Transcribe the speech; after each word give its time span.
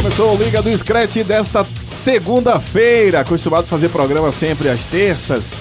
Começou 0.00 0.34
o 0.34 0.42
Liga 0.42 0.62
do 0.62 0.74
Scratch 0.74 1.16
desta 1.16 1.66
segunda-feira. 1.84 3.20
Acostumado 3.20 3.64
a 3.64 3.66
fazer 3.66 3.90
programa 3.90 4.32
sempre 4.32 4.70
às 4.70 4.82
terças. 4.82 5.52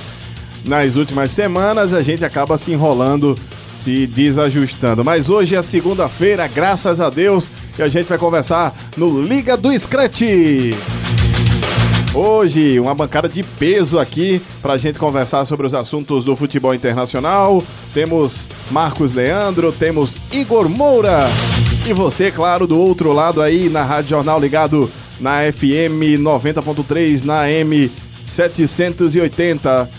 Nas 0.64 0.96
últimas 0.96 1.30
semanas 1.32 1.92
a 1.92 2.02
gente 2.02 2.24
acaba 2.24 2.58
se 2.58 2.72
enrolando, 2.72 3.38
se 3.74 4.08
desajustando. 4.08 5.04
Mas 5.04 5.30
hoje 5.30 5.58
é 5.58 5.62
segunda-feira, 5.62 6.48
graças 6.48 7.02
a 7.02 7.10
Deus, 7.10 7.52
e 7.78 7.84
a 7.84 7.90
gente 7.90 8.06
vai 8.06 8.18
conversar 8.18 8.74
no 8.96 9.22
Liga 9.22 9.58
do 9.58 9.78
Scratch. 9.78 10.22
Hoje, 12.14 12.80
uma 12.80 12.96
bancada 12.96 13.28
de 13.28 13.44
peso 13.44 14.00
aqui 14.00 14.42
para 14.62 14.76
a 14.76 14.78
gente 14.78 14.98
conversar 14.98 15.44
sobre 15.44 15.68
os 15.68 15.74
assuntos 15.74 16.24
do 16.24 16.34
futebol 16.38 16.74
internacional. 16.74 17.62
Temos 17.94 18.50
Marcos 18.72 19.12
Leandro, 19.12 19.74
temos 19.74 20.18
Igor 20.32 20.70
Moura. 20.70 21.28
E 21.86 21.94
você, 21.94 22.32
claro, 22.32 22.68
do 22.68 22.78
outro 22.78 23.12
lado 23.14 23.42
aí 23.42 23.70
na 23.70 23.84
Rádio 23.84 24.12
Jornal 24.12 24.40
ligado 24.40 24.90
na 25.20 25.40
FM 25.52 26.20
90.3, 26.22 27.24
na 27.24 27.50
M 27.50 27.92
780 28.24 29.90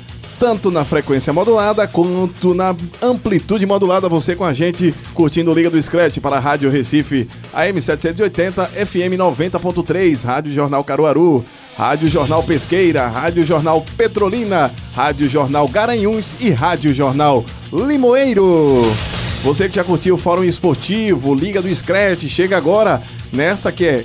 tanto 0.41 0.71
na 0.71 0.87
frequência 0.87 1.35
modulada 1.35 1.87
quanto 1.87 2.55
na 2.55 2.75
amplitude 3.03 3.67
modulada. 3.67 4.09
Você 4.09 4.35
com 4.35 4.45
a 4.45 4.55
gente 4.55 4.95
curtindo 5.13 5.53
Liga 5.53 5.69
do 5.69 5.81
Scratch 5.81 6.19
para 6.19 6.37
a 6.37 6.41
Rádio 6.41 6.71
Recife 6.71 7.29
AM 7.53 7.79
780, 7.79 8.65
FM 8.87 9.19
90.3, 9.19 10.25
Rádio 10.25 10.51
Jornal 10.51 10.83
Caruaru, 10.83 11.45
Rádio 11.77 12.09
Jornal 12.09 12.43
Pesqueira, 12.43 13.07
Rádio 13.07 13.43
Jornal 13.45 13.85
Petrolina, 13.99 14.73
Rádio 14.95 15.29
Jornal 15.29 15.69
Garanhuns 15.69 16.35
e 16.41 16.51
Rádio 16.51 16.95
Jornal 16.95 17.45
Limoeiro. 17.71 19.20
Você 19.43 19.69
que 19.69 19.77
já 19.77 19.85
curtiu 19.85 20.17
o 20.17 20.19
Fórum 20.19 20.45
Esportivo, 20.45 21.35
Liga 21.35 21.63
do 21.63 21.75
Scratch, 21.75 22.25
chega 22.29 22.57
agora 22.57 23.03
nesta 23.33 23.73
que 23.73 23.87
é 23.87 24.05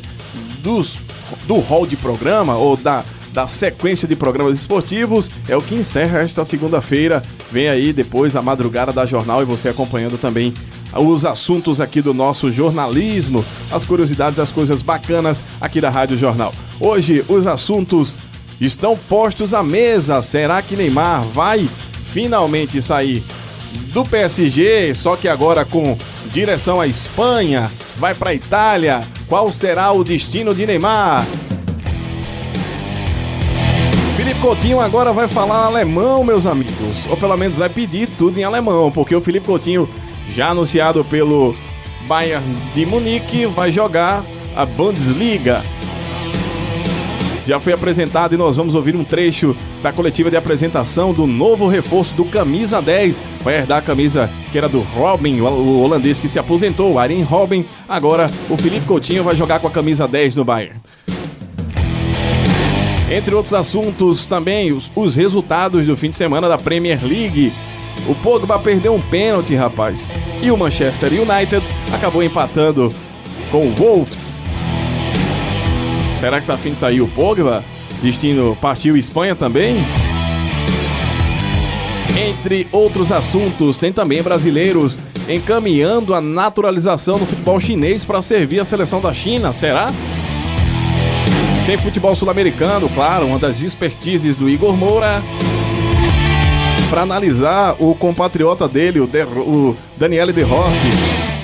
dos, 0.63 0.97
do 1.45 1.59
hall 1.59 1.85
de 1.85 1.97
programa 1.97 2.55
ou 2.55 2.77
da 2.77 3.03
da 3.35 3.47
sequência 3.47 4.07
de 4.07 4.15
programas 4.15 4.57
esportivos. 4.57 5.29
É 5.47 5.55
o 5.55 5.61
que 5.61 5.75
encerra 5.75 6.21
esta 6.21 6.45
segunda-feira. 6.45 7.21
Vem 7.51 7.67
aí 7.67 7.91
depois 7.91 8.35
a 8.35 8.41
madrugada 8.41 8.93
da 8.93 9.05
jornal 9.05 9.41
e 9.41 9.45
você 9.45 9.67
acompanhando 9.67 10.17
também 10.17 10.53
os 10.93 11.25
assuntos 11.25 11.81
aqui 11.81 12.01
do 12.01 12.13
nosso 12.13 12.49
jornalismo, 12.49 13.43
as 13.69 13.83
curiosidades, 13.83 14.39
as 14.39 14.51
coisas 14.51 14.81
bacanas 14.81 15.43
aqui 15.59 15.81
da 15.81 15.89
Rádio 15.89 16.17
Jornal. 16.17 16.53
Hoje 16.79 17.25
os 17.27 17.45
assuntos 17.45 18.15
estão 18.61 18.97
postos 18.97 19.53
à 19.53 19.61
mesa. 19.61 20.21
Será 20.21 20.61
que 20.61 20.77
Neymar 20.77 21.25
vai 21.25 21.69
finalmente 22.05 22.81
sair 22.81 23.21
do 23.93 24.03
PSG, 24.03 24.93
só 24.93 25.15
que 25.15 25.27
agora 25.27 25.63
com 25.63 25.97
direção 26.31 26.81
à 26.81 26.87
Espanha, 26.87 27.71
vai 27.97 28.13
para 28.13 28.31
a 28.31 28.33
Itália? 28.33 29.07
Qual 29.27 29.51
será 29.51 29.91
o 29.91 30.03
destino 30.03 30.53
de 30.53 30.65
Neymar? 30.65 31.25
Felipe 34.15 34.39
Coutinho 34.39 34.79
agora 34.79 35.11
vai 35.11 35.27
falar 35.27 35.65
alemão, 35.65 36.23
meus 36.23 36.45
amigos. 36.45 37.05
Ou 37.09 37.17
pelo 37.17 37.35
menos 37.37 37.57
vai 37.57 37.69
pedir 37.69 38.07
tudo 38.17 38.39
em 38.39 38.43
alemão, 38.43 38.91
porque 38.91 39.15
o 39.15 39.21
Felipe 39.21 39.45
Coutinho, 39.45 39.89
já 40.33 40.49
anunciado 40.49 41.03
pelo 41.05 41.55
Bayern 42.07 42.55
de 42.73 42.85
Munique, 42.85 43.45
vai 43.45 43.71
jogar 43.71 44.23
a 44.55 44.65
Bundesliga. 44.65 45.63
Já 47.45 47.59
foi 47.59 47.73
apresentado 47.73 48.33
e 48.33 48.37
nós 48.37 48.55
vamos 48.55 48.73
ouvir 48.73 48.95
um 48.95 49.03
trecho 49.03 49.55
da 49.83 49.93
coletiva 49.93 50.31
de 50.31 50.35
apresentação 50.35 51.13
do 51.13 51.27
novo 51.27 51.67
reforço 51.67 52.15
do 52.15 52.25
Camisa 52.25 52.81
10. 52.81 53.21
Vai 53.43 53.55
herdar 53.57 53.77
a 53.77 53.81
camisa 53.83 54.29
que 54.51 54.57
era 54.57 54.67
do 54.67 54.79
Robin, 54.79 55.39
o 55.41 55.79
holandês 55.81 56.19
que 56.19 56.27
se 56.27 56.39
aposentou, 56.39 56.93
o 56.93 56.99
Arjen 56.99 57.21
Robin. 57.21 57.63
Agora 57.87 58.31
o 58.49 58.57
Felipe 58.57 58.87
Coutinho 58.87 59.23
vai 59.23 59.35
jogar 59.35 59.59
com 59.59 59.67
a 59.67 59.71
camisa 59.71 60.07
10 60.07 60.35
no 60.35 60.43
Bayern. 60.43 60.81
Entre 63.11 63.35
outros 63.35 63.53
assuntos 63.53 64.25
também, 64.25 64.71
os, 64.71 64.91
os, 64.95 65.15
resultados 65.15 65.85
do 65.85 65.95
fim 65.95 66.09
de 66.09 66.17
semana 66.17 66.49
da 66.49 66.57
Premier 66.57 66.99
League. 67.03 67.53
O 68.07 68.15
Pogba 68.15 68.57
perdeu 68.57 68.95
um 68.95 69.01
pênalti, 69.01 69.53
rapaz. 69.53 70.09
E 70.41 70.49
o 70.49 70.57
Manchester 70.57 71.11
United 71.13 71.63
acabou 71.93 72.23
empatando 72.23 72.91
com 73.51 73.67
o 73.67 73.75
Wolves. 73.75 74.41
Será 76.25 76.41
que 76.41 76.47
tá 76.47 76.55
afim 76.55 76.71
de 76.71 76.79
sair 76.79 77.01
o 77.01 77.07
Pogba? 77.07 77.63
Destino 78.01 78.57
partiu 78.59 78.97
Espanha 78.97 79.35
também? 79.35 79.77
Entre 82.17 82.67
outros 82.71 83.11
assuntos, 83.11 83.77
tem 83.77 83.93
também 83.93 84.23
brasileiros 84.23 84.97
encaminhando 85.29 86.15
a 86.15 86.21
naturalização 86.21 87.19
do 87.19 87.27
futebol 87.27 87.59
chinês 87.59 88.03
para 88.03 88.23
servir 88.23 88.59
a 88.59 88.65
seleção 88.65 88.99
da 88.99 89.13
China. 89.13 89.53
Será? 89.53 89.91
Tem 91.67 91.77
futebol 91.77 92.15
sul-americano, 92.15 92.89
claro, 92.89 93.27
uma 93.27 93.37
das 93.37 93.61
expertises 93.61 94.35
do 94.35 94.49
Igor 94.49 94.75
Moura. 94.75 95.21
Para 96.89 97.01
analisar 97.01 97.75
o 97.77 97.93
compatriota 97.93 98.67
dele, 98.67 98.99
o, 98.99 99.05
de, 99.05 99.21
o 99.25 99.77
Daniele 99.95 100.33
De 100.33 100.41
Rossi. 100.41 100.89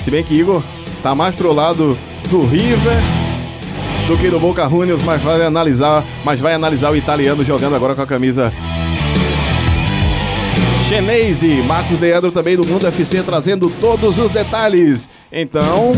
Se 0.02 0.10
bem 0.10 0.24
que 0.24 0.34
Igor 0.34 0.60
tá 1.04 1.14
mais 1.14 1.36
pro 1.36 1.52
lado 1.52 1.96
do 2.28 2.44
River 2.44 3.21
do 4.06 4.18
que 4.18 4.28
do 4.28 4.40
Boca 4.40 4.68
Juniors, 4.68 5.02
mas 5.02 5.22
vai 5.22 5.42
analisar, 5.42 6.04
mas 6.24 6.40
vai 6.40 6.54
analisar 6.54 6.90
o 6.90 6.96
italiano 6.96 7.44
jogando 7.44 7.76
agora 7.76 7.94
com 7.94 8.02
a 8.02 8.06
camisa 8.06 8.52
Chenese. 10.88 11.62
Marcos 11.62 11.98
Leandro 11.98 12.30
também 12.30 12.56
do 12.56 12.66
Mundo 12.66 12.86
FC 12.86 13.22
trazendo 13.22 13.70
todos 13.80 14.18
os 14.18 14.30
detalhes. 14.30 15.08
Então, 15.32 15.92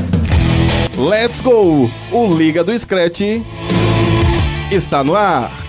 let's 0.96 1.40
go! 1.40 1.90
O 2.12 2.34
Liga 2.34 2.62
do 2.62 2.78
Scratch 2.78 3.42
está 4.70 5.02
no 5.02 5.16
ar. 5.16 5.63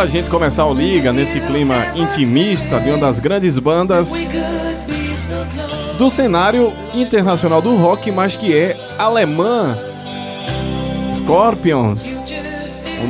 Pra 0.00 0.06
gente 0.06 0.30
começar 0.30 0.64
o 0.64 0.72
Liga 0.72 1.12
nesse 1.12 1.38
clima 1.40 1.88
intimista 1.94 2.80
de 2.80 2.88
uma 2.88 2.96
das 2.96 3.20
grandes 3.20 3.58
bandas 3.58 4.10
do 5.98 6.08
cenário 6.08 6.72
internacional 6.94 7.60
do 7.60 7.76
rock, 7.76 8.10
mas 8.10 8.34
que 8.34 8.56
é 8.56 8.78
alemã. 8.98 9.76
Scorpions, 11.14 12.18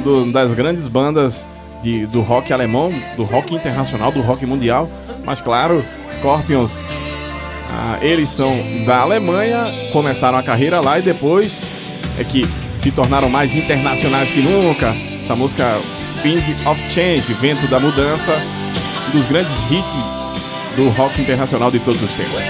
uma 0.04 0.32
das 0.32 0.52
grandes 0.52 0.88
bandas 0.88 1.46
de, 1.80 2.06
do 2.06 2.22
rock 2.22 2.52
alemão, 2.52 2.92
do 3.16 3.22
rock 3.22 3.54
internacional, 3.54 4.10
do 4.10 4.20
rock 4.20 4.44
mundial. 4.44 4.90
Mas 5.24 5.40
claro, 5.40 5.84
Scorpions, 6.12 6.76
ah, 7.70 7.98
eles 8.02 8.30
são 8.30 8.58
da 8.84 8.98
Alemanha, 8.98 9.64
começaram 9.92 10.36
a 10.36 10.42
carreira 10.42 10.80
lá 10.80 10.98
e 10.98 11.02
depois 11.02 11.62
é 12.18 12.24
que 12.24 12.44
se 12.80 12.90
tornaram 12.90 13.30
mais 13.30 13.54
internacionais 13.54 14.32
que 14.32 14.42
nunca. 14.42 14.92
Essa 15.22 15.36
música 15.36 15.78
Wind 16.22 16.66
of 16.66 16.82
Change, 16.90 17.32
Vento 17.34 17.66
da 17.66 17.80
Mudança, 17.80 18.40
um 19.08 19.10
dos 19.16 19.26
grandes 19.26 19.56
hits 19.70 20.76
do 20.76 20.88
rock 20.90 21.20
internacional 21.20 21.70
de 21.70 21.78
todos 21.80 22.02
os 22.02 22.12
tempos. 22.14 22.44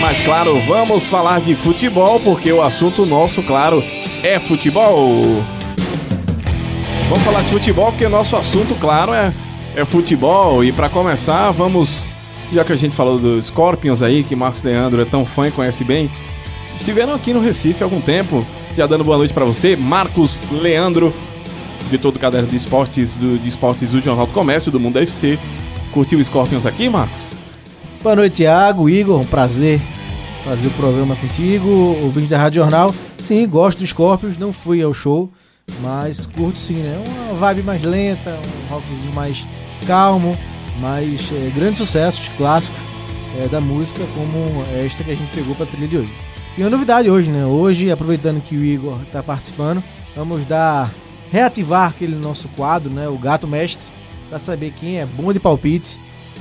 Mas 0.00 0.20
claro, 0.20 0.60
vamos 0.66 1.06
falar 1.06 1.40
de 1.40 1.56
futebol, 1.56 2.20
porque 2.20 2.52
o 2.52 2.62
assunto 2.62 3.04
nosso, 3.04 3.42
claro, 3.42 3.82
é 4.22 4.38
futebol. 4.38 5.42
Vamos 7.08 7.24
falar 7.24 7.42
de 7.42 7.50
futebol, 7.50 7.90
porque 7.90 8.04
o 8.04 8.10
nosso 8.10 8.36
assunto, 8.36 8.74
claro, 8.76 9.12
é, 9.12 9.32
é 9.74 9.84
futebol. 9.84 10.62
E 10.62 10.70
para 10.70 10.88
começar, 10.88 11.50
vamos. 11.50 12.04
Já 12.52 12.64
que 12.64 12.72
a 12.72 12.76
gente 12.76 12.94
falou 12.94 13.18
dos 13.18 13.46
Scorpions 13.46 14.02
aí, 14.02 14.22
que 14.22 14.36
Marcos 14.36 14.62
Leandro 14.62 15.02
é 15.02 15.04
tão 15.04 15.26
fã 15.26 15.48
e 15.48 15.50
conhece 15.50 15.82
bem, 15.82 16.08
estiveram 16.76 17.12
aqui 17.14 17.32
no 17.32 17.40
Recife 17.40 17.82
há 17.82 17.86
algum 17.86 18.00
tempo. 18.00 18.46
Já 18.76 18.86
dando 18.86 19.04
boa 19.04 19.16
noite 19.16 19.32
para 19.32 19.46
você, 19.46 19.74
Marcos 19.74 20.38
Leandro, 20.52 21.10
de 21.88 21.96
todo 21.96 22.16
o 22.16 22.18
caderno 22.18 22.46
de 22.46 22.56
esportes 22.56 23.14
do, 23.14 23.38
de 23.38 23.48
esportes 23.48 23.90
do 23.90 24.02
Jornal 24.02 24.26
do 24.26 24.34
Comércio, 24.34 24.70
do 24.70 24.78
Mundo 24.78 24.98
FC. 24.98 25.38
Curtiu 25.92 26.18
o 26.18 26.22
Scorpions 26.22 26.66
aqui, 26.66 26.86
Marcos? 26.86 27.30
Boa 28.02 28.14
noite, 28.14 28.34
Thiago, 28.34 28.90
Igor, 28.90 29.18
um 29.18 29.24
prazer 29.24 29.80
fazer 30.44 30.66
o 30.66 30.70
programa 30.72 31.16
contigo, 31.16 31.66
o 31.70 32.10
vídeo 32.10 32.28
da 32.28 32.36
Rádio 32.36 32.60
Jornal. 32.60 32.94
Sim, 33.16 33.48
gosto 33.48 33.78
dos 33.78 33.88
Scorpions, 33.88 34.36
não 34.36 34.52
fui 34.52 34.82
ao 34.82 34.92
show, 34.92 35.32
mas 35.80 36.26
curto 36.26 36.58
sim, 36.58 36.74
né? 36.74 37.02
Uma 37.30 37.38
vibe 37.38 37.62
mais 37.62 37.82
lenta, 37.82 38.38
um 38.38 38.74
rockzinho 38.74 39.14
mais 39.14 39.42
calmo, 39.86 40.36
mas 40.78 41.18
é, 41.32 41.50
grandes 41.54 41.78
sucessos 41.78 42.28
clássicos 42.36 42.78
é, 43.42 43.48
da 43.48 43.58
música, 43.58 44.02
como 44.14 44.62
esta 44.84 45.02
que 45.02 45.12
a 45.12 45.16
gente 45.16 45.32
pegou 45.34 45.54
para 45.54 45.64
a 45.64 45.68
trilha 45.68 45.88
de 45.88 45.96
hoje. 45.96 46.35
E 46.58 46.62
uma 46.62 46.70
novidade 46.70 47.10
hoje, 47.10 47.30
né? 47.30 47.44
Hoje, 47.44 47.90
aproveitando 47.90 48.40
que 48.40 48.56
o 48.56 48.64
Igor 48.64 48.98
está 49.02 49.22
participando, 49.22 49.84
vamos 50.16 50.46
dar 50.46 50.90
reativar 51.30 51.90
aquele 51.90 52.16
nosso 52.16 52.48
quadro, 52.48 52.90
né? 52.90 53.06
O 53.08 53.18
Gato 53.18 53.46
Mestre, 53.46 53.84
para 54.30 54.38
saber 54.38 54.72
quem 54.72 54.98
é 54.98 55.04
bom 55.04 55.34
de 55.34 55.38
palpite. 55.38 56.00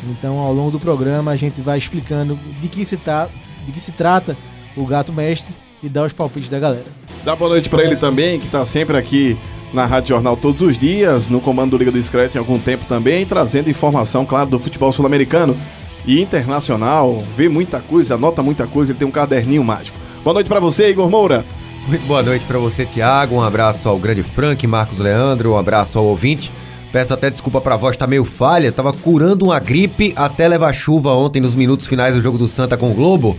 Então, 0.09 0.39
ao 0.39 0.53
longo 0.53 0.71
do 0.71 0.79
programa, 0.79 1.31
a 1.31 1.35
gente 1.35 1.59
vai 1.59 1.77
explicando 1.77 2.39
de 2.61 2.69
que 2.69 2.85
se, 2.85 2.95
tá, 2.95 3.27
de 3.65 3.71
que 3.73 3.81
se 3.81 3.91
trata 3.91 4.37
o 4.77 4.85
Gato 4.85 5.11
Mestre 5.11 5.53
e 5.83 5.89
dar 5.89 6.05
os 6.05 6.13
palpites 6.13 6.49
da 6.49 6.59
galera. 6.59 6.85
Dá 7.25 7.35
boa 7.35 7.49
noite 7.49 7.67
para 7.67 7.83
ele 7.83 7.97
também, 7.97 8.39
que 8.39 8.47
tá 8.47 8.63
sempre 8.63 8.95
aqui 8.95 9.37
na 9.73 9.85
Rádio 9.85 10.09
Jornal 10.09 10.37
todos 10.37 10.61
os 10.61 10.77
dias, 10.77 11.27
no 11.27 11.41
comando 11.41 11.71
do 11.71 11.77
Liga 11.77 11.91
do 11.91 12.01
Scratch 12.01 12.37
há 12.37 12.39
algum 12.39 12.57
tempo 12.57 12.85
também, 12.85 13.25
trazendo 13.25 13.69
informação, 13.69 14.25
claro, 14.25 14.49
do 14.49 14.59
futebol 14.59 14.93
sul-americano 14.93 15.57
e 16.05 16.21
internacional. 16.21 17.21
Vê 17.35 17.49
muita 17.49 17.81
coisa, 17.81 18.15
anota 18.15 18.41
muita 18.41 18.65
coisa, 18.65 18.93
ele 18.93 18.99
tem 18.99 19.07
um 19.07 19.11
caderninho 19.11 19.63
mágico. 19.63 20.04
Boa 20.25 20.33
noite 20.33 20.47
para 20.47 20.59
você, 20.59 20.89
Igor 20.89 21.07
Moura. 21.07 21.45
Muito 21.87 22.03
boa 22.07 22.23
noite 22.23 22.43
para 22.45 22.57
você, 22.57 22.83
Thiago. 22.83 23.35
Um 23.35 23.43
abraço 23.43 23.87
ao 23.87 23.99
grande 23.99 24.23
Frank, 24.23 24.65
Marcos 24.65 24.97
Leandro, 24.97 25.51
um 25.51 25.57
abraço 25.57 25.99
ao 25.99 26.05
ouvinte. 26.05 26.51
Peço 26.91 27.13
até 27.13 27.29
desculpa 27.29 27.61
pra 27.61 27.77
voz, 27.77 27.95
tá 27.95 28.07
meio 28.07 28.25
falha. 28.25 28.71
Tava 28.71 28.91
curando 28.91 29.45
uma 29.45 29.59
gripe 29.59 30.13
até 30.15 30.47
levar 30.47 30.73
chuva 30.73 31.11
ontem 31.11 31.39
nos 31.39 31.53
minutos 31.53 31.85
finais 31.85 32.15
do 32.15 32.23
jogo 32.23 32.39
do 32.39 32.47
Santa 32.47 32.75
com 32.75 32.89
o 32.89 32.93
Globo. 32.95 33.37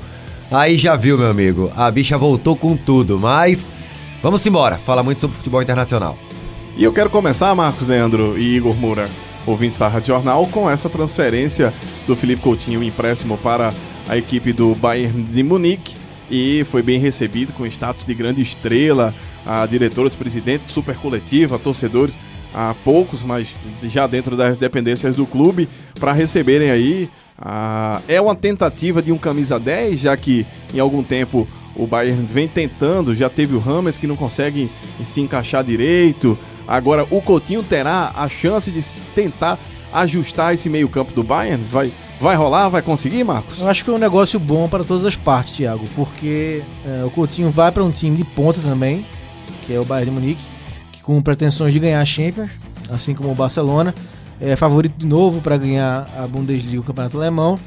Aí 0.48 0.78
já 0.78 0.94
viu, 0.94 1.18
meu 1.18 1.28
amigo. 1.28 1.72
A 1.76 1.90
bicha 1.90 2.16
voltou 2.16 2.54
com 2.54 2.76
tudo, 2.76 3.18
mas 3.18 3.72
vamos 4.22 4.46
embora. 4.46 4.76
Fala 4.76 5.02
muito 5.02 5.20
sobre 5.20 5.36
futebol 5.36 5.60
internacional. 5.60 6.16
E 6.76 6.84
eu 6.84 6.92
quero 6.92 7.10
começar, 7.10 7.52
Marcos 7.56 7.88
Leandro 7.88 8.38
e 8.38 8.54
Igor 8.54 8.76
Moura, 8.76 9.10
ouvintes 9.44 9.80
da 9.80 9.88
Rádio 9.88 10.14
Jornal, 10.14 10.46
com 10.52 10.70
essa 10.70 10.88
transferência 10.88 11.74
do 12.06 12.14
Felipe 12.14 12.42
Coutinho, 12.42 12.80
empréstimo 12.80 13.36
para 13.38 13.74
a 14.08 14.16
equipe 14.16 14.52
do 14.52 14.72
Bayern 14.76 15.24
de 15.24 15.42
Munique. 15.42 16.06
E 16.31 16.64
foi 16.70 16.82
bem 16.82 16.99
recebido 16.99 17.52
com 17.52 17.67
status 17.67 18.05
de 18.05 18.14
grande 18.14 18.43
estrela, 18.43 19.14
a 19.44 19.64
diretores, 19.67 20.14
presidente, 20.14 20.70
super 20.70 20.96
coletiva, 20.96 21.58
torcedores 21.58 22.19
há 22.52 22.75
poucos, 22.84 23.23
mas 23.23 23.49
já 23.84 24.06
dentro 24.06 24.37
das 24.37 24.56
dependências 24.56 25.14
do 25.14 25.26
clube, 25.26 25.69
para 26.00 26.12
receberem 26.12 26.70
aí. 26.70 27.11
Ah, 27.38 28.00
é 28.08 28.19
uma 28.20 28.34
tentativa 28.34 29.02
de 29.02 29.12
um 29.12 29.19
camisa 29.19 29.61
10, 29.61 30.00
já 30.00 30.17
que 30.17 30.46
em 30.73 30.81
algum 30.81 31.02
tempo 31.02 31.46
o 31.75 31.87
Bayern 31.87 32.25
vem 32.25 32.49
tentando, 32.49 33.14
já 33.14 33.29
teve 33.29 33.55
o 33.55 33.58
Rames 33.58 33.99
que 33.99 34.06
não 34.06 34.17
consegue 34.17 34.70
se 35.05 35.20
encaixar 35.20 35.62
direito. 35.62 36.38
Agora 36.67 37.06
o 37.11 37.20
Coutinho 37.20 37.62
terá 37.62 38.12
a 38.17 38.29
chance 38.29 38.70
de 38.70 38.82
tentar 39.14 39.58
ajustar 39.93 40.55
esse 40.55 40.69
meio-campo 40.70 41.12
do 41.12 41.22
Bayern? 41.22 41.62
Vai, 41.70 41.93
vai 42.20 42.36
rolar? 42.36 42.68
Vai 42.68 42.82
conseguir, 42.82 43.24
Marcos? 43.24 43.60
Eu 43.60 43.68
acho 43.68 43.82
que 43.82 43.86
foi 43.86 43.94
um 43.94 43.98
negócio 43.98 44.38
bom 44.38 44.68
para 44.68 44.84
todas 44.84 45.04
as 45.04 45.16
partes, 45.16 45.56
Thiago, 45.56 45.84
porque 45.94 46.62
é, 46.84 47.04
o 47.04 47.10
Coutinho 47.10 47.50
vai 47.50 47.70
para 47.70 47.84
um 47.84 47.90
time 47.90 48.16
de 48.16 48.24
ponta 48.24 48.60
também, 48.60 49.06
que 49.66 49.72
é 49.74 49.80
o 49.80 49.84
Bayern 49.84 50.10
de 50.10 50.20
Munique, 50.20 50.44
que 50.92 51.02
com 51.02 51.20
pretensões 51.20 51.72
de 51.72 51.78
ganhar 51.78 52.00
a 52.00 52.04
Champions, 52.04 52.50
assim 52.90 53.14
como 53.14 53.30
o 53.30 53.34
Barcelona, 53.34 53.94
é 54.40 54.54
favorito 54.56 54.94
de 54.96 55.06
novo 55.06 55.40
para 55.40 55.56
ganhar 55.56 56.08
a 56.16 56.26
Bundesliga, 56.26 56.80
o 56.80 56.84
Campeonato 56.84 57.16
Alemão, 57.16 57.58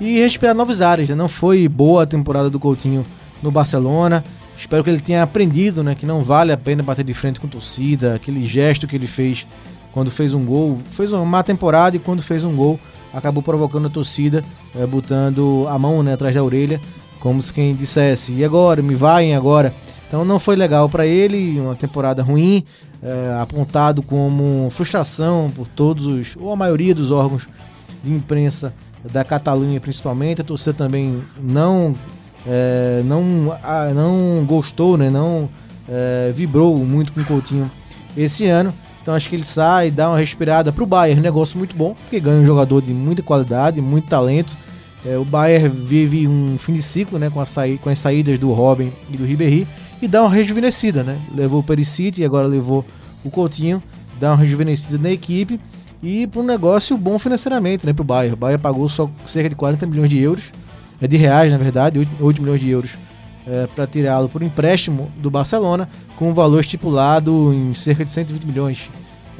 e 0.00 0.18
respirar 0.18 0.54
novos 0.54 0.82
ares. 0.82 1.08
Né? 1.08 1.14
Não 1.14 1.28
foi 1.28 1.68
boa 1.68 2.02
a 2.02 2.06
temporada 2.06 2.50
do 2.50 2.58
Coutinho 2.58 3.04
no 3.42 3.50
Barcelona. 3.50 4.24
Espero 4.56 4.82
que 4.82 4.90
ele 4.90 5.00
tenha 5.00 5.22
aprendido, 5.22 5.82
né, 5.82 5.94
que 5.96 6.06
não 6.06 6.22
vale 6.22 6.52
a 6.52 6.56
pena 6.56 6.82
bater 6.82 7.04
de 7.04 7.12
frente 7.12 7.40
com 7.40 7.48
torcida, 7.48 8.14
aquele 8.14 8.44
gesto 8.44 8.86
que 8.86 8.94
ele 8.94 9.06
fez 9.06 9.46
quando 9.92 10.10
fez 10.10 10.32
um 10.34 10.44
gol, 10.44 10.80
fez 10.90 11.12
uma 11.12 11.24
má 11.24 11.42
temporada 11.42 11.96
e 11.96 12.00
quando 12.00 12.22
fez 12.22 12.42
um 12.42 12.54
gol 12.54 12.80
acabou 13.14 13.42
provocando 13.42 13.86
a 13.86 13.90
torcida, 13.90 14.44
é, 14.74 14.86
botando 14.86 15.66
a 15.68 15.78
mão 15.78 16.02
né, 16.02 16.14
atrás 16.14 16.34
da 16.34 16.42
orelha, 16.42 16.80
como 17.20 17.42
se 17.42 17.52
quem 17.52 17.74
dissesse: 17.74 18.32
"E 18.32 18.44
agora? 18.44 18.82
Me 18.82 18.94
vaiem 18.94 19.34
agora?" 19.34 19.72
Então 20.06 20.24
não 20.24 20.38
foi 20.38 20.56
legal 20.56 20.88
para 20.88 21.06
ele, 21.06 21.58
uma 21.58 21.74
temporada 21.74 22.22
ruim, 22.22 22.64
é, 23.02 23.40
apontado 23.40 24.02
como 24.02 24.68
frustração 24.70 25.50
por 25.54 25.66
todos 25.66 26.06
os, 26.06 26.36
ou 26.36 26.52
a 26.52 26.56
maioria 26.56 26.94
dos 26.94 27.10
órgãos 27.10 27.48
de 28.02 28.12
imprensa 28.12 28.72
da 29.12 29.24
Catalunha 29.24 29.80
principalmente. 29.80 30.40
A 30.40 30.44
torcida 30.44 30.72
também 30.72 31.22
não 31.40 31.94
é, 32.46 33.02
não, 33.04 33.56
ah, 33.62 33.90
não 33.94 34.44
gostou, 34.46 34.96
né? 34.96 35.08
não 35.08 35.48
é, 35.88 36.30
vibrou 36.34 36.76
muito 36.78 37.12
com 37.12 37.20
o 37.20 37.24
Coutinho 37.24 37.70
esse 38.16 38.46
ano. 38.46 38.72
Então 39.04 39.12
acho 39.12 39.28
que 39.28 39.36
ele 39.36 39.44
sai, 39.44 39.90
dá 39.90 40.08
uma 40.08 40.18
respirada 40.18 40.72
para 40.72 40.82
o 40.82 40.86
Bayern, 40.86 41.20
negócio 41.20 41.58
muito 41.58 41.76
bom, 41.76 41.94
porque 41.94 42.18
ganha 42.18 42.40
um 42.40 42.46
jogador 42.46 42.80
de 42.80 42.90
muita 42.94 43.22
qualidade, 43.22 43.78
muito 43.78 44.08
talento. 44.08 44.56
É, 45.04 45.18
o 45.18 45.26
Bayern 45.26 45.68
vive 45.68 46.26
um 46.26 46.56
fim 46.58 46.72
de 46.72 46.80
ciclo 46.80 47.18
né, 47.18 47.28
com, 47.28 47.38
a 47.38 47.44
com 47.82 47.90
as 47.90 47.98
saídas 47.98 48.38
do 48.38 48.50
Robin 48.54 48.90
e 49.10 49.18
do 49.18 49.26
Ribéry 49.26 49.68
e 50.00 50.08
dá 50.08 50.22
uma 50.22 50.30
rejuvenescida. 50.30 51.02
Né? 51.02 51.18
Levou 51.34 51.60
o 51.60 51.62
Perisic 51.62 52.18
e 52.18 52.24
agora 52.24 52.46
levou 52.46 52.82
o 53.22 53.30
Coutinho, 53.30 53.82
dá 54.18 54.30
uma 54.30 54.38
rejuvenescida 54.38 54.96
na 54.96 55.10
equipe 55.10 55.60
e 56.02 56.26
para 56.26 56.40
um 56.40 56.44
negócio 56.46 56.96
bom 56.96 57.18
financeiramente 57.18 57.84
né, 57.84 57.92
para 57.92 58.00
o 58.00 58.06
Bayern. 58.06 58.32
O 58.32 58.38
Bayern 58.38 58.62
pagou 58.62 58.88
só 58.88 59.10
cerca 59.26 59.50
de 59.50 59.54
40 59.54 59.84
milhões 59.86 60.08
de 60.08 60.18
euros 60.18 60.50
é 60.98 61.06
de 61.06 61.18
reais, 61.18 61.52
na 61.52 61.58
verdade, 61.58 61.98
8, 61.98 62.24
8 62.24 62.40
milhões 62.40 62.60
de 62.60 62.70
euros 62.70 62.92
é, 63.46 63.66
para 63.66 63.86
tirá-lo 63.86 64.28
por 64.28 64.42
empréstimo 64.42 65.10
do 65.16 65.30
Barcelona, 65.30 65.88
com 66.16 66.30
um 66.30 66.34
valor 66.34 66.60
estipulado 66.60 67.52
em 67.52 67.74
cerca 67.74 68.04
de 68.04 68.10
120 68.10 68.44
milhões, 68.44 68.90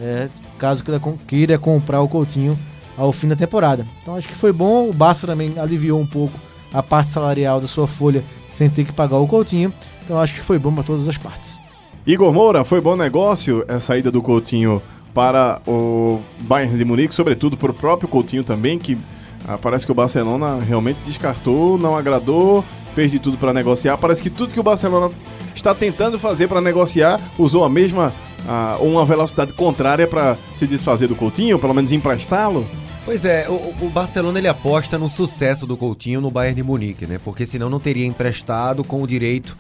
é, 0.00 0.28
caso 0.58 0.84
queira, 0.84 1.00
queira 1.26 1.58
comprar 1.58 2.00
o 2.00 2.08
Coutinho 2.08 2.58
ao 2.96 3.12
fim 3.12 3.28
da 3.28 3.36
temporada. 3.36 3.86
Então 4.02 4.16
acho 4.16 4.28
que 4.28 4.34
foi 4.34 4.52
bom, 4.52 4.88
o 4.88 4.92
Barça 4.92 5.26
também 5.26 5.54
aliviou 5.58 6.00
um 6.00 6.06
pouco 6.06 6.38
a 6.72 6.82
parte 6.82 7.12
salarial 7.12 7.60
da 7.60 7.66
sua 7.66 7.86
folha 7.86 8.22
sem 8.50 8.68
ter 8.68 8.84
que 8.84 8.92
pagar 8.92 9.18
o 9.18 9.26
Coutinho, 9.26 9.72
então 10.04 10.20
acho 10.20 10.34
que 10.34 10.40
foi 10.40 10.58
bom 10.58 10.72
para 10.72 10.84
todas 10.84 11.08
as 11.08 11.16
partes. 11.16 11.60
Igor 12.06 12.32
Moura, 12.32 12.64
foi 12.64 12.80
bom 12.80 12.96
negócio 12.96 13.64
a 13.66 13.80
saída 13.80 14.10
do 14.10 14.20
Coutinho 14.20 14.82
para 15.14 15.62
o 15.66 16.20
Bayern 16.40 16.76
de 16.76 16.84
Munique, 16.84 17.14
sobretudo 17.14 17.56
para 17.56 17.70
o 17.70 17.74
próprio 17.74 18.08
Coutinho 18.08 18.44
também, 18.44 18.78
que 18.78 18.98
ah, 19.46 19.56
parece 19.56 19.86
que 19.86 19.92
o 19.92 19.94
Barcelona 19.94 20.58
realmente 20.58 20.98
descartou, 21.04 21.78
não 21.78 21.96
agradou, 21.96 22.64
fez 22.94 23.10
de 23.10 23.18
tudo 23.18 23.36
para 23.36 23.52
negociar. 23.52 23.96
Parece 23.98 24.22
que 24.22 24.30
tudo 24.30 24.52
que 24.52 24.60
o 24.60 24.62
Barcelona 24.62 25.10
está 25.54 25.74
tentando 25.74 26.18
fazer 26.18 26.48
para 26.48 26.60
negociar 26.60 27.20
usou 27.38 27.64
a 27.64 27.68
mesma 27.68 28.12
ah, 28.46 28.76
uma 28.80 29.04
velocidade 29.04 29.52
contrária 29.52 30.06
para 30.06 30.36
se 30.54 30.66
desfazer 30.66 31.08
do 31.08 31.16
Coutinho, 31.16 31.58
pelo 31.58 31.74
menos 31.74 31.92
emprestá-lo. 31.92 32.66
Pois 33.04 33.24
é, 33.24 33.46
o, 33.48 33.52
o, 33.84 33.90
Barcelona 33.90 34.38
ele 34.38 34.48
aposta 34.48 34.96
no 34.96 35.10
sucesso 35.10 35.66
do 35.66 35.76
Coutinho 35.76 36.22
no 36.22 36.30
Bayern 36.30 36.56
de 36.56 36.62
Munique, 36.62 37.06
né? 37.06 37.20
Porque 37.22 37.46
senão 37.46 37.68
não 37.68 37.78
teria 37.78 38.06
emprestado 38.06 38.82
com 38.82 39.02
o 39.02 39.06
direito 39.06 39.54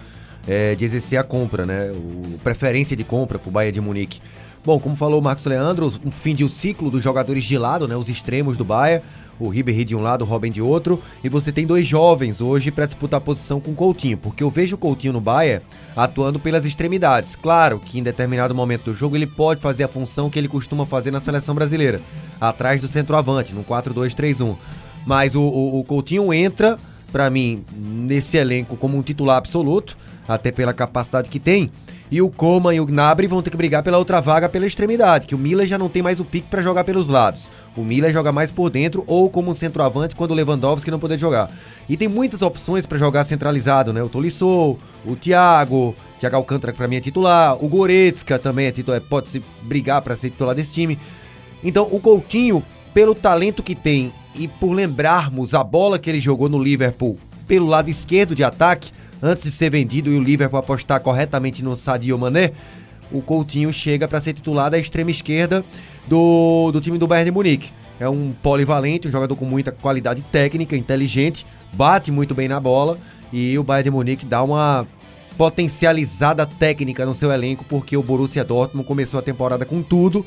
é, 0.48 0.74
de 0.74 0.84
exercer 0.84 1.18
a 1.18 1.22
compra, 1.22 1.66
né? 1.66 1.92
O, 1.92 2.38
preferência 2.38 2.96
de 2.96 3.04
compra 3.04 3.38
para 3.38 3.48
o 3.48 3.52
Bayern 3.52 3.74
de 3.74 3.80
Munique. 3.82 4.20
Bom, 4.64 4.80
como 4.80 4.96
falou 4.96 5.20
o 5.20 5.22
Marcos 5.22 5.44
Leandro, 5.44 5.92
um 6.02 6.10
fim 6.10 6.34
de 6.34 6.42
um 6.42 6.48
ciclo 6.48 6.90
dos 6.90 7.02
jogadores 7.02 7.44
de 7.44 7.58
lado, 7.58 7.86
né? 7.86 7.94
Os 7.94 8.08
extremos 8.08 8.56
do 8.56 8.64
Bayern 8.64 9.04
o 9.38 9.48
Ribéry 9.48 9.84
de 9.84 9.96
um 9.96 10.00
lado, 10.00 10.22
o 10.22 10.26
Robin 10.26 10.50
de 10.50 10.62
outro, 10.62 11.00
e 11.22 11.28
você 11.28 11.50
tem 11.50 11.66
dois 11.66 11.86
jovens 11.86 12.40
hoje 12.40 12.70
para 12.70 12.86
disputar 12.86 13.18
a 13.18 13.20
posição 13.20 13.60
com 13.60 13.72
o 13.72 13.74
Coutinho, 13.74 14.16
porque 14.18 14.42
eu 14.42 14.50
vejo 14.50 14.76
o 14.76 14.78
Coutinho 14.78 15.12
no 15.12 15.20
Bahia 15.20 15.62
atuando 15.96 16.38
pelas 16.38 16.64
extremidades. 16.64 17.36
Claro 17.36 17.78
que 17.78 17.98
em 17.98 18.02
determinado 18.02 18.54
momento 18.54 18.84
do 18.84 18.94
jogo 18.94 19.16
ele 19.16 19.26
pode 19.26 19.60
fazer 19.60 19.84
a 19.84 19.88
função 19.88 20.30
que 20.30 20.38
ele 20.38 20.48
costuma 20.48 20.86
fazer 20.86 21.10
na 21.10 21.20
seleção 21.20 21.54
brasileira, 21.54 22.00
atrás 22.40 22.80
do 22.80 22.88
centroavante, 22.88 23.54
no 23.54 23.64
4-2-3-1. 23.64 24.56
Mas 25.06 25.34
o, 25.34 25.42
o, 25.42 25.80
o 25.80 25.84
Coutinho 25.84 26.32
entra, 26.32 26.78
pra 27.12 27.30
mim, 27.30 27.64
nesse 27.76 28.36
elenco 28.36 28.76
como 28.76 28.96
um 28.96 29.02
titular 29.02 29.36
absoluto, 29.36 29.96
até 30.26 30.50
pela 30.50 30.72
capacidade 30.72 31.28
que 31.28 31.38
tem. 31.38 31.70
E 32.10 32.20
o 32.20 32.30
Coman 32.30 32.74
e 32.74 32.80
o 32.80 32.86
Gnabry 32.86 33.26
vão 33.26 33.42
ter 33.42 33.50
que 33.50 33.56
brigar 33.56 33.82
pela 33.82 33.98
outra 33.98 34.20
vaga 34.20 34.48
pela 34.48 34.66
extremidade, 34.66 35.26
que 35.26 35.34
o 35.34 35.38
Miller 35.38 35.66
já 35.66 35.78
não 35.78 35.88
tem 35.88 36.02
mais 36.02 36.20
o 36.20 36.24
pique 36.24 36.48
pra 36.48 36.62
jogar 36.62 36.84
pelos 36.84 37.08
lados. 37.08 37.50
O 37.76 37.82
Miller 37.82 38.12
joga 38.12 38.30
mais 38.30 38.52
por 38.52 38.70
dentro 38.70 39.02
ou 39.06 39.28
como 39.28 39.50
um 39.50 39.54
centroavante 39.54 40.14
quando 40.14 40.30
o 40.30 40.34
Lewandowski 40.34 40.90
não 40.90 40.98
poder 40.98 41.18
jogar. 41.18 41.50
E 41.88 41.96
tem 41.96 42.06
muitas 42.06 42.40
opções 42.40 42.86
pra 42.86 42.96
jogar 42.96 43.24
centralizado, 43.24 43.92
né? 43.92 44.02
O 44.02 44.08
Tolisso, 44.08 44.78
o 45.04 45.16
Thiago, 45.16 45.94
Thiago 46.20 46.36
Alcântara 46.36 46.72
pra 46.72 46.86
mim 46.86 46.96
é 46.96 47.00
titular, 47.00 47.62
o 47.62 47.68
Goretzka 47.68 48.38
também 48.38 48.66
é 48.66 48.72
titular, 48.72 49.00
pode 49.00 49.28
se 49.28 49.42
brigar 49.62 50.00
pra 50.02 50.16
ser 50.16 50.30
titular 50.30 50.54
desse 50.54 50.72
time. 50.72 50.98
Então, 51.64 51.88
o 51.90 51.98
Coutinho, 51.98 52.62
pelo 52.92 53.14
talento 53.14 53.62
que 53.62 53.74
tem 53.74 54.12
e 54.36 54.46
por 54.46 54.72
lembrarmos 54.72 55.52
a 55.52 55.64
bola 55.64 55.98
que 55.98 56.08
ele 56.08 56.20
jogou 56.20 56.48
no 56.48 56.62
Liverpool 56.62 57.18
pelo 57.46 57.66
lado 57.66 57.90
esquerdo 57.90 58.34
de 58.34 58.44
ataque, 58.44 58.92
antes 59.22 59.44
de 59.44 59.50
ser 59.50 59.70
vendido 59.70 60.10
e 60.10 60.16
o 60.16 60.22
Liverpool 60.22 60.58
apostar 60.58 61.00
corretamente 61.00 61.62
no 61.62 61.76
Sadio 61.76 62.16
Mané, 62.18 62.52
o 63.10 63.20
Coutinho 63.20 63.72
chega 63.72 64.06
para 64.06 64.20
ser 64.20 64.32
titular 64.32 64.70
da 64.70 64.78
extrema 64.78 65.10
esquerda 65.10 65.64
do, 66.06 66.70
do 66.72 66.80
time 66.80 66.98
do 66.98 67.06
Bayern 67.06 67.30
de 67.30 67.34
Munique. 67.34 67.70
É 67.98 68.08
um 68.08 68.32
polivalente, 68.42 69.06
um 69.08 69.10
jogador 69.10 69.36
com 69.36 69.44
muita 69.44 69.70
qualidade 69.70 70.22
técnica, 70.32 70.76
inteligente, 70.76 71.46
bate 71.72 72.10
muito 72.10 72.34
bem 72.34 72.48
na 72.48 72.58
bola 72.58 72.98
e 73.32 73.56
o 73.58 73.62
Bayern 73.62 73.84
de 73.84 73.90
Munique 73.90 74.26
dá 74.26 74.42
uma 74.42 74.86
potencializada 75.36 76.46
técnica 76.46 77.04
no 77.04 77.14
seu 77.14 77.30
elenco 77.30 77.64
porque 77.68 77.96
o 77.96 78.02
Borussia 78.02 78.44
Dortmund 78.44 78.86
começou 78.86 79.18
a 79.18 79.22
temporada 79.22 79.64
com 79.64 79.82
tudo 79.82 80.24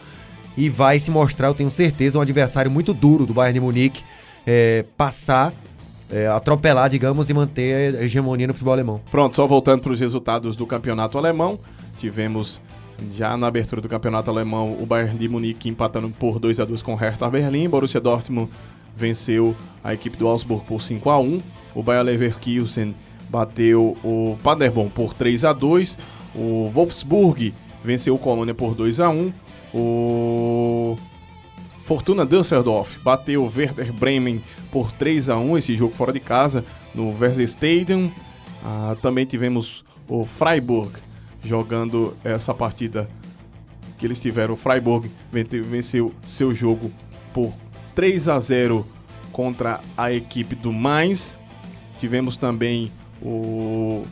e 0.57 0.69
vai 0.69 0.99
se 0.99 1.11
mostrar, 1.11 1.49
eu 1.49 1.53
tenho 1.53 1.69
certeza, 1.69 2.17
um 2.17 2.21
adversário 2.21 2.71
muito 2.71 2.93
duro 2.93 3.25
do 3.25 3.33
Bayern 3.33 3.59
de 3.59 3.65
Munique 3.65 4.03
é, 4.45 4.85
passar, 4.97 5.53
é, 6.09 6.25
atropelar, 6.27 6.89
digamos, 6.89 7.29
e 7.29 7.33
manter 7.33 7.95
a 7.95 8.03
hegemonia 8.03 8.47
no 8.47 8.53
futebol 8.53 8.73
alemão. 8.73 9.01
Pronto, 9.11 9.35
só 9.35 9.45
voltando 9.45 9.81
para 9.81 9.91
os 9.91 9.99
resultados 9.99 10.55
do 10.55 10.65
campeonato 10.65 11.17
alemão. 11.17 11.59
Tivemos 11.97 12.61
já 13.11 13.37
na 13.37 13.47
abertura 13.47 13.81
do 13.81 13.89
campeonato 13.89 14.29
alemão 14.29 14.75
o 14.79 14.85
Bayern 14.85 15.17
de 15.17 15.27
Munique 15.27 15.69
empatando 15.69 16.09
por 16.09 16.39
2 16.39 16.59
a 16.59 16.65
2 16.65 16.81
com 16.81 16.93
o 16.93 16.95
Hertha 16.95 17.29
Berlim. 17.29 17.69
Borussia 17.69 17.99
Dortmund 17.99 18.49
venceu 18.95 19.55
a 19.83 19.93
equipe 19.93 20.17
do 20.17 20.27
Augsburg 20.27 20.65
por 20.65 20.81
5 20.81 21.09
a 21.09 21.19
1. 21.19 21.41
O 21.75 21.83
Bayer 21.83 22.03
Leverkusen 22.03 22.95
bateu 23.29 23.95
o 24.03 24.37
Paderborn 24.43 24.89
por 24.89 25.13
3 25.13 25.45
a 25.45 25.53
2. 25.53 25.97
O 26.35 26.71
Wolfsburg 26.73 27.53
venceu 27.83 28.15
o 28.15 28.19
Colônia 28.19 28.53
por 28.53 28.73
2 28.73 28.99
a 28.99 29.09
1. 29.09 29.33
O 29.73 30.97
Fortuna 31.83 32.25
Düsseldorf 32.25 32.97
bateu 33.03 33.43
o 33.43 33.51
Werder 33.55 33.93
Bremen 33.93 34.43
por 34.71 34.91
3 34.91 35.29
a 35.29 35.37
1 35.37 35.57
esse 35.57 35.75
jogo 35.75 35.93
fora 35.93 36.11
de 36.11 36.19
casa 36.19 36.65
no 36.93 37.13
Stadium. 37.43 38.11
Ah, 38.63 38.95
também 39.01 39.25
tivemos 39.25 39.85
o 40.09 40.25
Freiburg 40.25 41.06
jogando 41.43 42.15
essa 42.23 42.53
partida 42.53 43.09
que 43.97 44.05
eles 44.05 44.19
tiveram. 44.19 44.53
O 44.53 44.57
Freiburg 44.57 45.09
venceu 45.31 46.13
seu 46.25 46.53
jogo 46.53 46.91
por 47.33 47.53
3 47.95 48.29
a 48.29 48.39
0 48.39 48.85
contra 49.31 49.81
a 49.97 50.11
equipe 50.11 50.55
do 50.55 50.71
Mainz. 50.71 51.35
Tivemos 51.97 52.37
também 52.37 52.91
o 53.21 54.03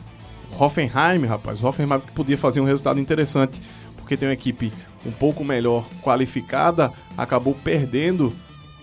Hoffenheim, 0.58 1.24
rapaz. 1.26 1.62
O 1.62 1.66
Hoffenheim 1.66 2.00
que 2.00 2.12
podia 2.12 2.36
fazer 2.38 2.60
um 2.60 2.64
resultado 2.64 2.98
interessante, 2.98 3.60
porque 3.96 4.16
tem 4.16 4.28
uma 4.28 4.34
equipe 4.34 4.72
um 5.04 5.12
pouco 5.12 5.44
melhor 5.44 5.84
qualificada, 6.02 6.92
acabou 7.16 7.54
perdendo 7.54 8.32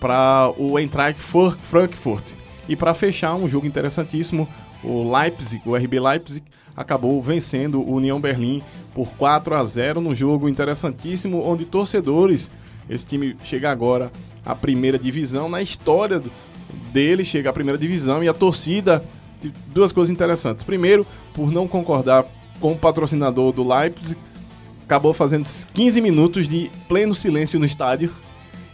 para 0.00 0.50
o 0.56 0.78
Eintracht 0.78 1.20
Fur- 1.20 1.56
Frankfurt. 1.60 2.32
E 2.66 2.74
para 2.74 2.94
fechar, 2.94 3.34
um 3.34 3.46
jogo 3.48 3.66
interessantíssimo, 3.66 4.48
o 4.82 5.10
Leipzig, 5.14 5.62
o 5.66 5.76
RB 5.76 6.00
Leipzig, 6.00 6.44
acabou 6.76 7.20
vencendo 7.22 7.80
o 7.80 7.94
União 7.94 8.20
Berlim 8.20 8.62
por 8.94 9.10
4 9.12 9.54
a 9.54 9.64
0 9.64 10.00
num 10.00 10.14
jogo 10.14 10.48
interessantíssimo, 10.48 11.42
onde 11.42 11.64
torcedores, 11.64 12.50
esse 12.88 13.04
time 13.04 13.36
chega 13.42 13.70
agora 13.70 14.12
à 14.44 14.54
primeira 14.54 14.98
divisão, 14.98 15.48
na 15.48 15.62
história 15.62 16.22
dele 16.92 17.24
chega 17.24 17.50
à 17.50 17.52
primeira 17.52 17.78
divisão 17.78 18.22
e 18.22 18.28
a 18.28 18.34
torcida 18.34 19.02
duas 19.72 19.92
coisas 19.92 20.10
interessantes. 20.10 20.64
Primeiro, 20.64 21.06
por 21.32 21.50
não 21.50 21.68
concordar 21.68 22.24
com 22.60 22.72
o 22.72 22.78
patrocinador 22.78 23.52
do 23.52 23.66
Leipzig, 23.66 24.18
acabou 24.84 25.12
fazendo 25.12 25.46
15 25.74 26.00
minutos 26.00 26.48
de 26.48 26.70
pleno 26.88 27.14
silêncio 27.14 27.58
no 27.58 27.66
estádio 27.66 28.12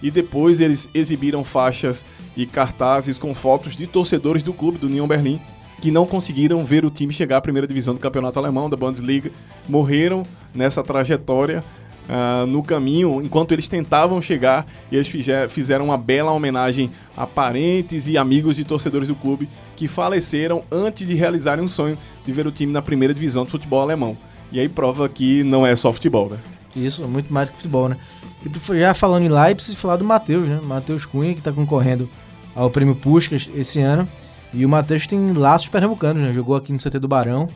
e 0.02 0.10
depois 0.10 0.60
eles 0.60 0.88
exibiram 0.94 1.44
faixas 1.44 2.04
e 2.36 2.46
cartazes 2.46 3.18
com 3.18 3.34
fotos 3.34 3.76
de 3.76 3.86
torcedores 3.86 4.42
do 4.42 4.52
clube 4.52 4.78
do 4.78 4.86
União 4.86 5.06
Berlim 5.06 5.40
que 5.80 5.90
não 5.90 6.04
conseguiram 6.06 6.64
ver 6.64 6.84
o 6.84 6.90
time 6.90 7.12
chegar 7.12 7.38
à 7.38 7.40
primeira 7.40 7.66
divisão 7.66 7.94
do 7.94 8.00
campeonato 8.00 8.38
alemão, 8.38 8.68
da 8.68 8.76
Bundesliga, 8.76 9.30
morreram 9.68 10.24
nessa 10.54 10.82
trajetória 10.82 11.64
ah, 12.08 12.44
no 12.46 12.62
caminho, 12.62 13.20
enquanto 13.22 13.52
eles 13.52 13.68
tentavam 13.68 14.20
chegar, 14.20 14.66
e 14.90 14.96
eles 14.96 15.08
fize- 15.08 15.48
fizeram 15.48 15.86
uma 15.86 15.96
bela 15.96 16.32
homenagem 16.32 16.90
a 17.16 17.26
parentes 17.26 18.06
e 18.06 18.18
amigos 18.18 18.56
de 18.56 18.64
torcedores 18.64 19.08
do 19.08 19.14
clube 19.14 19.48
que 19.76 19.86
faleceram 19.88 20.62
antes 20.70 21.06
de 21.06 21.14
realizarem 21.14 21.64
um 21.64 21.68
sonho 21.68 21.96
de 22.26 22.32
ver 22.32 22.46
o 22.46 22.52
time 22.52 22.72
na 22.72 22.82
primeira 22.82 23.14
divisão 23.14 23.44
do 23.44 23.50
futebol 23.50 23.80
alemão. 23.80 24.16
E 24.52 24.58
aí 24.58 24.68
prova 24.68 25.08
que 25.08 25.44
não 25.44 25.64
é 25.64 25.74
só 25.76 25.92
futebol, 25.92 26.28
né? 26.28 26.38
Isso, 26.74 27.06
muito 27.06 27.32
mais 27.32 27.48
que 27.48 27.56
futebol, 27.56 27.88
né? 27.88 27.96
E 28.44 28.78
já 28.80 28.94
falando 28.94 29.24
em 29.24 29.28
Leipzig, 29.28 29.76
falar 29.76 29.96
do 29.96 30.04
Matheus, 30.04 30.48
né? 30.48 30.60
Matheus 30.62 31.06
Cunha, 31.06 31.34
que 31.34 31.40
tá 31.40 31.52
concorrendo 31.52 32.08
ao 32.54 32.70
prêmio 32.70 32.96
Puskas 32.96 33.48
esse 33.54 33.80
ano. 33.80 34.08
E 34.52 34.64
o 34.64 34.68
Matheus 34.68 35.06
tem 35.06 35.32
laços 35.32 35.68
pernambucanos, 35.68 36.22
né? 36.22 36.32
Jogou 36.32 36.56
aqui 36.56 36.72
no 36.72 36.78
CT 36.78 36.98
do 36.98 37.06
Barão 37.08 37.48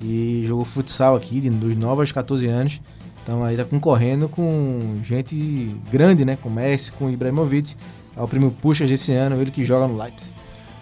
e 0.00 0.44
jogou 0.46 0.64
futsal 0.64 1.14
aqui, 1.14 1.40
de- 1.40 1.50
dos 1.50 1.76
novos 1.76 2.00
aos 2.00 2.12
14 2.12 2.46
anos. 2.46 2.80
Então 3.22 3.44
aí 3.44 3.56
tá 3.56 3.64
concorrendo 3.64 4.28
com 4.28 4.98
gente 5.04 5.76
grande, 5.90 6.24
né? 6.24 6.36
Com 6.42 6.50
Messi, 6.50 6.90
com 6.90 7.08
Ibrahimovic, 7.08 7.76
ao 8.16 8.26
prêmio 8.26 8.50
Puskas 8.50 8.90
desse 8.90 9.12
ano, 9.12 9.40
ele 9.40 9.50
que 9.52 9.64
joga 9.64 9.86
no 9.86 9.96
Leipzig. 9.96 10.32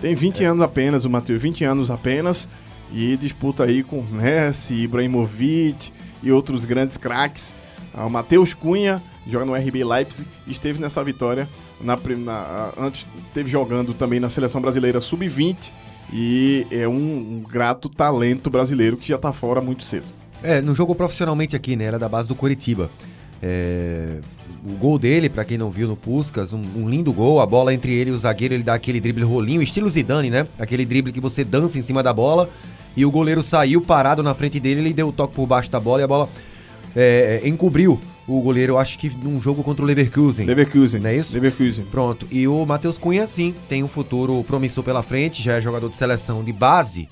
Tem 0.01 0.15
20 0.15 0.43
anos 0.45 0.63
apenas, 0.63 1.05
o 1.05 1.11
Matheus, 1.11 1.43
20 1.43 1.63
anos 1.65 1.91
apenas, 1.91 2.49
e 2.91 3.15
disputa 3.19 3.65
aí 3.65 3.83
com 3.83 4.03
Messi, 4.03 4.73
Ibrahimovic 4.75 5.93
e 6.23 6.33
outros 6.33 6.65
grandes 6.65 6.97
craques. 6.97 7.55
Ah, 8.01 8.07
O 8.07 8.11
Matheus 8.11 8.55
Cunha 8.55 9.03
joga 9.29 9.45
no 9.45 9.55
RB 9.55 9.85
Leipzig 9.85 10.27
esteve 10.47 10.81
nessa 10.81 11.05
vitória 11.05 11.47
na, 11.81 11.97
na- 12.17 12.71
antes 12.79 13.07
teve 13.35 13.51
jogando 13.51 13.93
também 13.95 14.19
na 14.19 14.29
seleção 14.29 14.61
brasileira 14.61 15.01
sub-20 15.01 15.71
e 16.13 16.67
é 16.71 16.89
um, 16.89 16.93
um 16.93 17.45
grato 17.49 17.89
talento 17.89 18.49
brasileiro 18.51 18.97
que 18.97 19.07
já 19.09 19.17
tá 19.19 19.33
fora 19.33 19.61
muito 19.61 19.85
cedo. 19.85 20.07
É, 20.43 20.61
não 20.63 20.75
jogou 20.75 20.95
profissionalmente 20.95 21.55
aqui, 21.55 21.77
né? 21.77 21.85
Era 21.85 21.99
da 21.99 22.09
base 22.09 22.27
do 22.29 22.35
Curitiba. 22.35 22.91
É, 23.43 24.19
o 24.67 24.73
gol 24.73 24.99
dele, 24.99 25.29
pra 25.29 25.45
quem 25.45 25.57
não 25.57 25.71
viu 25.71 25.87
no 25.89 25.97
Puskas, 25.97 26.53
um, 26.53 26.61
um 26.77 26.89
lindo 26.89 27.13
gol. 27.13 27.41
A 27.41 27.47
bola 27.47 27.73
entre 27.73 27.93
ele 27.93 28.11
e 28.11 28.13
o 28.13 28.19
zagueiro, 28.19 28.55
ele 28.55 28.63
dá 28.63 28.75
aquele 28.75 29.01
drible 29.01 29.23
rolinho, 29.25 29.63
estilo 29.63 29.89
Zidane, 29.91 30.31
né? 30.31 30.47
Aquele 30.59 30.85
drible 30.85 31.13
que 31.13 31.21
você 31.21 31.45
dança 31.45 31.79
em 31.79 31.83
cima 31.83 32.03
da 32.03 32.13
bola 32.13 32.51
e 32.97 33.05
o 33.07 33.11
goleiro 33.11 33.43
saiu 33.43 33.81
parado 33.81 34.23
na 34.23 34.35
frente 34.35 34.59
dele, 34.59 34.81
ele 34.81 34.93
deu 34.93 35.09
o 35.09 35.13
toque 35.13 35.35
por 35.35 35.47
baixo 35.47 35.71
da 35.71 35.79
bola 35.79 36.01
e 36.01 36.05
a 36.05 36.09
bola 36.09 36.29
é, 36.97 37.41
encobriu 37.45 38.01
o 38.27 38.41
goleiro, 38.41 38.79
acho 38.79 38.99
que 38.99 39.11
num 39.11 39.41
jogo 39.41 39.63
contra 39.65 39.83
o 39.85 39.87
Leverkusen. 39.87 40.47
Leverkusen, 40.47 41.01
Não 41.01 41.11
é 41.11 41.17
isso? 41.17 41.35
Leverkusen. 41.35 41.85
Pronto. 41.91 42.27
E 42.31 42.47
o 42.47 42.65
Matheus 42.65 42.97
Cunha, 42.97 43.27
sim, 43.27 43.55
tem 43.69 43.83
um 43.83 43.89
futuro 43.89 44.45
promissor 44.45 44.85
pela 44.85 45.03
frente, 45.03 45.43
já 45.43 45.57
é 45.57 45.61
jogador 45.61 45.89
de 45.89 45.97
seleção 45.97 46.45
de 46.45 46.53
base. 46.53 47.09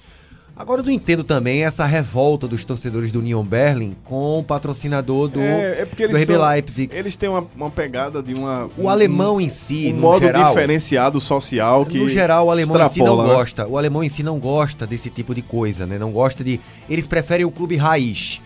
Agora 0.57 0.81
eu 0.81 0.85
não 0.85 0.91
entendo 0.91 1.23
também 1.23 1.65
essa 1.65 1.87
revolta 1.87 2.49
dos 2.49 2.65
torcedores 2.65 3.13
do 3.13 3.21
Union 3.21 3.45
Berlin 3.45 3.95
com 4.05 4.41
o 4.41 4.43
patrocinador 4.43 5.29
do, 5.29 5.41
é, 5.41 5.83
é 5.83 5.87
porque 5.87 6.03
eles 6.03 6.17
RB 6.23 6.27
são- 6.35 6.49
Leipzig. 6.49 6.91
Eles 6.93 7.17
têm 7.17 7.29
uma, 7.29 7.47
uma 7.55 7.71
pegada 7.71 8.21
de 8.21 8.35
uma 8.35 8.69
O 8.77 8.89
alemão 8.89 9.41
em 9.41 9.51
si, 9.51 9.93
um 9.95 10.01
modo 10.01 10.25
geral, 10.27 10.53
diferenciado 10.53 11.21
social 11.21 11.87
que 11.87 11.99
no 11.99 12.09
geral, 12.09 12.47
o 12.47 12.51
alemão 12.51 12.85
em 12.85 12.89
si 12.89 12.99
não 12.99 13.23
né? 13.23 13.35
gosta. 13.35 13.69
O 13.69 13.79
alemão 13.79 14.03
em 14.03 14.09
si 14.09 14.25
não 14.25 14.41
gosta 14.41 14.85
desse 14.85 15.11
tipo 15.11 15.33
de 15.33 15.43
coisa, 15.43 15.87
né? 15.87 15.97
Não 15.97 16.11
gosta 16.11 16.43
de. 16.43 16.59
Eles 16.91 17.07
preferem 17.07 17.47
o 17.47 17.53
clube 17.53 17.77
raiz. 17.77 18.41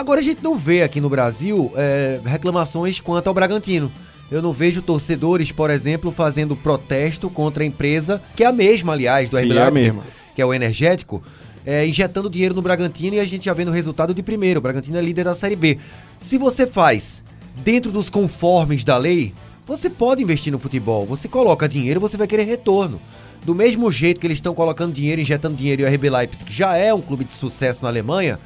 Agora 0.00 0.20
a 0.20 0.22
gente 0.22 0.42
não 0.42 0.56
vê 0.56 0.82
aqui 0.82 0.98
no 0.98 1.10
Brasil 1.10 1.70
é, 1.76 2.18
reclamações 2.24 2.98
quanto 2.98 3.26
ao 3.28 3.34
Bragantino. 3.34 3.92
Eu 4.30 4.40
não 4.40 4.50
vejo 4.50 4.80
torcedores, 4.80 5.52
por 5.52 5.68
exemplo, 5.68 6.10
fazendo 6.10 6.56
protesto 6.56 7.28
contra 7.28 7.62
a 7.62 7.66
empresa, 7.66 8.22
que 8.34 8.42
é 8.42 8.46
a 8.46 8.52
mesma, 8.52 8.94
aliás, 8.94 9.28
do 9.28 9.36
Sim, 9.36 9.44
RB 9.44 9.58
é 9.58 9.62
a 9.62 9.70
mesma. 9.70 10.02
que 10.34 10.40
é 10.40 10.46
o 10.46 10.54
energético, 10.54 11.22
é, 11.66 11.86
injetando 11.86 12.30
dinheiro 12.30 12.54
no 12.54 12.62
Bragantino 12.62 13.16
e 13.16 13.20
a 13.20 13.26
gente 13.26 13.44
já 13.44 13.52
vendo 13.52 13.68
o 13.68 13.74
resultado 13.74 14.14
de 14.14 14.22
primeiro. 14.22 14.56
O 14.58 14.62
Bragantino 14.62 14.96
é 14.96 15.02
líder 15.02 15.24
da 15.24 15.34
Série 15.34 15.54
B. 15.54 15.76
Se 16.18 16.38
você 16.38 16.66
faz 16.66 17.22
dentro 17.56 17.92
dos 17.92 18.08
conformes 18.08 18.82
da 18.84 18.96
lei, 18.96 19.34
você 19.66 19.90
pode 19.90 20.22
investir 20.22 20.50
no 20.50 20.58
futebol. 20.58 21.04
Você 21.04 21.28
coloca 21.28 21.68
dinheiro, 21.68 22.00
você 22.00 22.16
vai 22.16 22.26
querer 22.26 22.44
retorno. 22.44 22.98
Do 23.44 23.54
mesmo 23.54 23.90
jeito 23.90 24.18
que 24.18 24.26
eles 24.26 24.38
estão 24.38 24.54
colocando 24.54 24.94
dinheiro, 24.94 25.20
injetando 25.20 25.58
dinheiro 25.58 25.82
e 25.82 25.84
o 25.84 25.94
RB 25.94 26.08
Leipzig 26.08 26.46
que 26.46 26.54
já 26.54 26.74
é 26.74 26.94
um 26.94 27.02
clube 27.02 27.24
de 27.24 27.32
sucesso 27.32 27.82
na 27.82 27.90
Alemanha, 27.90 28.38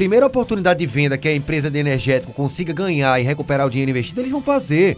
primeira 0.00 0.24
oportunidade 0.24 0.78
de 0.80 0.86
venda 0.86 1.18
que 1.18 1.28
a 1.28 1.34
empresa 1.36 1.70
de 1.70 1.78
energético 1.78 2.32
consiga 2.32 2.72
ganhar 2.72 3.20
e 3.20 3.22
recuperar 3.22 3.66
o 3.66 3.70
dinheiro 3.70 3.90
investido, 3.90 4.22
eles 4.22 4.30
vão 4.32 4.40
fazer. 4.40 4.96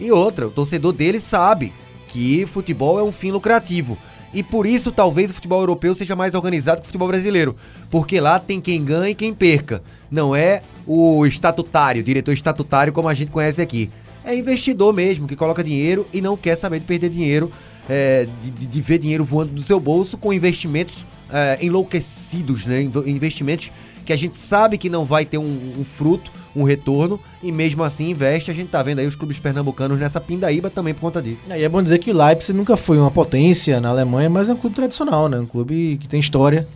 E 0.00 0.10
outra, 0.10 0.48
o 0.48 0.50
torcedor 0.50 0.92
dele 0.92 1.20
sabe 1.20 1.72
que 2.08 2.44
futebol 2.46 2.98
é 2.98 3.02
um 3.04 3.12
fim 3.12 3.30
lucrativo. 3.30 3.96
E 4.34 4.42
por 4.42 4.66
isso 4.66 4.90
talvez 4.90 5.30
o 5.30 5.34
futebol 5.34 5.60
europeu 5.60 5.94
seja 5.94 6.16
mais 6.16 6.34
organizado 6.34 6.80
que 6.80 6.86
o 6.86 6.86
futebol 6.88 7.06
brasileiro. 7.06 7.54
Porque 7.92 8.18
lá 8.18 8.40
tem 8.40 8.60
quem 8.60 8.84
ganha 8.84 9.10
e 9.10 9.14
quem 9.14 9.32
perca. 9.32 9.84
Não 10.10 10.34
é 10.34 10.62
o 10.84 11.24
estatutário, 11.26 12.02
diretor 12.02 12.32
estatutário 12.32 12.92
como 12.92 13.08
a 13.08 13.14
gente 13.14 13.30
conhece 13.30 13.62
aqui. 13.62 13.88
É 14.24 14.34
investidor 14.36 14.92
mesmo, 14.92 15.28
que 15.28 15.36
coloca 15.36 15.62
dinheiro 15.62 16.08
e 16.12 16.20
não 16.20 16.36
quer 16.36 16.56
saber 16.56 16.80
de 16.80 16.86
perder 16.86 17.08
dinheiro, 17.08 17.52
é, 17.88 18.26
de, 18.42 18.66
de- 18.66 18.80
ver 18.82 18.98
dinheiro 18.98 19.24
voando 19.24 19.52
do 19.52 19.62
seu 19.62 19.78
bolso 19.78 20.18
com 20.18 20.32
investimentos 20.32 21.06
é, 21.32 21.56
enlouquecidos, 21.64 22.66
né? 22.66 22.82
Inv- 22.82 23.06
Investimentos 23.06 23.70
que 24.10 24.14
a 24.14 24.16
gente 24.16 24.36
sabe 24.36 24.76
que 24.76 24.90
não 24.90 25.04
vai 25.04 25.24
ter 25.24 25.38
um, 25.38 25.72
um 25.78 25.84
fruto, 25.84 26.32
um 26.54 26.64
retorno, 26.64 27.20
e 27.40 27.52
mesmo 27.52 27.84
assim 27.84 28.10
investe. 28.10 28.50
A 28.50 28.54
gente 28.54 28.68
tá 28.68 28.82
vendo 28.82 28.98
aí 28.98 29.06
os 29.06 29.14
clubes 29.14 29.38
pernambucanos 29.38 30.00
nessa 30.00 30.20
pindaíba 30.20 30.68
também 30.68 30.92
por 30.92 31.02
conta 31.02 31.22
disso. 31.22 31.42
E 31.48 31.62
é 31.62 31.68
bom 31.68 31.80
dizer 31.80 31.98
que 31.98 32.10
o 32.10 32.16
Leipzig 32.16 32.52
nunca 32.58 32.76
foi 32.76 32.98
uma 32.98 33.10
potência 33.10 33.80
na 33.80 33.90
Alemanha, 33.90 34.28
mas 34.28 34.48
é 34.48 34.52
um 34.52 34.56
clube 34.56 34.74
tradicional, 34.74 35.28
né? 35.28 35.38
Um 35.38 35.46
clube 35.46 35.96
que 36.00 36.08
tem 36.08 36.18
história, 36.18 36.66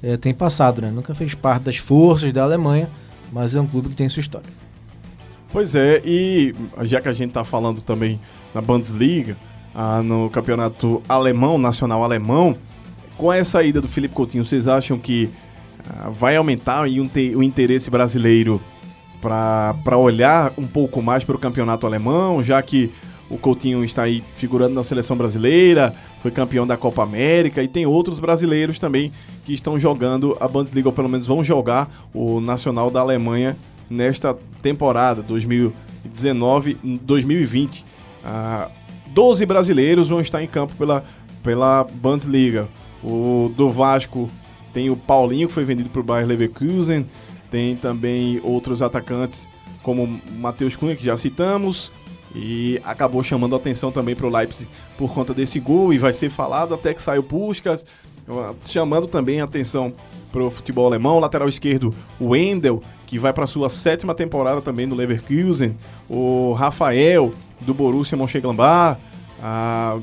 é, 0.00 0.16
tem 0.16 0.32
passado, 0.32 0.80
né? 0.82 0.92
Nunca 0.94 1.16
fez 1.16 1.34
parte 1.34 1.64
das 1.64 1.78
forças 1.78 2.32
da 2.32 2.44
Alemanha, 2.44 2.88
mas 3.32 3.56
é 3.56 3.60
um 3.60 3.66
clube 3.66 3.88
que 3.88 3.96
tem 3.96 4.08
sua 4.08 4.20
história. 4.20 4.48
Pois 5.52 5.74
é, 5.74 6.00
e 6.04 6.54
já 6.82 7.00
que 7.00 7.08
a 7.08 7.12
gente 7.12 7.32
tá 7.32 7.42
falando 7.42 7.82
também 7.82 8.20
na 8.54 8.60
Bundesliga, 8.60 9.36
ah, 9.74 10.00
no 10.00 10.30
campeonato 10.30 11.02
alemão, 11.08 11.58
nacional 11.58 12.04
alemão, 12.04 12.56
com 13.18 13.32
essa 13.32 13.64
ida 13.64 13.80
do 13.80 13.88
Felipe 13.88 14.14
Coutinho, 14.14 14.44
vocês 14.44 14.68
acham 14.68 14.96
que 14.96 15.28
vai 16.12 16.36
aumentar 16.36 16.84
aí 16.84 17.00
um 17.00 17.10
o 17.36 17.42
interesse 17.42 17.90
brasileiro 17.90 18.60
para 19.20 19.96
olhar 19.96 20.52
um 20.58 20.66
pouco 20.66 21.00
mais 21.00 21.24
para 21.24 21.36
o 21.36 21.38
campeonato 21.38 21.86
alemão, 21.86 22.42
já 22.42 22.60
que 22.60 22.90
o 23.30 23.38
Coutinho 23.38 23.82
está 23.82 24.02
aí 24.02 24.22
figurando 24.36 24.74
na 24.74 24.84
seleção 24.84 25.16
brasileira, 25.16 25.94
foi 26.20 26.30
campeão 26.30 26.66
da 26.66 26.76
Copa 26.76 27.02
América 27.02 27.62
e 27.62 27.68
tem 27.68 27.86
outros 27.86 28.20
brasileiros 28.20 28.78
também 28.78 29.10
que 29.44 29.54
estão 29.54 29.80
jogando 29.80 30.36
a 30.40 30.46
Bundesliga, 30.46 30.88
ou 30.88 30.92
pelo 30.92 31.08
menos 31.08 31.26
vão 31.26 31.42
jogar 31.42 31.90
o 32.12 32.38
Nacional 32.40 32.90
da 32.90 33.00
Alemanha 33.00 33.56
nesta 33.88 34.36
temporada 34.60 35.22
2019-2020. 35.22 37.82
Ah, 38.24 38.68
12 39.08 39.46
brasileiros 39.46 40.08
vão 40.08 40.20
estar 40.20 40.42
em 40.42 40.46
campo 40.46 40.74
pela, 40.76 41.02
pela 41.42 41.84
Bundesliga. 41.84 42.68
O 43.02 43.50
do 43.56 43.70
Vasco 43.70 44.28
tem 44.74 44.90
o 44.90 44.96
Paulinho, 44.96 45.46
que 45.46 45.54
foi 45.54 45.64
vendido 45.64 45.88
para 45.88 46.00
o 46.00 46.04
Bayer 46.04 46.26
Leverkusen. 46.26 47.06
Tem 47.50 47.76
também 47.76 48.40
outros 48.42 48.82
atacantes, 48.82 49.48
como 49.84 50.20
Matheus 50.32 50.74
Cunha, 50.74 50.96
que 50.96 51.04
já 51.04 51.16
citamos. 51.16 51.92
E 52.34 52.80
acabou 52.82 53.22
chamando 53.22 53.54
a 53.54 53.58
atenção 53.58 53.92
também 53.92 54.16
para 54.16 54.26
o 54.26 54.28
Leipzig 54.28 54.68
por 54.98 55.14
conta 55.14 55.32
desse 55.32 55.60
gol. 55.60 55.94
E 55.94 55.98
vai 55.98 56.12
ser 56.12 56.28
falado 56.28 56.74
até 56.74 56.92
que 56.92 57.00
saia 57.00 57.20
o 57.20 57.22
Puskas. 57.22 57.86
Chamando 58.64 59.06
também 59.06 59.40
a 59.40 59.44
atenção 59.44 59.92
para 60.32 60.42
o 60.42 60.50
futebol 60.50 60.86
alemão. 60.88 61.20
Lateral 61.20 61.48
esquerdo, 61.48 61.94
o 62.18 62.30
Wendel, 62.30 62.82
que 63.06 63.16
vai 63.16 63.32
para 63.32 63.46
sua 63.46 63.68
sétima 63.68 64.12
temporada 64.12 64.60
também 64.60 64.86
no 64.86 64.96
Leverkusen. 64.96 65.76
O 66.10 66.52
Rafael, 66.54 67.32
do 67.60 67.72
Borussia 67.72 68.18
Mönchengladbach. 68.18 68.98
Ah, 69.40 70.00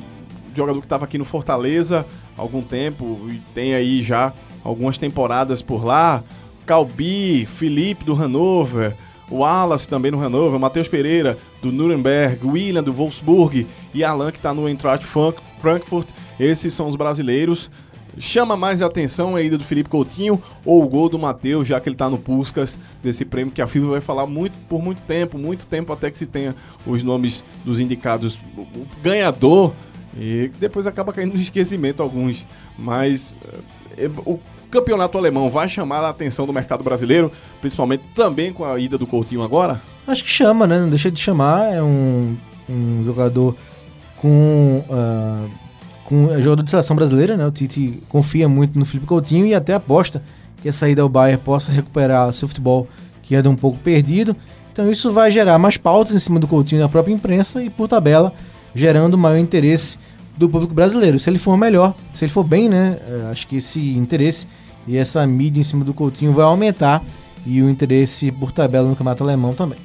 jogador 0.55 0.79
que 0.79 0.85
estava 0.85 1.03
aqui 1.03 1.17
no 1.17 1.25
Fortaleza 1.25 2.05
há 2.37 2.41
algum 2.41 2.61
tempo 2.61 3.19
e 3.29 3.41
tem 3.53 3.73
aí 3.73 4.01
já 4.01 4.33
algumas 4.63 4.97
temporadas 4.97 5.61
por 5.61 5.83
lá. 5.85 6.23
Calbi, 6.65 7.45
Felipe 7.45 8.05
do 8.05 8.13
Hannover, 8.13 8.95
o 9.29 9.37
Wallace 9.37 9.87
também 9.87 10.11
no 10.11 10.19
Hannover, 10.19 10.59
Matheus 10.59 10.87
Pereira 10.87 11.37
do 11.61 11.71
Nuremberg, 11.71 12.45
William 12.45 12.83
do 12.83 12.93
Wolfsburg 12.93 13.65
e 13.93 14.03
Alan 14.03 14.31
que 14.31 14.37
está 14.37 14.53
no 14.53 14.67
Eintracht 14.67 15.05
Frank- 15.05 15.41
Frankfurt. 15.59 16.09
Esses 16.39 16.73
são 16.73 16.87
os 16.87 16.95
brasileiros. 16.95 17.69
Chama 18.17 18.57
mais 18.57 18.81
atenção 18.81 19.37
a 19.37 19.41
ida 19.41 19.57
do 19.57 19.63
Felipe 19.63 19.89
Coutinho 19.89 20.41
ou 20.65 20.83
o 20.83 20.89
gol 20.89 21.07
do 21.07 21.17
Matheus, 21.17 21.65
já 21.65 21.79
que 21.79 21.87
ele 21.87 21.95
está 21.95 22.09
no 22.09 22.17
Puskas 22.17 22.77
desse 23.01 23.23
prêmio 23.23 23.53
que 23.53 23.61
a 23.61 23.67
FIFA 23.67 23.87
vai 23.87 24.01
falar 24.01 24.27
muito 24.27 24.53
por 24.67 24.81
muito 24.81 25.01
tempo, 25.03 25.37
muito 25.37 25.65
tempo 25.65 25.93
até 25.93 26.11
que 26.11 26.17
se 26.17 26.25
tenha 26.25 26.53
os 26.85 27.03
nomes 27.03 27.41
dos 27.63 27.79
indicados. 27.79 28.37
O 28.57 28.85
ganhador 29.01 29.73
e 30.17 30.51
depois 30.59 30.85
acaba 30.87 31.13
caindo 31.13 31.33
no 31.35 31.39
esquecimento 31.39 32.03
alguns. 32.03 32.45
Mas 32.77 33.33
eh, 33.97 34.09
o 34.25 34.37
campeonato 34.71 35.17
alemão 35.17 35.49
vai 35.49 35.69
chamar 35.69 35.99
a 35.99 36.09
atenção 36.09 36.47
do 36.47 36.53
mercado 36.53 36.83
brasileiro, 36.83 37.31
principalmente 37.59 38.03
também 38.15 38.51
com 38.51 38.65
a 38.65 38.79
ida 38.79 38.97
do 38.97 39.05
Coutinho 39.05 39.43
agora? 39.43 39.81
Acho 40.07 40.23
que 40.23 40.29
chama, 40.29 40.65
né? 40.65 40.79
Não 40.79 40.89
deixa 40.89 41.11
de 41.11 41.19
chamar. 41.19 41.65
É 41.73 41.83
um, 41.83 42.35
um 42.69 43.03
jogador 43.05 43.55
com. 44.17 44.83
ah, 44.89 45.45
com 46.05 46.33
é 46.33 46.41
jogador 46.41 46.63
de 46.63 46.69
seleção 46.69 46.95
brasileira, 46.95 47.37
né? 47.37 47.45
O 47.45 47.51
Tite 47.51 48.01
confia 48.09 48.49
muito 48.49 48.77
no 48.77 48.85
Felipe 48.85 49.05
Coutinho 49.05 49.45
e 49.45 49.53
até 49.53 49.73
aposta 49.73 50.21
que 50.61 50.69
a 50.69 50.73
saída 50.73 51.01
ao 51.01 51.09
Bayern 51.09 51.41
possa 51.41 51.71
recuperar 51.71 52.31
seu 52.33 52.47
futebol 52.47 52.87
que 53.23 53.35
anda 53.35 53.49
um 53.49 53.55
pouco 53.55 53.77
perdido. 53.79 54.35
Então 54.71 54.91
isso 54.91 55.11
vai 55.11 55.31
gerar 55.31 55.57
mais 55.57 55.77
pautas 55.77 56.13
em 56.13 56.19
cima 56.19 56.39
do 56.39 56.47
Coutinho 56.47 56.81
na 56.81 56.89
própria 56.89 57.13
imprensa 57.13 57.63
e, 57.63 57.69
por 57.69 57.87
tabela, 57.87 58.33
gerando 58.73 59.17
maior 59.17 59.37
interesse 59.37 59.97
do 60.41 60.49
público 60.49 60.73
brasileiro. 60.73 61.17
Se 61.19 61.29
ele 61.29 61.39
for 61.39 61.55
melhor, 61.57 61.93
se 62.13 62.25
ele 62.25 62.31
for 62.31 62.43
bem, 62.43 62.67
né? 62.69 62.97
eh, 63.07 63.29
Acho 63.31 63.47
que 63.47 63.55
esse 63.57 63.79
interesse 63.95 64.47
e 64.87 64.97
essa 64.97 65.25
mídia 65.25 65.61
em 65.61 65.63
cima 65.63 65.85
do 65.85 65.93
Coutinho 65.93 66.33
vai 66.33 66.43
aumentar 66.45 67.01
e 67.45 67.61
o 67.61 67.69
interesse 67.69 68.31
por 68.31 68.51
tabela 68.51 68.87
no 68.89 68.95
campeonato 68.95 69.23
alemão 69.23 69.53
também. 69.53 69.79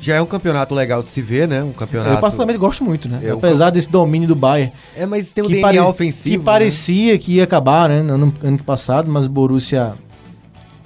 Já 0.00 0.16
é 0.16 0.20
um 0.22 0.26
campeonato 0.26 0.74
legal 0.74 1.02
de 1.02 1.08
se 1.08 1.22
ver, 1.22 1.48
né? 1.48 1.62
Um 1.62 1.72
campeonato. 1.72 2.12
Eu 2.14 2.18
particularmente 2.20 2.58
gosto 2.58 2.84
muito, 2.84 3.08
né? 3.08 3.20
É, 3.22 3.30
Apesar 3.30 3.70
desse 3.70 3.88
domínio 3.88 4.28
do 4.28 4.34
Bayern, 4.34 4.70
É, 4.94 5.06
mas 5.06 5.32
tem 5.32 5.42
um 5.42 5.46
que, 5.46 5.54
DNA 5.54 5.66
pare- 5.66 5.80
ofensivo. 5.80 6.22
que 6.24 6.36
né? 6.36 6.44
parecia 6.44 7.18
que 7.18 7.32
ia 7.36 7.44
acabar, 7.44 7.88
né? 7.88 8.02
No 8.02 8.14
ano, 8.14 8.34
ano 8.42 8.58
passado, 8.58 9.10
mas 9.10 9.24
o 9.24 9.30
Borussia 9.30 9.94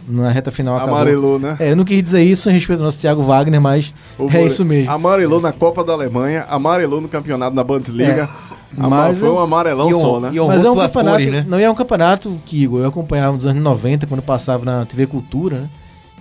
na 0.09 0.31
reta 0.31 0.51
final 0.51 0.77
acabou. 0.77 0.94
Amarelou, 0.94 1.38
né? 1.38 1.57
É, 1.61 1.73
eu 1.73 1.77
não 1.77 1.85
quis 1.85 2.03
dizer 2.03 2.23
isso 2.23 2.49
em 2.51 2.55
respeito 2.55 2.79
ao 2.81 2.87
nosso 2.87 3.01
Thiago 3.01 3.23
Wagner, 3.23 3.61
mas 3.61 3.92
O 4.18 4.29
é 4.31 4.44
isso 4.44 4.64
mesmo. 4.64 4.90
Amarelou 4.90 5.40
na 5.40 5.53
Copa 5.53 5.85
da 5.85 5.92
Alemanha, 5.92 6.44
amarelou 6.49 7.01
no 7.01 7.09
campeonato 7.09 7.55
da 7.55 7.62
Bundesliga. 7.62 8.29
Ama- 8.77 8.88
mas 8.88 9.18
foi 9.18 9.31
um 9.31 9.38
amarelão 9.38 9.92
só, 9.92 10.21
né? 10.21 10.31
Mas 10.47 10.64
é 10.64 10.71
um 10.71 10.77
campeonato, 10.77 11.16
cores, 11.16 11.29
né? 11.33 11.44
não 11.49 11.59
é 11.59 11.71
um 11.71 11.75
campeonato 11.75 12.38
que 12.44 12.62
Igor, 12.62 12.81
eu 12.81 12.88
acompanhava 12.88 13.33
nos 13.33 13.47
anos 13.47 13.62
90, 13.62 14.07
quando 14.07 14.23
passava 14.23 14.64
na 14.64 14.85
TV 14.85 15.07
Cultura, 15.07 15.61
né? 15.61 15.68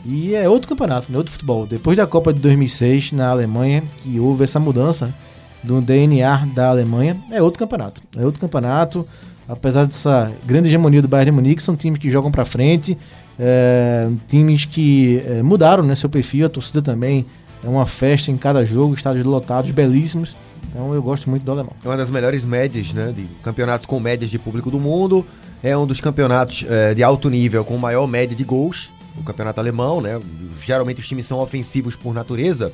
E 0.06 0.34
é 0.34 0.47
outro 0.47 0.69
campeonato, 0.69 1.12
né? 1.12 1.17
outro 1.17 1.34
futebol. 1.34 1.65
Depois 1.65 1.97
da 1.97 2.08
Copa 2.08 2.32
de 2.32 2.39
2006 2.39 3.12
na 3.12 3.30
Alemanha, 3.30 3.84
que 3.97 4.19
houve 4.19 4.43
essa 4.45 4.60
mudança 4.60 5.08
né? 5.08 5.13
do 5.62 5.82
DNA 5.82 6.47
da 6.54 6.69
Alemanha, 6.69 7.17
é 7.32 7.41
outro 7.41 7.60
campeonato. 7.60 8.02
É 8.15 8.26
outro 8.26 8.39
campeonato, 8.39 9.06
apesar 9.50 9.86
dessa 9.86 10.32
grande 10.45 10.69
hegemonia 10.69 11.02
do 11.02 11.08
Bayern 11.10 11.32
de 11.32 11.36
Munique, 11.36 11.62
são 11.62 11.76
times 11.76 12.00
que 12.00 12.10
jogam 12.10 12.32
pra 12.32 12.45
frente, 12.45 12.97
é, 13.39 14.10
times 14.28 14.65
que 14.65 15.21
é, 15.26 15.41
mudaram 15.41 15.84
né, 15.84 15.95
seu 15.95 16.10
perfil, 16.10 16.45
a 16.45 16.50
torcida 16.50 16.82
também 16.82 17.26
é 17.63 17.67
uma 17.67 17.86
festa 17.86 18.32
em 18.32 18.38
cada 18.38 18.65
jogo, 18.65 18.93
estádios 18.93 19.26
lotados, 19.26 19.71
belíssimos. 19.71 20.36
Então 20.69 20.93
eu 20.93 21.02
gosto 21.02 21.30
muito 21.30 21.43
do 21.43 21.52
alemão. 21.52 21.73
É 21.84 21.88
uma 21.88 21.97
das 21.97 22.10
melhores 22.10 22.45
médias, 22.45 22.93
né? 22.93 23.13
De 23.15 23.26
campeonatos 23.43 23.86
com 23.86 24.00
médias 24.00 24.30
de 24.30 24.38
público 24.38 24.69
do 24.69 24.80
mundo. 24.80 25.26
É 25.63 25.76
um 25.76 25.88
dos 25.88 26.00
campeonatos 26.00 26.65
eh, 26.69 26.93
de 26.93 27.04
alto 27.04 27.30
nível 27.30 27.65
com 27.65 27.78
maior 27.78 28.06
média 28.08 28.36
de 28.36 28.43
gols. 28.43 28.91
O 29.17 29.23
campeonato 29.23 29.60
alemão, 29.60 30.02
né? 30.02 30.19
Geralmente 30.62 31.00
os 31.00 31.08
times 31.08 31.26
são 31.26 31.39
ofensivos 31.39 31.95
por 31.95 32.13
natureza. 32.13 32.71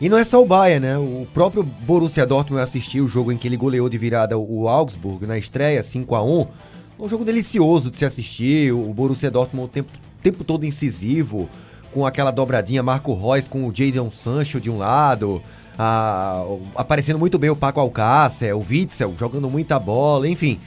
E 0.00 0.08
não 0.08 0.16
é 0.16 0.24
só 0.24 0.42
o 0.42 0.46
Bayern, 0.46 0.86
né? 0.86 0.96
O 0.96 1.26
próprio 1.34 1.62
Borussia 1.62 2.26
Dortmund 2.26 2.62
assistiu 2.62 3.04
o 3.04 3.08
jogo 3.08 3.30
em 3.30 3.36
que 3.36 3.46
ele 3.46 3.56
goleou 3.56 3.88
de 3.88 3.98
virada 3.98 4.38
o 4.38 4.68
Augsburg 4.68 5.26
na 5.26 5.36
estreia, 5.36 5.82
5 5.82 6.14
a 6.14 6.22
1 6.22 6.46
Um 6.98 7.08
jogo 7.08 7.24
delicioso 7.24 7.90
de 7.90 7.96
se 7.96 8.04
assistir. 8.04 8.72
O 8.72 8.92
Borussia 8.92 9.30
Dortmund 9.30 9.66
o 9.66 9.68
tempo, 9.72 9.90
tempo 10.22 10.44
todo 10.44 10.64
incisivo, 10.64 11.48
com 11.92 12.06
aquela 12.06 12.30
dobradinha 12.30 12.82
Marco 12.82 13.14
Reus 13.14 13.48
com 13.48 13.66
o 13.66 13.72
Jadon 13.74 14.10
Sancho 14.10 14.60
de 14.60 14.70
um 14.70 14.78
lado, 14.78 15.42
a- 15.78 16.44
aparecendo 16.74 17.18
muito 17.18 17.38
bem 17.38 17.50
o 17.50 17.56
Paco 17.56 17.80
Alcácer, 17.80 18.56
o 18.56 18.64
Witzel 18.68 19.14
jogando 19.18 19.50
muita 19.50 19.78
bola, 19.78 20.28
enfim. 20.28 20.58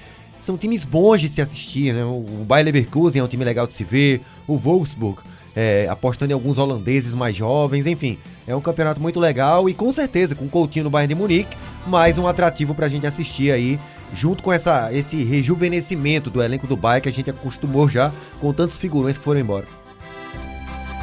São 0.42 0.58
times 0.58 0.86
bons 0.86 1.20
de 1.20 1.28
se 1.28 1.42
assistir, 1.42 1.94
né? 1.94 2.04
O 2.06 2.46
Bayer 2.48 2.66
Leverkusen 2.66 3.20
é 3.20 3.24
um 3.24 3.28
time 3.28 3.44
legal 3.44 3.68
de 3.68 3.74
se 3.74 3.84
ver, 3.84 4.22
o 4.48 4.56
Wolfsburg 4.58 5.20
é, 5.54 5.88
apostando 5.90 6.32
em 6.32 6.34
alguns 6.34 6.58
holandeses 6.58 7.14
mais 7.14 7.36
jovens, 7.36 7.86
enfim. 7.86 8.18
É 8.46 8.56
um 8.56 8.62
campeonato 8.62 9.02
muito 9.02 9.20
legal 9.20 9.68
e 9.68 9.74
com 9.74 9.92
certeza, 9.92 10.36
com 10.36 10.46
o 10.46 10.50
Coutinho 10.50 10.86
no 10.86 10.90
Bayern 10.90 11.14
de 11.14 11.20
Munique, 11.20 11.58
mais 11.86 12.18
um 12.18 12.28
atrativo 12.28 12.74
pra 12.74 12.88
gente 12.88 13.06
assistir 13.06 13.52
aí, 13.52 13.78
junto 14.14 14.44
com 14.44 14.52
essa, 14.52 14.92
esse 14.94 15.24
rejuvenescimento 15.24 16.30
do 16.30 16.42
elenco 16.42 16.68
do 16.68 16.78
Bayern 16.78 17.02
que 17.02 17.10
a 17.10 17.12
gente 17.12 17.30
acostumou 17.30 17.90
já 17.90 18.12
com 18.40 18.54
tantos 18.54 18.78
figurões 18.78 19.18
que 19.18 19.24
foram 19.24 19.40
embora. 19.40 19.66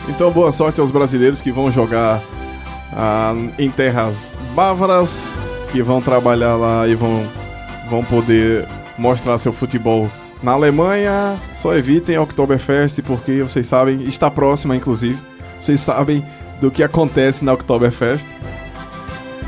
Então, 0.08 0.30
boa 0.30 0.52
sorte 0.52 0.80
aos 0.80 0.90
brasileiros 0.90 1.40
que 1.40 1.50
vão 1.50 1.70
jogar 1.70 2.22
ah, 2.92 3.34
em 3.58 3.70
terras 3.70 4.34
bávaras, 4.54 5.34
que 5.72 5.82
vão 5.82 6.00
trabalhar 6.00 6.56
lá 6.56 6.86
e 6.86 6.94
vão, 6.94 7.26
vão 7.88 8.04
poder 8.04 8.66
mostrar 8.98 9.38
seu 9.38 9.52
futebol 9.52 10.10
na 10.42 10.52
Alemanha. 10.52 11.40
Só 11.56 11.74
evitem 11.74 12.16
a 12.16 12.22
Oktoberfest, 12.22 13.00
porque 13.02 13.42
vocês 13.42 13.66
sabem, 13.66 14.02
está 14.02 14.30
próxima, 14.30 14.76
inclusive. 14.76 15.18
Vocês 15.60 15.80
sabem 15.80 16.24
do 16.60 16.70
que 16.70 16.82
acontece 16.82 17.44
na 17.44 17.54
Oktoberfest. 17.54 18.28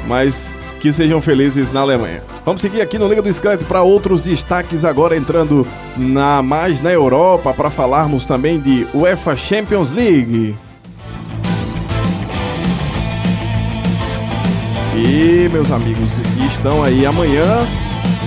mas 0.07 0.55
que 0.87 0.93
sejam 0.93 1.21
felizes 1.21 1.73
na 1.73 1.81
Alemanha. 1.81 2.23
Vamos 2.45 2.61
seguir 2.61 2.81
aqui 2.81 2.97
no 2.97 3.09
Liga 3.09 3.21
do 3.21 3.33
Scratch 3.33 3.65
para 3.65 3.83
outros 3.83 4.23
destaques 4.23 4.85
agora 4.85 5.17
entrando 5.17 5.67
na 5.97 6.41
mais 6.43 6.81
na 6.81 6.93
Europa 6.93 7.53
para 7.53 7.71
falarmos 7.71 8.25
também 8.25 8.61
de 8.61 8.87
UEFA 8.95 9.37
Champions 9.37 9.91
League. 9.91 10.57
E 14.95 15.49
meus 15.51 15.73
amigos, 15.73 16.21
estão 16.53 16.85
aí 16.85 17.05
amanhã 17.05 17.67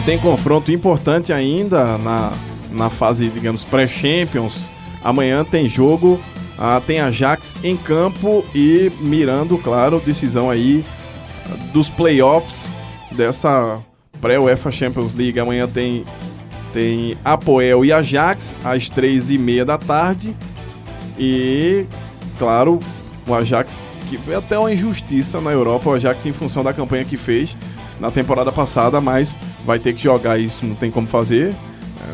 tem 0.05 0.19
confronto 0.19 0.69
importante 0.69 1.31
ainda 1.31 1.97
na, 1.97 2.33
na 2.73 2.89
fase, 2.89 3.29
digamos, 3.29 3.63
pré-Champions. 3.63 4.69
Amanhã 5.01 5.45
tem 5.45 5.69
jogo, 5.69 6.19
ah, 6.57 6.81
tem 6.85 6.99
Ajax 6.99 7.55
em 7.63 7.77
campo 7.77 8.43
e 8.53 8.91
mirando, 8.99 9.57
claro, 9.57 10.01
decisão 10.05 10.49
aí 10.49 10.83
dos 11.73 11.89
playoffs 11.89 12.71
dessa 13.11 13.79
pré-UEFA 14.21 14.71
Champions 14.71 15.13
League. 15.13 15.39
Amanhã 15.39 15.67
tem, 15.67 16.05
tem 16.73 17.17
Apoel 17.23 17.83
e 17.83 17.91
Ajax 17.91 18.55
às 18.63 18.89
três 18.89 19.29
e 19.29 19.37
meia 19.37 19.65
da 19.65 19.77
tarde. 19.77 20.35
E, 21.17 21.85
claro, 22.37 22.79
o 23.27 23.33
Ajax, 23.33 23.83
que 24.09 24.19
é 24.31 24.35
até 24.35 24.57
uma 24.57 24.71
injustiça 24.71 25.41
na 25.41 25.51
Europa, 25.51 25.89
o 25.89 25.93
Ajax 25.93 26.25
em 26.25 26.33
função 26.33 26.63
da 26.63 26.73
campanha 26.73 27.03
que 27.03 27.17
fez 27.17 27.57
na 27.99 28.09
temporada 28.09 28.51
passada, 28.51 29.01
mas 29.01 29.35
vai 29.65 29.77
ter 29.77 29.93
que 29.93 30.01
jogar 30.01 30.39
isso, 30.39 30.65
não 30.65 30.75
tem 30.75 30.89
como 30.89 31.07
fazer. 31.07 31.53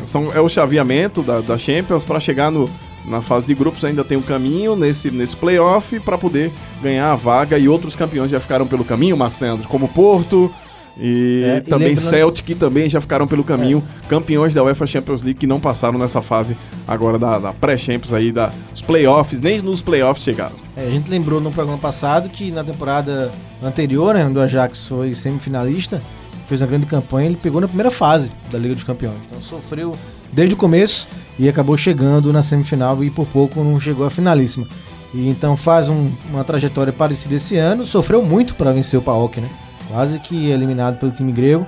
É, 0.02 0.04
são, 0.04 0.32
é 0.32 0.40
o 0.40 0.48
chaveamento 0.48 1.22
da, 1.22 1.40
da 1.40 1.56
Champions 1.56 2.04
para 2.04 2.18
chegar 2.18 2.50
no, 2.50 2.68
na 3.08 3.20
fase 3.20 3.46
de 3.46 3.54
grupos 3.54 3.84
ainda 3.84 4.02
tem 4.04 4.16
um 4.16 4.22
caminho 4.22 4.74
nesse, 4.76 5.10
nesse 5.10 5.36
playoff 5.36 5.98
para 6.00 6.18
poder 6.18 6.52
ganhar 6.82 7.12
a 7.12 7.14
vaga 7.16 7.58
e 7.58 7.68
outros 7.68 7.94
campeões 7.96 8.30
já 8.30 8.40
ficaram 8.40 8.66
pelo 8.66 8.84
caminho, 8.84 9.16
Marcos 9.16 9.40
Leandro, 9.40 9.68
como 9.68 9.86
Porto 9.88 10.52
e 10.98 11.42
É, 11.44 11.56
e 11.58 11.60
também 11.60 11.88
lembrando- 11.88 12.08
Celtic 12.08 12.54
também 12.58 12.88
já 12.88 13.00
ficaram 13.00 13.26
pelo 13.26 13.44
caminho, 13.44 13.82
campeões 14.08 14.54
da 14.54 14.62
UEFA 14.64 14.86
Champions 14.86 15.22
League 15.22 15.38
que 15.38 15.46
não 15.46 15.60
passaram 15.60 15.98
nessa 15.98 16.22
fase 16.22 16.56
agora 16.88 17.18
da, 17.18 17.38
da 17.38 17.52
pré-Champions 17.52 18.12
aí, 18.14 18.32
da, 18.32 18.50
dos 18.72 18.80
playoffs, 18.82 19.38
nem 19.40 19.60
nos 19.60 19.82
playoffs 19.82 20.24
chegaram. 20.24 20.54
É, 20.76 20.86
a 20.86 20.90
gente 20.90 21.10
lembrou 21.10 21.38
no 21.40 21.50
programa 21.50 21.78
passado 21.78 22.28
que 22.30 22.50
na 22.50 22.64
temporada 22.64 23.30
anterior, 23.62 24.14
né, 24.14 24.24
onde 24.24 24.38
o 24.38 24.40
Ajax 24.40 24.88
foi 24.88 25.12
semifinalista, 25.12 26.00
fez 26.48 26.60
uma 26.62 26.66
grande 26.66 26.86
campanha, 26.86 27.26
ele 27.28 27.36
pegou 27.36 27.60
na 27.60 27.66
primeira 27.68 27.90
fase 27.90 28.32
da 28.50 28.58
Liga 28.58 28.74
dos 28.74 28.84
Campeões. 28.84 29.18
Então 29.28 29.42
sofreu 29.42 29.94
desde 30.32 30.54
o 30.54 30.58
começo 30.58 31.08
e 31.38 31.48
acabou 31.48 31.76
chegando 31.76 32.32
na 32.32 32.42
semifinal 32.42 33.02
e 33.04 33.10
por 33.10 33.26
pouco 33.26 33.62
não 33.62 33.78
chegou 33.78 34.06
à 34.06 34.10
finalíssima. 34.10 34.66
E 35.14 35.28
então 35.28 35.56
faz 35.56 35.88
um- 35.88 36.10
uma 36.30 36.44
trajetória 36.44 36.92
parecida 36.92 37.34
esse 37.34 37.56
ano, 37.56 37.86
sofreu 37.86 38.22
muito 38.22 38.54
para 38.54 38.72
vencer 38.72 38.98
o 38.98 39.02
PAOK, 39.02 39.40
né? 39.40 39.48
Quase 39.88 40.18
que 40.18 40.50
eliminado 40.50 40.98
pelo 40.98 41.12
time 41.12 41.32
grego, 41.32 41.66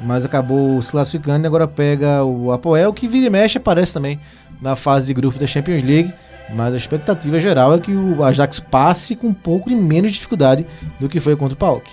mas 0.00 0.24
acabou 0.24 0.80
se 0.80 0.90
classificando 0.90 1.44
e 1.44 1.46
agora 1.46 1.68
pega 1.68 2.24
o 2.24 2.50
Apoel, 2.52 2.92
que 2.92 3.06
vira 3.06 3.26
e 3.26 3.30
mexe 3.30 3.58
aparece 3.58 3.92
também 3.92 4.18
na 4.60 4.74
fase 4.74 5.06
de 5.08 5.14
grupo 5.14 5.38
da 5.38 5.46
Champions 5.46 5.82
League. 5.82 6.12
Mas 6.52 6.74
a 6.74 6.76
expectativa 6.76 7.38
geral 7.38 7.74
é 7.74 7.78
que 7.78 7.92
o 7.92 8.24
Ajax 8.24 8.58
passe 8.58 9.14
com 9.14 9.28
um 9.28 9.34
pouco 9.34 9.68
de 9.68 9.76
menos 9.76 10.10
dificuldade 10.10 10.66
do 10.98 11.08
que 11.08 11.20
foi 11.20 11.36
contra 11.36 11.54
o 11.54 11.56
PAOK. 11.56 11.88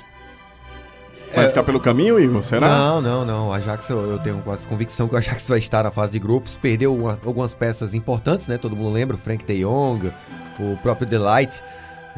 Vai 1.36 1.46
É, 1.46 1.48
ficar 1.50 1.64
pelo 1.64 1.80
caminho, 1.80 2.20
Igor? 2.20 2.42
Será? 2.42 2.68
Não, 2.68 3.02
não, 3.02 3.26
não. 3.26 3.50
O 3.50 3.54
Ajax, 3.54 3.90
eu, 3.90 4.00
eu 4.12 4.20
tenho 4.20 4.38
quase 4.40 4.66
convicção 4.66 5.08
que 5.08 5.16
o 5.16 5.18
Ajax 5.18 5.48
vai 5.48 5.60
estar 5.60 5.84
na 5.84 5.92
fase 5.92 6.14
de 6.14 6.20
grupos. 6.20 6.56
Perdeu 6.56 6.96
uma- 6.96 7.20
algumas 7.26 7.54
peças 7.54 7.94
importantes, 7.94 8.48
né? 8.48 8.58
Todo 8.58 8.76
mundo 8.76 8.92
lembra, 8.92 9.16
o 9.16 9.20
Frank 9.20 9.44
de 9.46 9.62
Jong, 9.64 10.12
o 10.60 10.78
próprio 10.82 11.08
Delight. 11.08 11.62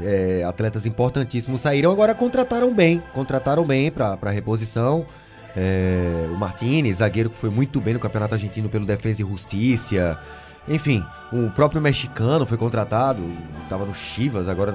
é, 0.02 0.46
atletas 0.48 0.86
importantíssimos 0.86 1.60
saíram, 1.60 1.92
agora 1.92 2.16
contrataram 2.16 2.74
bem. 2.74 3.04
Contrataram 3.14 3.66
bem 3.66 3.92
para 3.92 4.30
reposição. 4.32 5.06
É, 5.58 6.26
o 6.32 6.38
Martinez, 6.38 7.00
zagueiro 7.00 7.30
que 7.30 7.36
foi 7.36 7.50
muito 7.50 7.82
bem 7.82 7.96
no 7.96 8.00
Campeonato 8.00 8.34
Argentino 8.34 8.70
pelo 8.70 8.86
Defesa 8.86 9.22
e 9.22 9.26
Justiça. 9.26 10.18
Enfim, 10.70 11.04
o 11.34 11.50
próprio 11.50 11.82
mexicano 11.82 12.46
foi 12.46 12.58
contratado, 12.58 13.22
estava 13.64 13.84
no 13.86 13.94
Chivas, 13.94 14.48
agora 14.48 14.74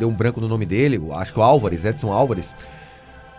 deu 0.00 0.08
um 0.08 0.12
branco 0.14 0.40
no 0.40 0.48
nome 0.48 0.66
dele, 0.66 1.00
acho 1.14 1.32
que 1.32 1.38
o 1.38 1.42
Álvares, 1.44 1.84
Edson 1.84 2.10
Álvares. 2.10 2.52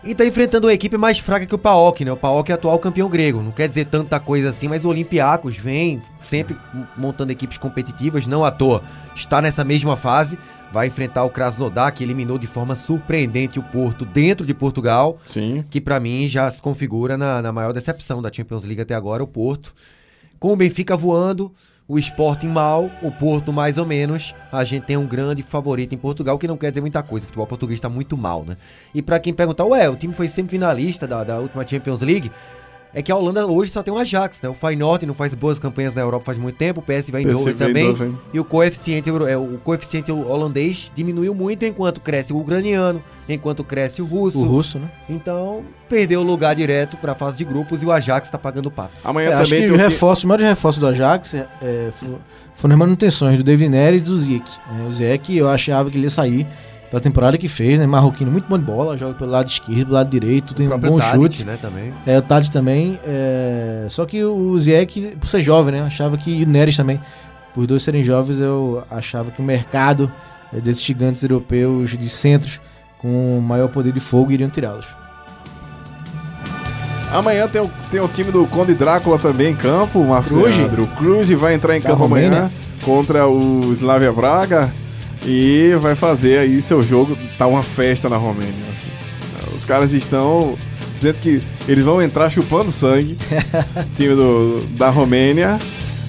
E 0.03 0.13
tá 0.13 0.25
enfrentando 0.25 0.67
uma 0.67 0.73
equipe 0.73 0.95
mais 0.95 1.17
fraca 1.19 1.45
que 1.45 1.55
o 1.55 1.57
PAOK, 1.57 2.05
né? 2.05 2.11
O 2.11 2.17
PAOK 2.17 2.51
é 2.51 2.55
atual 2.55 2.79
campeão 2.79 3.09
grego. 3.09 3.41
Não 3.41 3.51
quer 3.51 3.67
dizer 3.67 3.85
tanta 3.85 4.19
coisa 4.19 4.49
assim, 4.49 4.67
mas 4.67 4.85
o 4.85 4.89
Olympiacos 4.89 5.57
vem 5.57 6.01
sempre 6.23 6.55
montando 6.95 7.31
equipes 7.31 7.57
competitivas, 7.57 8.27
não 8.27 8.45
à 8.45 8.51
toa. 8.51 8.83
Está 9.15 9.41
nessa 9.41 9.63
mesma 9.63 9.97
fase, 9.97 10.37
vai 10.71 10.87
enfrentar 10.87 11.23
o 11.23 11.29
Krasnodar, 11.29 11.93
que 11.93 12.03
eliminou 12.03 12.37
de 12.37 12.47
forma 12.47 12.75
surpreendente 12.75 13.59
o 13.59 13.63
Porto 13.63 14.05
dentro 14.05 14.45
de 14.45 14.53
Portugal, 14.53 15.17
Sim. 15.25 15.65
que 15.69 15.81
pra 15.81 15.99
mim 15.99 16.27
já 16.27 16.49
se 16.51 16.61
configura 16.61 17.17
na, 17.17 17.41
na 17.41 17.51
maior 17.51 17.73
decepção 17.73 18.21
da 18.21 18.31
Champions 18.31 18.63
League 18.63 18.81
até 18.81 18.93
agora, 18.93 19.23
o 19.23 19.27
Porto. 19.27 19.73
Com 20.39 20.53
o 20.53 20.55
Benfica 20.55 20.95
voando, 20.95 21.51
o 21.87 21.97
Sporting 21.97 22.49
mal, 22.49 22.91
o 23.01 23.09
Porto 23.11 23.53
mais 23.53 23.77
ou 23.77 23.85
menos, 23.85 24.35
a 24.51 24.63
gente 24.63 24.83
tem 24.83 24.97
um 24.97 25.07
grande 25.07 25.41
favorito 25.41 25.95
em 25.95 25.97
Portugal, 25.97 26.37
que 26.37 26.47
não 26.47 26.57
quer 26.57 26.69
dizer 26.69 26.81
muita 26.81 27.01
coisa. 27.01 27.25
O 27.25 27.27
futebol 27.27 27.47
português 27.47 27.79
tá 27.79 27.87
muito 27.87 28.17
mal, 28.17 28.43
né? 28.43 28.57
E 28.93 29.01
pra 29.01 29.19
quem 29.19 29.33
perguntar, 29.33 29.63
ué, 29.65 29.89
o 29.89 29.95
time 29.95 30.13
foi 30.13 30.27
semifinalista 30.27 31.07
da, 31.07 31.23
da 31.23 31.39
última 31.39 31.65
Champions 31.65 32.01
League, 32.01 32.29
é 32.93 33.01
que 33.01 33.11
a 33.11 33.15
Holanda 33.15 33.45
hoje 33.45 33.71
só 33.71 33.83
tem 33.83 33.93
um 33.93 33.97
Ajax, 33.97 34.41
né? 34.41 34.49
O 34.49 34.53
Feyenoord 34.53 35.05
não 35.05 35.13
faz 35.13 35.33
boas 35.33 35.59
campanhas 35.59 35.93
na 35.95 36.01
Europa 36.01 36.25
faz 36.25 36.37
muito 36.37 36.55
tempo, 36.55 36.79
o 36.79 36.83
PSV 36.83 37.17
Eindhoven 37.19 37.53
também. 37.55 37.83
Eindhoven. 37.85 38.17
E 38.33 38.39
o 38.39 38.43
coeficiente, 38.43 39.09
é, 39.09 39.37
o 39.37 39.59
coeficiente 39.63 40.11
holandês 40.11 40.91
diminuiu 40.95 41.33
muito 41.35 41.63
enquanto 41.65 42.01
cresce 42.01 42.33
o 42.33 42.37
ucraniano, 42.39 43.01
enquanto 43.29 43.63
cresce 43.63 44.01
o 44.01 44.05
russo. 44.05 44.39
O 44.39 44.43
russo, 44.47 44.79
né? 44.79 44.89
Então, 45.09 45.63
perdeu 45.89 46.21
o 46.21 46.23
lugar 46.23 46.55
direto 46.55 46.97
pra 46.97 47.13
fase 47.13 47.37
de 47.37 47.43
grupos 47.45 47.83
e 47.83 47.85
o 47.85 47.91
Ajax 47.91 48.29
tá 48.29 48.37
pagando 48.37 48.67
o 48.67 48.71
pato. 48.71 48.93
Amanhã 49.03 49.29
É, 49.29 49.33
acho 49.33 49.43
também 49.45 49.61
que 49.61 49.67
tem 49.67 49.75
o 49.75 49.77
que- 49.77 49.83
reforços, 49.83 50.23
os 50.23 50.27
maiores 50.27 50.47
reforços 50.47 50.79
do 50.79 50.87
Ajax 50.87 51.35
é, 51.35 51.47
é, 51.61 51.89
fo- 51.93 52.17
foram 52.55 52.73
as 52.73 52.79
manutenções 52.79 53.37
do 53.37 53.43
David 53.43 53.69
Neres 53.69 54.01
e 54.01 54.03
do 54.05 54.17
Ziek. 54.17 54.49
né? 54.71 54.85
O 54.87 54.91
Ziek 54.91 55.35
eu 55.37 55.47
achava 55.49 55.91
que 55.91 55.97
ele 55.97 56.05
ia 56.05 56.09
sair 56.09 56.47
pela 56.89 57.01
temporada 57.01 57.37
que 57.37 57.47
fez, 57.47 57.79
né? 57.79 57.85
Marroquino 57.85 58.31
muito 58.31 58.47
bom 58.47 58.57
de 58.57 58.63
bola, 58.63 58.97
joga 58.97 59.13
pelo 59.13 59.31
lado 59.31 59.47
esquerdo, 59.49 59.85
pelo 59.85 59.93
lado 59.93 60.09
direito, 60.09 60.53
tem 60.53 60.67
um 60.71 60.77
bom 60.77 60.97
Tadic, 60.97 61.15
chute. 61.21 61.45
né, 61.45 61.57
também. 61.61 61.93
É, 62.05 62.17
o 62.17 62.21
Tade 62.21 62.49
também. 62.49 62.99
é, 63.05 63.85
Só 63.89 64.05
que 64.05 64.23
o 64.23 64.57
Ziek, 64.57 65.15
por 65.19 65.27
ser 65.27 65.41
jovem, 65.41 65.73
né? 65.73 65.81
Achava 65.81 66.17
que. 66.17 66.31
E 66.31 66.43
o 66.43 66.47
Neres 66.47 66.77
também. 66.77 66.99
Por 67.53 67.65
dois 67.65 67.81
serem 67.83 68.03
jovens, 68.03 68.39
eu 68.39 68.83
achava 68.89 69.31
que 69.31 69.41
o 69.41 69.43
mercado 69.43 70.11
é, 70.53 70.59
desses 70.61 70.83
gigantes 70.83 71.23
europeus 71.23 71.97
de 71.97 72.09
centros 72.09 72.61
com 72.99 73.39
maior 73.41 73.67
poder 73.67 73.91
de 73.91 73.99
fogo 73.99 74.31
iriam 74.31 74.49
tirá-los. 74.49 74.85
Amanhã 77.11 77.47
tem 77.47 77.61
o, 77.61 77.69
tem 77.89 77.99
o 78.01 78.07
time 78.07 78.31
do 78.31 78.45
Conde 78.47 78.73
Drácula 78.75 79.17
também 79.17 79.51
em 79.51 79.55
campo, 79.55 79.99
o 79.99 80.09
Marcos 80.09 80.31
Cruz. 80.31 80.55
Leandro. 80.55 80.83
O 80.83 80.87
Cruz 80.87 81.29
vai 81.31 81.53
entrar 81.53 81.75
em 81.75 81.81
Da 81.81 81.89
campo 81.89 82.03
amanhã 82.05 82.51
contra 82.83 83.27
o 83.27 83.73
Slavia 83.73 84.11
Braga 84.11 84.71
e 85.25 85.73
vai 85.81 85.95
fazer 85.95 86.39
aí 86.39 86.61
seu 86.61 86.81
jogo. 86.81 87.17
Tá 87.37 87.47
uma 87.47 87.63
festa 87.63 88.07
na 88.09 88.17
Romênia. 88.17 88.53
assim. 88.71 89.55
Os 89.55 89.65
caras 89.65 89.91
estão 89.93 90.57
dizendo 90.97 91.17
que 91.19 91.41
eles 91.67 91.83
vão 91.83 92.01
entrar 92.01 92.29
chupando 92.29 92.71
sangue. 92.71 93.17
time 93.95 94.15
do, 94.15 94.63
da 94.77 94.89
Romênia, 94.89 95.57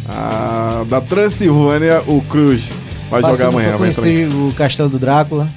a- 0.08 0.84
da 0.88 1.00
Transilvânia, 1.00 2.02
o 2.06 2.20
Cruz 2.22 2.70
vai 3.10 3.20
jogar 3.22 3.32
Passando 3.36 3.48
amanhã. 3.50 3.68
pra 3.76 3.78
Vai 3.78 3.88
entrar 3.90 4.36
o 4.38 4.52
castelo 4.54 4.88
do 4.88 4.98
Drácula. 4.98 5.48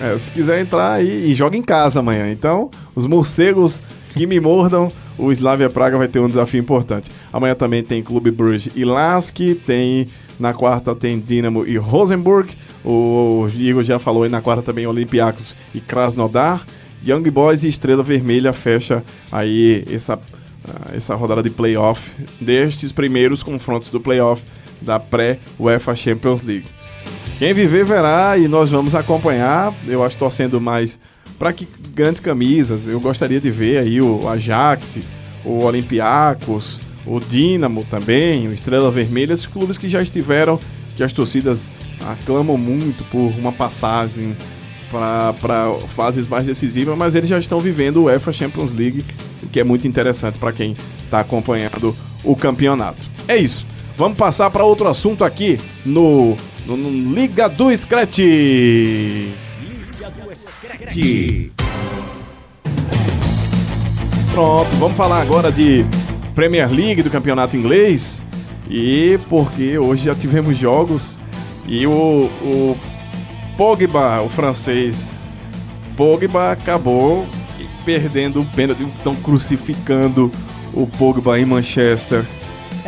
é, 0.00 0.16
se 0.18 0.30
quiser 0.30 0.60
entrar 0.60 0.92
aí 0.94 1.30
e 1.30 1.34
joga 1.34 1.56
em 1.56 1.62
casa 1.62 2.00
amanhã. 2.00 2.30
Então, 2.30 2.70
os 2.94 3.06
morcegos 3.06 3.82
que 4.14 4.26
me 4.26 4.38
mordam, 4.40 4.92
o 5.18 5.30
Slavia 5.32 5.70
Praga 5.70 5.96
vai 5.98 6.08
ter 6.08 6.18
um 6.18 6.28
desafio 6.28 6.60
importante. 6.60 7.10
Amanhã 7.32 7.54
também 7.54 7.82
tem 7.82 8.02
Clube 8.02 8.30
Bruges 8.30 8.70
e 8.74 8.84
Lask, 8.84 9.36
tem 9.66 10.08
na 10.38 10.52
quarta 10.52 10.94
tem 10.94 11.18
Dinamo 11.18 11.66
e 11.66 11.76
Rosenborg. 11.76 12.52
O 12.84 13.46
Igor 13.54 13.82
já 13.84 13.98
falou 13.98 14.24
aí 14.24 14.28
na 14.28 14.40
quarta 14.40 14.62
também 14.62 14.86
Olympiacos 14.86 15.54
e 15.74 15.80
Krasnodar. 15.80 16.64
Young 17.04 17.28
Boys 17.30 17.62
e 17.64 17.68
Estrela 17.68 18.02
Vermelha 18.02 18.52
fecha 18.52 19.02
aí 19.30 19.84
essa 19.90 20.18
ah, 20.64 20.94
essa 20.94 21.14
rodada 21.16 21.42
de 21.42 21.50
playoff 21.50 22.12
destes 22.40 22.92
primeiros 22.92 23.42
confrontos 23.42 23.90
do 23.90 24.00
playoff 24.00 24.44
da 24.80 25.00
pré-UEFA 25.00 25.94
Champions 25.94 26.42
League. 26.42 26.66
Quem 27.38 27.52
viver 27.52 27.84
verá 27.84 28.38
e 28.38 28.46
nós 28.46 28.70
vamos 28.70 28.94
acompanhar. 28.94 29.74
Eu 29.86 30.04
acho 30.04 30.16
torcendo 30.16 30.60
mais 30.60 31.00
para 31.38 31.52
que 31.52 31.66
grandes 31.92 32.20
camisas. 32.20 32.86
Eu 32.86 33.00
gostaria 33.00 33.40
de 33.40 33.50
ver 33.50 33.78
aí 33.78 34.00
o 34.00 34.28
Ajax, 34.28 34.98
o 35.44 35.64
Olympiacos, 35.64 36.80
o 37.06 37.18
Dinamo 37.20 37.84
também, 37.84 38.46
o 38.48 38.52
Estrela 38.52 38.90
Vermelha, 38.90 39.32
esses 39.32 39.46
clubes 39.46 39.76
que 39.78 39.88
já 39.88 40.02
estiveram, 40.02 40.58
que 40.96 41.02
as 41.02 41.12
torcidas 41.12 41.66
aclamam 42.06 42.56
muito 42.56 43.04
por 43.04 43.32
uma 43.38 43.52
passagem 43.52 44.36
para 44.90 45.32
fases 45.94 46.26
mais 46.28 46.46
decisivas, 46.46 46.96
mas 46.98 47.14
eles 47.14 47.28
já 47.28 47.38
estão 47.38 47.58
vivendo 47.58 47.96
o 47.98 48.04
UEFA 48.04 48.30
Champions 48.32 48.74
League, 48.74 49.04
o 49.42 49.46
que 49.48 49.58
é 49.58 49.64
muito 49.64 49.86
interessante 49.88 50.38
para 50.38 50.52
quem 50.52 50.76
está 51.04 51.20
acompanhando 51.20 51.96
o 52.22 52.36
campeonato. 52.36 53.08
É 53.26 53.36
isso. 53.36 53.64
Vamos 53.96 54.18
passar 54.18 54.50
para 54.50 54.64
outro 54.64 54.88
assunto 54.88 55.24
aqui 55.24 55.58
no, 55.84 56.36
no- 56.66 56.76
no 56.76 57.14
Liga 57.14 57.48
do 57.48 57.74
Scratch. 57.76 58.18
Liga 58.18 60.10
do 60.10 60.36
Scratch. 60.36 60.92
Screte. 60.92 61.52
Pronto, 64.34 64.76
vamos 64.76 64.96
falar 64.96 65.20
agora 65.20 65.52
de 65.52 65.84
Premier 66.34 66.70
League 66.70 67.02
do 67.02 67.10
campeonato 67.10 67.56
inglês. 67.56 68.22
E 68.70 69.18
porque 69.28 69.76
hoje 69.78 70.04
já 70.04 70.14
tivemos 70.14 70.56
jogos 70.56 71.18
e 71.66 71.86
o, 71.86 71.90
o 72.42 72.76
Pogba, 73.56 74.22
o 74.22 74.28
francês 74.30 75.10
Pogba, 75.96 76.52
acabou 76.52 77.26
perdendo 77.84 78.40
o 78.40 78.46
pênalti, 78.46 78.82
estão 78.96 79.14
crucificando 79.14 80.30
o 80.72 80.86
Pogba 80.86 81.38
em 81.38 81.44
Manchester. 81.44 82.24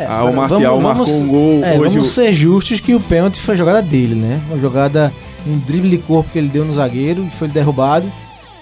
ah, 0.07 0.23
o 0.23 0.33
Martial 0.33 0.79
marcou 0.81 1.07
um 1.07 1.27
gol. 1.27 1.63
é, 1.63 1.77
hoje 1.77 1.89
vamos 1.91 2.07
o- 2.07 2.11
ser 2.11 2.33
justos 2.33 2.79
que 2.79 2.95
o 2.95 2.99
pênalti 2.99 3.39
foi 3.39 3.53
a 3.53 3.57
jogada 3.57 3.81
dele, 3.81 4.15
né? 4.15 4.41
Uma 4.49 4.57
jogada, 4.59 5.13
um 5.45 5.57
drible 5.59 5.89
de 5.89 5.97
corpo 5.99 6.29
que 6.31 6.39
ele 6.39 6.47
deu 6.47 6.65
no 6.65 6.73
zagueiro 6.73 7.23
e 7.23 7.29
foi 7.29 7.47
derrubado. 7.47 8.09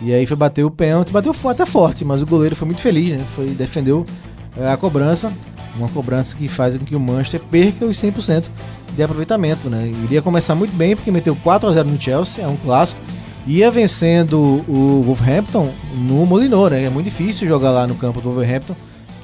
E 0.01 0.11
aí 0.13 0.25
foi 0.25 0.35
bater 0.35 0.65
o 0.65 0.71
pênalti, 0.71 1.13
bateu 1.13 1.33
até 1.45 1.65
forte, 1.65 2.03
mas 2.03 2.21
o 2.21 2.25
goleiro 2.25 2.55
foi 2.55 2.65
muito 2.65 2.81
feliz, 2.81 3.13
né? 3.13 3.23
Foi 3.33 3.45
defendeu 3.45 4.05
é, 4.09 4.32
a 4.57 4.77
cobrança, 4.77 5.31
uma 5.75 5.89
cobrança 5.89 6.35
que 6.37 6.47
faz 6.47 6.75
com 6.77 6.85
que 6.85 6.95
o 6.95 6.99
Manchester 6.99 7.39
perca 7.39 7.85
os 7.85 7.97
100% 7.97 8.49
de 8.95 9.03
aproveitamento, 9.03 9.69
né? 9.69 9.91
Iria 10.03 10.21
começar 10.21 10.55
muito 10.55 10.73
bem 10.75 10.95
porque 10.95 11.11
meteu 11.11 11.35
4 11.35 11.67
a 11.67 11.71
0 11.71 11.89
no 11.89 11.99
Chelsea, 11.99 12.43
é 12.43 12.47
um 12.47 12.55
clássico. 12.57 13.01
Ia 13.45 13.69
vencendo 13.69 14.63
o 14.67 15.03
Wolverhampton 15.05 15.73
no 15.93 16.25
Molinor, 16.25 16.69
né? 16.69 16.83
É 16.83 16.89
muito 16.89 17.05
difícil 17.05 17.47
jogar 17.47 17.71
lá 17.71 17.87
no 17.87 17.95
campo 17.95 18.21
do 18.21 18.29
Wolverhampton, 18.29 18.75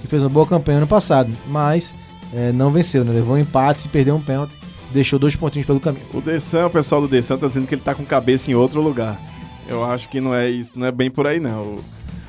que 0.01 0.07
fez 0.07 0.23
uma 0.23 0.29
boa 0.29 0.45
campanha 0.45 0.79
ano 0.79 0.87
passado, 0.87 1.31
mas 1.47 1.95
é, 2.33 2.51
não 2.51 2.71
venceu, 2.71 3.05
né? 3.05 3.13
Levou 3.13 3.35
um 3.35 3.39
empate 3.39 3.85
e 3.85 3.89
perdeu 3.89 4.15
um 4.15 4.21
pênalti, 4.21 4.59
deixou 4.91 5.19
dois 5.19 5.35
pontinhos 5.35 5.65
pelo 5.65 5.79
caminho. 5.79 6.05
O 6.13 6.19
Dessan, 6.19 6.65
o 6.65 6.69
pessoal 6.69 6.99
do 6.99 7.07
Dessan 7.07 7.37
tá 7.37 7.47
dizendo 7.47 7.67
que 7.67 7.75
ele 7.75 7.81
tá 7.81 7.95
com 7.95 8.03
cabeça 8.03 8.51
em 8.51 8.55
outro 8.55 8.81
lugar. 8.81 9.17
Eu 9.67 9.85
acho 9.85 10.09
que 10.09 10.19
não 10.19 10.33
é 10.33 10.49
isso, 10.49 10.71
não 10.75 10.87
é 10.87 10.91
bem 10.91 11.09
por 11.11 11.27
aí 11.27 11.39
não. 11.39 11.79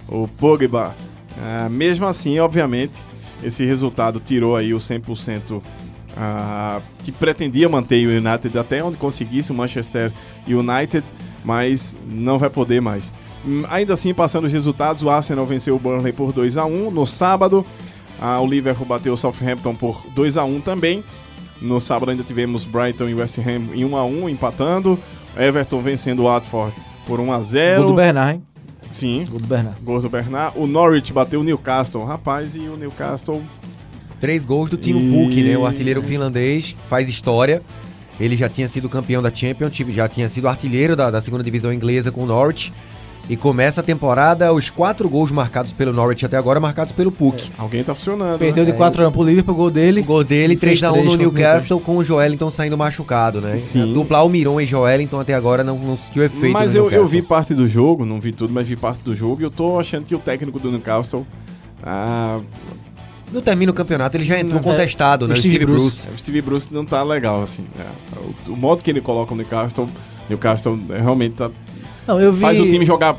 O, 0.08 0.22
o 0.22 0.28
Pogba. 0.28 0.94
Ah, 1.40 1.68
mesmo 1.70 2.06
assim, 2.06 2.38
obviamente, 2.38 3.04
esse 3.42 3.64
resultado 3.64 4.20
tirou 4.20 4.56
aí 4.56 4.74
o 4.74 4.78
100% 4.78 5.62
ah, 6.16 6.80
que 7.02 7.10
pretendia 7.10 7.68
manter 7.68 8.06
o 8.06 8.10
United 8.10 8.58
até 8.58 8.82
onde 8.82 8.96
conseguisse 8.96 9.50
o 9.50 9.54
Manchester 9.54 10.12
United, 10.46 11.04
mas 11.44 11.96
não 12.06 12.38
vai 12.38 12.50
poder 12.50 12.80
mais. 12.80 13.12
Hum, 13.46 13.62
Ainda 13.70 13.94
assim, 13.94 14.12
passando 14.12 14.44
os 14.44 14.52
resultados, 14.52 15.02
o 15.02 15.08
Arsenal 15.08 15.46
venceu 15.46 15.74
o 15.74 15.78
Burnley 15.78 16.12
por 16.12 16.32
2 16.32 16.58
a 16.58 16.66
1 16.66 16.90
no 16.90 17.06
sábado. 17.06 17.64
Ah, 18.20 18.38
o 18.40 18.46
Liverpool 18.46 18.86
bateu 18.86 19.14
o 19.14 19.16
Southampton 19.16 19.74
por 19.74 20.02
2 20.14 20.36
a 20.36 20.44
1 20.44 20.60
também. 20.60 21.02
No 21.60 21.80
sábado 21.80 22.10
ainda 22.10 22.22
tivemos 22.22 22.64
Brighton 22.64 23.08
e 23.08 23.14
West 23.14 23.38
Ham 23.38 23.74
em 23.74 23.84
1 23.84 23.96
a 23.96 24.04
1 24.04 24.28
empatando. 24.28 24.98
Everton 25.38 25.80
vencendo 25.80 26.20
o 26.20 26.24
Watford 26.24 26.74
por 27.06 27.20
1 27.20 27.32
a 27.32 27.40
0. 27.40 27.82
Gol 27.82 27.90
do 27.92 27.96
Bernard, 27.96 28.34
hein? 28.34 28.42
Sim, 28.90 29.24
Gol 29.30 29.38
do 29.40 29.46
Bernard. 29.46 29.76
gol 29.82 30.00
do 30.02 30.08
Bernard. 30.08 30.58
O 30.58 30.66
Norwich 30.66 31.12
bateu 31.12 31.40
o 31.40 31.44
Newcastle, 31.44 32.04
rapaz, 32.04 32.54
e 32.54 32.60
o 32.60 32.76
Newcastle 32.76 33.42
Três 34.20 34.44
gols 34.44 34.68
do 34.68 34.76
Timo 34.76 34.98
E- 35.00 35.42
né? 35.44 35.56
O 35.56 35.64
artilheiro 35.64 36.02
finlandês, 36.02 36.76
faz 36.88 37.08
história. 37.08 37.62
Ele 38.18 38.36
já 38.36 38.50
tinha 38.50 38.68
sido 38.68 38.86
campeão 38.88 39.22
da 39.22 39.30
Championship, 39.34 39.92
já 39.94 40.06
tinha 40.06 40.28
sido 40.28 40.46
artilheiro 40.46 40.94
da, 40.94 41.10
da 41.10 41.22
segunda 41.22 41.42
divisão 41.42 41.72
inglesa 41.72 42.12
com 42.12 42.24
o 42.24 42.26
Norwich. 42.26 42.70
E 43.30 43.36
começa 43.36 43.80
a 43.80 43.84
temporada, 43.84 44.52
os 44.52 44.68
quatro 44.70 45.08
gols 45.08 45.30
marcados 45.30 45.70
pelo 45.72 45.92
Norwich 45.92 46.26
até 46.26 46.36
agora, 46.36 46.58
marcados 46.58 46.92
pelo 46.92 47.12
Pukki. 47.12 47.52
alguém 47.56 47.84
tá 47.84 47.94
funcionando. 47.94 48.40
Perdeu 48.40 48.64
né? 48.64 48.72
de 48.72 48.76
4 48.76 49.04
a 49.04 49.08
1 49.08 49.12
pro 49.12 49.22
Liverpool, 49.22 49.54
gol 49.54 49.70
dele. 49.70 50.00
O 50.00 50.04
gol 50.04 50.24
dele, 50.24 50.54
E 50.54 50.56
fez 50.56 50.80
3x1 50.80 50.92
três 50.92 51.06
no 51.06 51.16
Newcastle, 51.16 51.78
com 51.80 51.96
o 51.98 52.04
Joelinton 52.04 52.50
saindo 52.50 52.76
machucado, 52.76 53.40
né? 53.40 53.56
Sim. 53.56 53.82
A 53.82 53.94
dupla 53.94 54.18
Almiron 54.18 54.60
e 54.60 54.66
Joelinton 54.66 55.20
até 55.20 55.32
agora 55.32 55.62
não, 55.62 55.78
não 55.78 55.96
sentiu 55.96 56.24
efeito 56.24 56.52
Mas 56.52 56.74
no 56.74 56.80
eu, 56.80 56.90
eu 56.90 57.06
vi 57.06 57.22
parte 57.22 57.54
do 57.54 57.68
jogo, 57.68 58.04
não 58.04 58.20
vi 58.20 58.32
tudo, 58.32 58.52
mas 58.52 58.66
vi 58.66 58.74
parte 58.74 59.00
do 59.04 59.14
jogo 59.14 59.40
e 59.42 59.44
eu 59.44 59.50
tô 59.50 59.78
achando 59.78 60.04
que 60.06 60.14
o 60.14 60.18
técnico 60.18 60.58
do 60.58 60.68
Newcastle. 60.72 61.24
Ah, 61.84 62.40
No 63.32 63.40
término 63.40 63.70
do 63.72 63.76
campeonato 63.76 64.16
ele 64.16 64.24
já 64.24 64.40
entrou 64.40 64.58
É, 64.58 64.62
contestado, 64.62 65.28
né? 65.28 65.34
o 65.34 65.36
Steve 65.36 65.54
Steve 65.54 65.66
Bruce. 65.72 66.08
o 66.12 66.18
Steve 66.18 66.42
Bruce 66.42 66.68
não 66.72 66.84
tá 66.84 67.00
legal, 67.04 67.42
assim. 67.42 67.64
é. 67.78 68.50
O, 68.50 68.54
o 68.54 68.56
modo 68.56 68.82
que 68.82 68.90
ele 68.90 69.00
coloca 69.00 69.32
o 69.32 69.36
Newcastle, 69.36 69.86
Newcastle 70.28 70.78
é, 70.90 71.00
realmente 71.00 71.36
tá- 71.36 71.50
Não, 72.06 72.20
eu 72.20 72.32
vi. 72.32 72.40
faz 72.40 72.58
o 72.58 72.64
time 72.64 72.84
jogar 72.84 73.16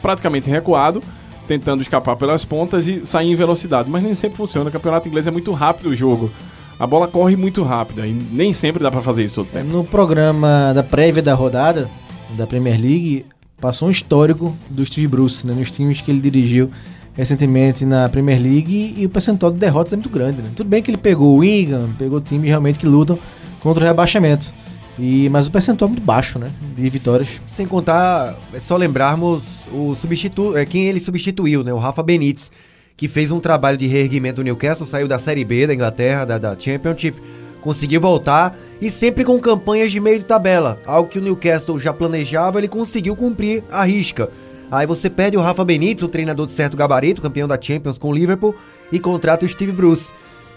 praticamente 0.00 0.48
recuado, 0.48 1.02
tentando 1.46 1.82
escapar 1.82 2.16
pelas 2.16 2.44
pontas 2.44 2.86
e 2.86 3.04
sair 3.04 3.30
em 3.30 3.34
velocidade. 3.34 3.90
Mas 3.90 4.02
nem 4.02 4.14
sempre 4.14 4.36
funciona. 4.36 4.68
O 4.68 4.72
campeonato 4.72 5.08
inglês 5.08 5.26
é 5.26 5.30
muito 5.30 5.52
rápido 5.52 5.90
o 5.90 5.96
jogo. 5.96 6.30
A 6.78 6.86
bola 6.86 7.06
corre 7.06 7.36
muito 7.36 7.62
rápida 7.62 8.06
e 8.06 8.12
nem 8.12 8.52
sempre 8.52 8.82
dá 8.82 8.90
pra 8.90 9.00
fazer 9.00 9.24
isso 9.24 9.36
todo 9.36 9.48
tempo. 9.48 9.66
No 9.66 9.84
programa 9.84 10.72
da 10.74 10.82
prévia 10.82 11.22
da 11.22 11.34
rodada 11.34 11.88
da 12.36 12.46
Premier 12.46 12.80
League, 12.80 13.26
passou 13.60 13.88
um 13.88 13.90
histórico 13.90 14.54
do 14.68 14.84
Steve 14.84 15.06
Bruce, 15.06 15.46
né, 15.46 15.54
nos 15.54 15.70
times 15.70 16.00
que 16.00 16.10
ele 16.10 16.20
dirigiu 16.20 16.70
recentemente 17.14 17.84
na 17.84 18.08
Premier 18.08 18.42
League 18.42 18.94
e 18.96 19.06
o 19.06 19.08
percentual 19.08 19.52
de 19.52 19.58
derrotas 19.58 19.92
é 19.92 19.96
muito 19.96 20.10
grande. 20.10 20.42
Né? 20.42 20.48
Tudo 20.56 20.68
bem 20.68 20.82
que 20.82 20.90
ele 20.90 20.98
pegou 20.98 21.36
o 21.36 21.38
Wigan, 21.38 21.90
pegou 21.96 22.20
times 22.20 22.48
realmente 22.48 22.76
que 22.76 22.86
lutam 22.86 23.16
contra 23.60 23.84
o 23.84 23.86
rebaixamento, 23.86 24.52
e, 24.98 25.28
mas 25.28 25.46
o 25.46 25.50
percentual 25.50 25.88
é 25.88 25.92
muito 25.92 26.04
baixo 26.04 26.38
né, 26.38 26.50
de 26.76 26.88
vitórias. 26.88 27.40
Sem 27.46 27.66
contar, 27.66 28.36
é 28.52 28.60
só 28.60 28.76
lembrarmos 28.76 29.68
o 29.72 29.94
substitu 29.94 30.56
é, 30.56 30.64
quem 30.64 30.86
ele 30.86 31.00
substituiu, 31.00 31.64
né? 31.64 31.72
O 31.72 31.78
Rafa 31.78 32.02
Benítez, 32.02 32.50
que 32.96 33.08
fez 33.08 33.30
um 33.30 33.40
trabalho 33.40 33.76
de 33.76 33.86
reerguimento 33.86 34.36
do 34.36 34.44
Newcastle, 34.44 34.86
saiu 34.86 35.08
da 35.08 35.18
Série 35.18 35.44
B 35.44 35.66
da 35.66 35.74
Inglaterra, 35.74 36.24
da, 36.24 36.38
da 36.38 36.56
Championship, 36.58 37.20
conseguiu 37.60 38.00
voltar 38.00 38.56
e 38.80 38.90
sempre 38.90 39.24
com 39.24 39.38
campanhas 39.40 39.90
de 39.90 39.98
meio 39.98 40.18
de 40.18 40.24
tabela. 40.24 40.78
Algo 40.86 41.08
que 41.08 41.18
o 41.18 41.22
Newcastle 41.22 41.78
já 41.78 41.92
planejava, 41.92 42.58
ele 42.58 42.68
conseguiu 42.68 43.16
cumprir 43.16 43.64
a 43.70 43.84
risca. 43.84 44.30
Aí 44.70 44.86
você 44.86 45.10
perde 45.10 45.36
o 45.36 45.40
Rafa 45.40 45.64
Benítez, 45.64 46.02
o 46.02 46.08
treinador 46.08 46.46
de 46.46 46.52
certo 46.52 46.76
gabarito, 46.76 47.22
campeão 47.22 47.48
da 47.48 47.60
Champions 47.60 47.98
com 47.98 48.10
o 48.10 48.12
Liverpool, 48.12 48.54
e 48.92 48.98
contrata 48.98 49.44
o 49.44 49.48
Steve 49.48 49.72
Bruce. 49.72 50.12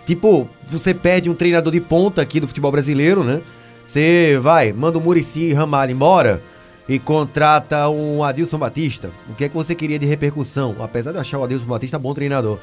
Tipo, 0.06 0.48
você 0.64 0.94
perde 0.94 1.30
um 1.30 1.36
treinador 1.36 1.72
de 1.72 1.82
ponta 1.82 2.22
aqui 2.22 2.40
do 2.40 2.48
futebol 2.48 2.72
brasileiro, 2.72 3.24
né? 3.24 3.42
Você 3.88 4.38
vai, 4.42 4.74
manda 4.74 4.98
o 4.98 5.02
Murici 5.02 5.54
Ramalho 5.54 5.92
embora 5.92 6.42
e 6.88 7.00
contrata 7.00 7.90
um 7.90 8.24
Adilson 8.24 8.58
Batista. 8.58 9.10
O 9.30 9.34
que 9.34 9.46
é 9.46 9.50
que 9.50 9.56
você 9.56 9.74
queria 9.74 9.98
de 9.98 10.06
repercussão? 10.06 10.76
Apesar 10.80 11.12
de 11.12 11.18
eu 11.18 11.22
achar 11.22 11.40
o 11.40 11.44
Adilson 11.44 11.66
Batista 11.66 11.98
bom 11.98 12.14
treinador. 12.14 12.60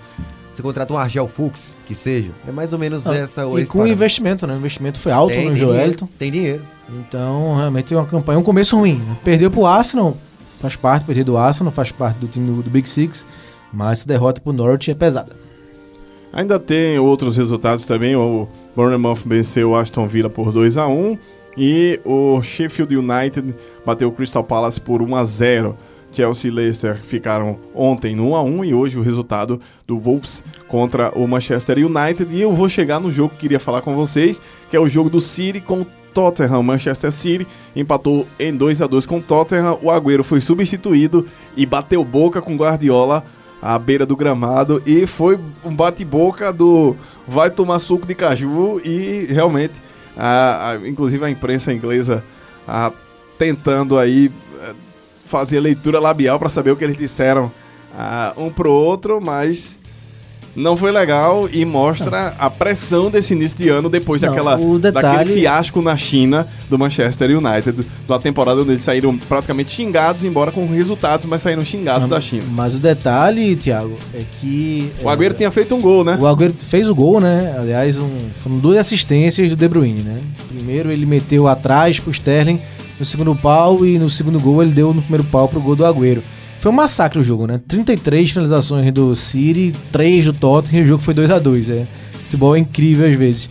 Você 0.55 0.63
contrata 0.63 0.93
um 0.93 0.97
Argel 0.97 1.27
Fux, 1.27 1.75
que 1.85 1.95
seja. 1.97 2.31
É 2.47 2.53
mais 2.53 2.73
ou 2.73 2.79
menos 2.79 3.05
essa 3.07 3.41
e 3.43 3.45
com 3.45 3.79
parâmetro. 3.79 3.89
investimento, 3.89 4.47
né? 4.47 4.55
O 4.55 4.59
investimento 4.59 5.01
foi 5.01 5.11
alto 5.11 5.35
Tem- 5.35 5.49
no 5.49 5.57
tem 5.57 5.67
dinheiro, 5.67 6.09
Tem 6.19 6.31
dinheiro. 6.31 6.63
Então, 6.89 7.57
realmente 7.57 7.93
é 7.93 7.97
uma 7.97 8.07
campanha, 8.07 8.39
um 8.39 8.43
começo 8.43 8.77
ruim. 8.77 8.95
Né? 8.95 9.17
Perdeu 9.25 9.51
pro 9.51 9.67
Arsenal, 9.67 10.17
faz 10.61 10.77
parte, 10.77 11.05
perder 11.05 11.25
do 11.25 11.37
Arsenal, 11.37 11.73
faz 11.73 11.91
parte 11.91 12.19
do 12.19 12.29
time 12.29 12.47
do, 12.47 12.63
do 12.63 12.71
Big 12.71 12.89
Six, 12.89 13.27
mas 13.73 14.05
derrota 14.05 14.41
pro 14.41 14.53
Norwich 14.53 14.91
é 14.91 14.95
pesada. 14.95 15.44
Ainda 16.35 16.59
tem 16.59 16.99
outros 16.99 17.37
resultados 17.37 17.85
também. 17.85 18.17
O 18.17 18.49
Bournemouth 18.75 19.21
venceu 19.25 19.71
o 19.71 19.77
Aston 19.77 20.09
Villa 20.09 20.29
por 20.29 20.51
2 20.51 20.77
a 20.77 20.89
1 20.89 21.17
e 21.57 22.01
o 22.05 22.43
Sheffield 22.43 22.97
United 22.97 23.55
bateu 23.87 24.09
o 24.09 24.13
Crystal 24.13 24.43
Palace 24.43 24.81
por 24.81 25.01
1 25.01 25.15
a 25.15 25.25
0. 25.25 25.77
Chelsea 26.11 26.51
e 26.51 26.55
Leicester 26.55 26.97
ficaram 26.97 27.59
ontem 27.73 28.17
no 28.17 28.31
1 28.31 28.35
a 28.37 28.43
1 28.43 28.65
e 28.65 28.75
hoje 28.75 28.99
o 28.99 29.03
resultado 29.03 29.61
do 29.87 29.97
Wolves 29.97 30.45
contra 30.67 31.11
o 31.17 31.27
Manchester 31.27 31.79
United. 31.79 32.27
E 32.35 32.41
eu 32.41 32.53
vou 32.53 32.69
chegar 32.69 32.99
no 32.99 33.13
jogo 33.13 33.35
que 33.35 33.43
queria 33.43 33.61
falar 33.61 33.81
com 33.81 33.95
vocês, 33.95 34.43
que 34.69 34.77
é 34.77 34.81
o 34.81 34.89
jogo 34.89 35.09
do 35.09 35.21
City 35.21 35.61
com 35.61 35.83
o 35.83 35.87
Tottenham. 36.13 36.65
Manchester 36.65 37.13
City 37.13 37.47
empatou 37.77 38.27
em 38.41 38.53
2 38.53 38.83
a 38.83 38.89
2 38.89 39.07
com 39.07 39.19
o 39.19 39.23
Tottenham. 39.23 39.79
O 39.81 39.89
Agüero 39.89 40.25
foi 40.25 40.41
substituído 40.41 41.27
e 41.57 41.65
bateu 41.65 42.05
boca 42.05 42.43
com 42.43 42.57
Guardiola 42.57 43.25
à 43.65 43.79
beira 43.79 44.05
do 44.05 44.15
gramado 44.15 44.83
e 44.85 45.07
foi 45.07 45.39
um 45.65 45.75
bate-boca 45.75 46.53
do 46.53 46.95
vai 47.27 47.49
tomar 47.51 47.79
suco 47.79 48.07
de 48.07 48.15
caju 48.15 48.79
e 48.85 49.25
realmente, 49.31 49.81
a, 50.15 50.73
a- 50.73 50.89
inclusive 50.89 51.25
a 51.25 51.31
imprensa 51.31 51.73
inglesa 51.73 52.23
a, 52.69 52.93
tentando 53.39 53.99
aí 53.99 54.31
eh, 54.61 54.75
fazer 55.25 55.61
leitura 55.61 55.99
labial 55.99 56.39
para 56.39 56.51
saber 56.51 56.73
o 56.73 56.77
que 56.77 56.85
eles 56.85 56.97
disseram 56.97 57.51
ah, 57.97 58.35
um 58.37 58.51
pro 58.51 58.71
outro, 58.71 59.19
mas 59.19 59.79
não 60.57 60.77
foi 60.77 60.93
legal 60.93 61.49
e 61.53 61.65
mostra 61.65 62.35
a 62.39 62.49
pressão 62.49 63.11
desse 63.11 63.33
início 63.35 63.59
de 63.59 63.69
ano 63.69 63.89
depois 63.89 64.23
Não, 64.23 64.29
daquela, 64.29 64.57
detalhe- 64.79 65.19
daquele 65.19 65.41
fiasco 65.41 65.83
na 65.83 65.97
China 65.97 66.47
do 66.71 66.79
Manchester 66.79 67.31
United, 67.37 67.85
da 68.09 68.19
temporada 68.19 68.61
onde 68.61 68.71
eles 68.71 68.83
saíram 68.83 69.17
praticamente 69.19 69.71
xingados, 69.71 70.23
embora 70.25 70.51
com 70.53 70.67
resultados, 70.67 71.27
mas 71.27 71.43
saíram 71.43 71.65
xingados 71.65 72.09
da 72.09 72.21
China. 72.21 72.45
Mas 72.51 72.75
o 72.75 72.79
detalhe, 72.79 73.57
Thiago, 73.57 73.97
é 74.15 74.23
que. 74.41 74.91
O 75.03 75.09
Agüero 75.09 75.35
tinha 75.35 75.51
feito 75.51 75.75
um 75.75 75.81
gol, 75.81 76.05
né? 76.05 76.17
O 76.21 76.27
Agüero 76.27 76.55
fez 76.69 76.89
o 76.89 76.95
gol, 76.95 77.21
né? 77.21 77.55
Aliás, 77.59 77.99
um, 77.99 78.11
foram 78.43 78.59
duas 78.59 78.79
assistências 78.79 79.51
do 79.51 79.57
De 79.57 79.69
Bruyne, 79.69 80.03
né? 80.03 80.21
Primeiro 80.49 80.91
ele 80.91 81.05
meteu 81.07 81.49
atrás 81.49 81.99
pro 81.99 82.11
Sterling 82.13 82.61
no 82.99 83.05
segundo 83.05 83.35
pau 83.35 83.85
e 83.85 83.99
no 83.99 84.09
segundo 84.09 84.39
gol 84.39 84.63
ele 84.63 84.71
deu 84.73 84.95
no 84.95 85.03
primeiro 85.03 85.25
pau 85.25 85.49
pro 85.49 85.61
gol 85.61 85.75
do 85.75 85.85
Agüero. 85.85 86.23
Foi 86.65 86.73
um 86.73 86.77
massacre 86.77 87.21
o 87.21 87.23
jogo, 87.23 87.47
né? 87.47 87.61
33 87.69 88.31
finalizações 88.31 88.91
do 88.91 89.15
City, 89.15 89.75
3 89.93 90.25
do 90.25 90.33
Tottenham 90.33 90.81
e 90.81 90.85
o 90.85 90.87
jogo 90.87 91.03
foi 91.03 91.13
2 91.13 91.31
a 91.31 91.39
2 91.39 91.69
é. 91.69 91.87
Futebol 92.23 92.57
é 92.57 92.59
incrível 92.59 93.07
às 93.07 93.15
vezes. 93.15 93.51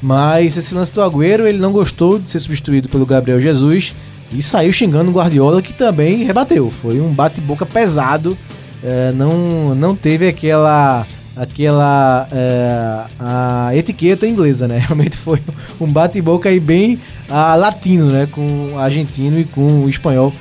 Mas 0.00 0.56
esse 0.56 0.72
lance 0.72 0.92
do 0.92 1.02
Agüero, 1.02 1.44
ele 1.44 1.58
não 1.58 1.72
gostou 1.72 2.20
de 2.20 2.30
ser 2.30 2.38
substituído 2.38 2.88
pelo 2.88 3.04
Gabriel 3.04 3.40
Jesus 3.40 3.96
E 4.32 4.40
saiu 4.40 4.72
xingando 4.72 5.10
o 5.10 5.12
Guardiola, 5.12 5.60
que 5.60 5.72
também 5.72 6.22
rebateu. 6.22 6.70
Foi 6.70 7.00
um 7.00 7.12
bate-boca 7.12 7.66
pesado. 7.66 8.38
é, 8.80 9.10
não, 9.10 9.74
não 9.74 9.96
teve 9.96 10.28
aquela 10.28 11.04
aquela 11.36 12.28
é, 12.30 13.04
a 13.18 13.70
etiqueta 13.74 14.24
inglesa, 14.24 14.68
né? 14.68 14.78
Realmente 14.86 15.16
foi 15.16 15.40
um 15.80 15.88
bate-boca 15.88 16.48
aí 16.48 16.60
bem 16.60 17.00
ah, 17.28 17.56
latino, 17.56 18.06
né? 18.06 18.28
Com 18.30 18.74
o 18.74 18.78
argentino 18.78 19.40
e 19.40 19.44
com 19.44 19.84
o 19.84 19.88
espanhol 19.88 20.32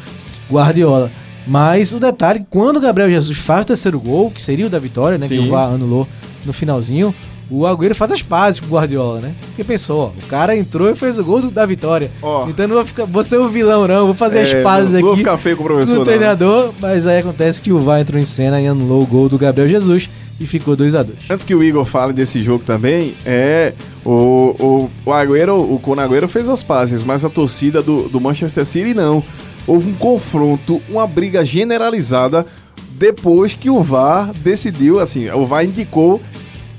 Guardiola. 0.51 1.11
Mas 1.47 1.93
o 1.93 1.99
detalhe, 1.99 2.45
quando 2.49 2.77
o 2.77 2.81
Gabriel 2.81 3.09
Jesus 3.09 3.37
faz 3.37 3.63
o 3.63 3.67
terceiro 3.67 3.99
gol, 3.99 4.29
que 4.31 4.41
seria 4.41 4.67
o 4.67 4.69
da 4.69 4.79
vitória, 4.79 5.17
né? 5.17 5.27
Que 5.27 5.37
Sim. 5.37 5.47
o 5.47 5.49
VAR 5.49 5.73
anulou 5.73 6.07
no 6.45 6.53
finalzinho, 6.53 7.13
o 7.49 7.65
Agüero 7.67 7.93
faz 7.93 8.11
as 8.11 8.21
pazes 8.21 8.59
com 8.59 8.67
o 8.67 8.69
Guardiola, 8.69 9.19
né? 9.19 9.33
Porque 9.47 9.63
pensou, 9.63 10.13
ó, 10.17 10.23
o 10.23 10.27
cara 10.27 10.55
entrou 10.55 10.89
e 10.89 10.95
fez 10.95 11.19
o 11.19 11.23
gol 11.23 11.41
do- 11.41 11.51
da 11.51 11.65
vitória. 11.65 12.09
Ó. 12.21 12.47
então 12.47 12.67
não 12.67 12.75
vou 12.75 12.85
ficar, 12.85 13.05
vou 13.05 13.23
ser 13.23 13.37
o 13.37 13.49
vilão 13.49 13.87
não, 13.87 14.05
vou 14.05 14.15
fazer 14.15 14.39
É, 14.39 14.41
as 14.43 14.53
pazes 14.63 14.91
não 14.91 14.99
aqui 14.99 15.07
vou 15.07 15.17
ficar 15.17 15.37
feio 15.37 15.57
com 15.57 15.63
o 15.63 15.65
professor, 15.65 15.93
do 15.93 15.97
não. 15.99 16.05
treinador, 16.05 16.71
mas 16.79 17.05
aí 17.07 17.19
acontece 17.19 17.61
que 17.61 17.71
o 17.73 17.79
VAR 17.81 17.99
entrou 18.01 18.21
em 18.21 18.25
cena 18.25 18.61
e 18.61 18.67
anulou 18.67 19.01
o 19.01 19.05
gol 19.05 19.27
do 19.27 19.37
Gabriel 19.37 19.67
Jesus 19.67 20.09
e 20.39 20.47
ficou 20.47 20.75
2 20.77 20.95
a 20.95 21.03
2 21.03 21.17
Antes 21.29 21.43
que 21.43 21.53
o 21.53 21.61
Igor 21.61 21.83
fale 21.85 22.13
desse 22.13 22.41
jogo 22.43 22.63
também, 22.65 23.13
é. 23.25 23.73
O, 24.03 24.89
o, 25.05 25.09
o 25.09 25.13
Agüero, 25.13 25.55
o 25.59 25.77
Kun 25.79 25.99
Agüero 25.99 26.27
fez 26.27 26.49
as 26.49 26.63
pazes, 26.63 27.03
mas 27.03 27.23
a 27.23 27.29
torcida 27.29 27.83
do, 27.83 28.09
do 28.09 28.19
Manchester 28.19 28.65
City 28.65 28.93
não. 28.95 29.23
Houve 29.67 29.89
um 29.89 29.93
confronto, 29.93 30.81
uma 30.89 31.05
briga 31.05 31.45
generalizada 31.45 32.45
depois 32.91 33.53
que 33.53 33.69
o 33.69 33.81
VAR 33.81 34.31
decidiu, 34.33 34.99
assim, 34.99 35.29
o 35.29 35.45
VAR 35.45 35.65
indicou 35.65 36.21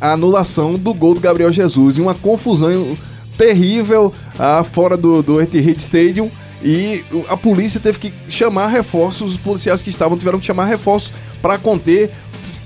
a 0.00 0.12
anulação 0.12 0.74
do 0.74 0.92
gol 0.92 1.14
do 1.14 1.20
Gabriel 1.20 1.52
Jesus 1.52 1.96
e 1.96 2.00
uma 2.00 2.14
confusão 2.14 2.96
terrível 3.36 4.12
ah, 4.38 4.64
fora 4.64 4.96
do, 4.96 5.22
do 5.22 5.40
Etihad 5.40 5.78
Stadium. 5.78 6.30
E 6.64 7.04
a 7.28 7.36
polícia 7.36 7.80
teve 7.80 7.98
que 7.98 8.12
chamar 8.28 8.68
reforços, 8.68 9.32
os 9.32 9.36
policiais 9.36 9.82
que 9.82 9.90
estavam 9.90 10.16
tiveram 10.16 10.38
que 10.38 10.46
chamar 10.46 10.66
reforços 10.66 11.12
para 11.40 11.58
conter 11.58 12.10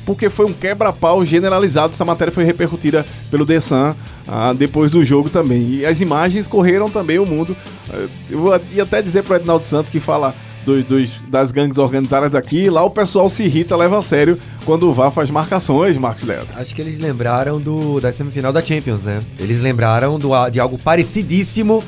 porque 0.06 0.30
foi 0.30 0.46
um 0.46 0.52
quebra-pau 0.52 1.22
generalizado. 1.26 1.92
Essa 1.92 2.04
matéria 2.04 2.32
foi 2.32 2.44
repercutida 2.44 3.04
pelo 3.30 3.44
The 3.44 3.60
Sun 3.60 3.94
ah, 4.26 4.52
depois 4.54 4.90
do 4.90 5.04
jogo 5.04 5.28
também. 5.28 5.68
E 5.74 5.84
as 5.84 6.00
imagens 6.00 6.46
correram 6.46 6.88
também 6.88 7.18
o 7.18 7.26
mundo. 7.26 7.54
Ah, 7.92 8.06
Eu 8.30 8.58
ia 8.72 8.84
até 8.84 9.02
dizer 9.02 9.24
pro 9.24 9.34
Edinaldo 9.36 9.66
Santos 9.66 9.90
que 9.90 10.00
fala 10.00 10.34
dos, 10.64 10.84
dos- 10.84 11.20
das 11.28 11.52
gangues 11.52 11.76
organizadas 11.78 12.34
aqui, 12.34 12.70
lá 12.70 12.82
o 12.84 12.90
pessoal 12.90 13.28
se 13.28 13.42
irrita, 13.44 13.76
leva 13.76 13.98
a 13.98 14.02
sério 14.02 14.38
quando 14.64 14.88
o 14.88 14.92
VAR 14.92 15.10
faz 15.12 15.30
marcações, 15.30 15.96
Marcos 15.96 16.22
Leandro. 16.24 16.48
Acho 16.56 16.74
que 16.74 16.80
eles 16.80 16.98
lembraram 16.98 17.60
do, 17.60 18.00
da 18.00 18.12
semifinal 18.12 18.52
da 18.52 18.60
Champions, 18.60 19.02
né? 19.02 19.20
Eles 19.38 19.60
lembraram 19.60 20.18
do, 20.18 20.30
de 20.50 20.58
algo 20.58 20.76
parecidíssimo 20.78 21.82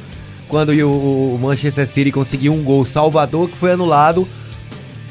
quando 0.48 0.70
o, 0.70 1.35
o 1.35 1.38
Manchester 1.42 1.87
City 1.88 2.12
conseguiu 2.12 2.52
um 2.52 2.62
gol 2.62 2.85
salvador 2.87 3.48
que 3.48 3.57
foi 3.57 3.72
anulado 3.72 4.26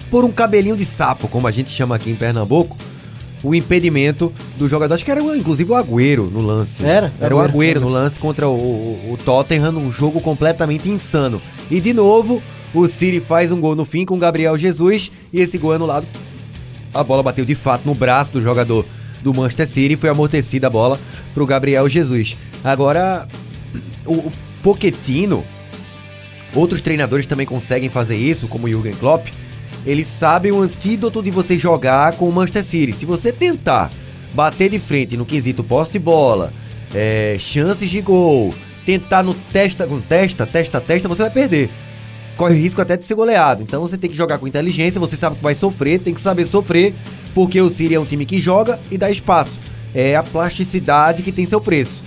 por 0.10 0.24
um 0.24 0.32
cabelinho 0.32 0.76
de 0.78 0.86
sapo, 0.86 1.28
como 1.28 1.46
a 1.46 1.52
gente 1.52 1.70
chama 1.70 1.94
aqui 1.96 2.10
em 2.10 2.16
Pernambuco. 2.16 2.78
O 3.48 3.56
impedimento 3.56 4.34
do 4.58 4.68
jogador, 4.68 4.96
acho 4.96 5.06
que 5.06 5.12
era 5.12 5.22
inclusive 5.22 5.72
o 5.72 5.76
Agüero 5.76 6.30
no 6.30 6.42
lance. 6.42 6.84
Era, 6.84 7.14
Era 7.20 7.36
o 7.36 7.40
Agüero, 7.40 7.80
no 7.80 7.90
lance 7.90 8.20
contra 8.20 8.48
o, 8.48 8.52
o, 8.52 9.14
o 9.14 9.18
Tottenham, 9.24 9.78
um 9.78 9.92
jogo 9.92 10.20
completamente 10.20 10.90
insano. 10.90 11.42
E 11.72 11.80
de 11.80 11.94
novo, 11.94 12.42
o 12.74 12.88
City 12.88 13.22
faz 13.22 13.52
um 13.52 13.60
gol 13.60 13.76
no 13.76 13.86
fim 13.86 14.06
com 14.06 14.16
o 14.16 14.20
Gabriel 14.20 14.58
Jesus 14.58 15.12
e 15.32 15.40
esse 15.40 15.58
gol 15.58 15.74
é 15.74 15.76
anulado 15.78 16.06
a 16.94 17.04
bola 17.04 17.22
bateu 17.22 17.46
de 17.46 17.56
fato 17.56 17.86
no 17.86 17.94
braço 17.94 18.32
do 18.32 18.42
jogador 18.42 18.86
do 19.22 19.34
Manchester 19.34 19.68
City 19.68 19.94
e 19.94 19.98
foi 19.98 20.10
amortecida 20.10 20.68
a 20.68 20.70
bola 20.70 21.00
pro 21.34 21.46
Gabriel 21.46 21.88
Jesus. 21.88 22.36
Agora, 22.64 23.28
o, 24.06 24.14
o 24.14 24.32
Pochettino, 24.64 25.44
outros 26.56 26.82
treinadores 26.82 27.26
também 27.26 27.46
conseguem 27.46 27.90
fazer 27.90 28.16
isso, 28.16 28.48
como 28.48 28.66
o 28.66 28.70
Jürgen 28.70 28.94
Klopp. 28.94 29.28
Eles 29.88 30.06
sabem 30.06 30.52
o 30.52 30.62
antídoto 30.62 31.24
de 31.24 31.32
você 31.32 31.58
jogar 31.58 32.14
com 32.14 32.30
o 32.30 32.32
Manchester 32.32 32.64
City. 32.64 32.92
Se 32.92 33.06
você 33.06 33.32
tentar 33.32 33.90
bater 34.34 34.70
de 34.70 34.78
frente 34.78 35.18
no 35.18 35.26
quesito 35.26 35.64
posse 35.64 35.94
de 35.94 36.00
bola, 36.00 36.54
é, 36.94 37.38
chances 37.40 37.90
de 37.90 38.02
gol, 38.02 38.54
tentar 38.86 39.24
no 39.24 39.34
testa 39.34 39.88
com 39.88 40.00
testa, 40.00 40.46
testa 40.46 40.80
testa, 40.80 41.08
você 41.08 41.24
vai 41.24 41.32
perder 41.32 41.70
corre 42.38 42.56
risco 42.56 42.80
até 42.80 42.96
de 42.96 43.04
ser 43.04 43.16
goleado. 43.16 43.64
Então 43.64 43.82
você 43.82 43.98
tem 43.98 44.10
que 44.10 44.16
jogar 44.16 44.38
com 44.38 44.48
inteligência, 44.48 45.00
você 45.00 45.18
sabe 45.18 45.36
que 45.36 45.44
vai 45.44 45.56
sofrer, 45.56 46.00
tem 46.00 46.14
que 46.14 46.22
saber 46.22 46.46
sofrer, 46.46 46.94
porque 47.34 47.60
o 47.60 47.70
City 47.70 47.96
é 47.96 48.00
um 48.00 48.06
time 48.06 48.26
que 48.26 48.40
joga 48.40 48.80
e 48.90 48.98
dá 48.98 49.10
espaço. 49.10 49.60
É 49.94 50.16
a 50.16 50.24
plasticidade 50.24 51.24
que 51.24 51.32
tem 51.32 51.46
seu 51.46 51.60
preço. 51.60 52.07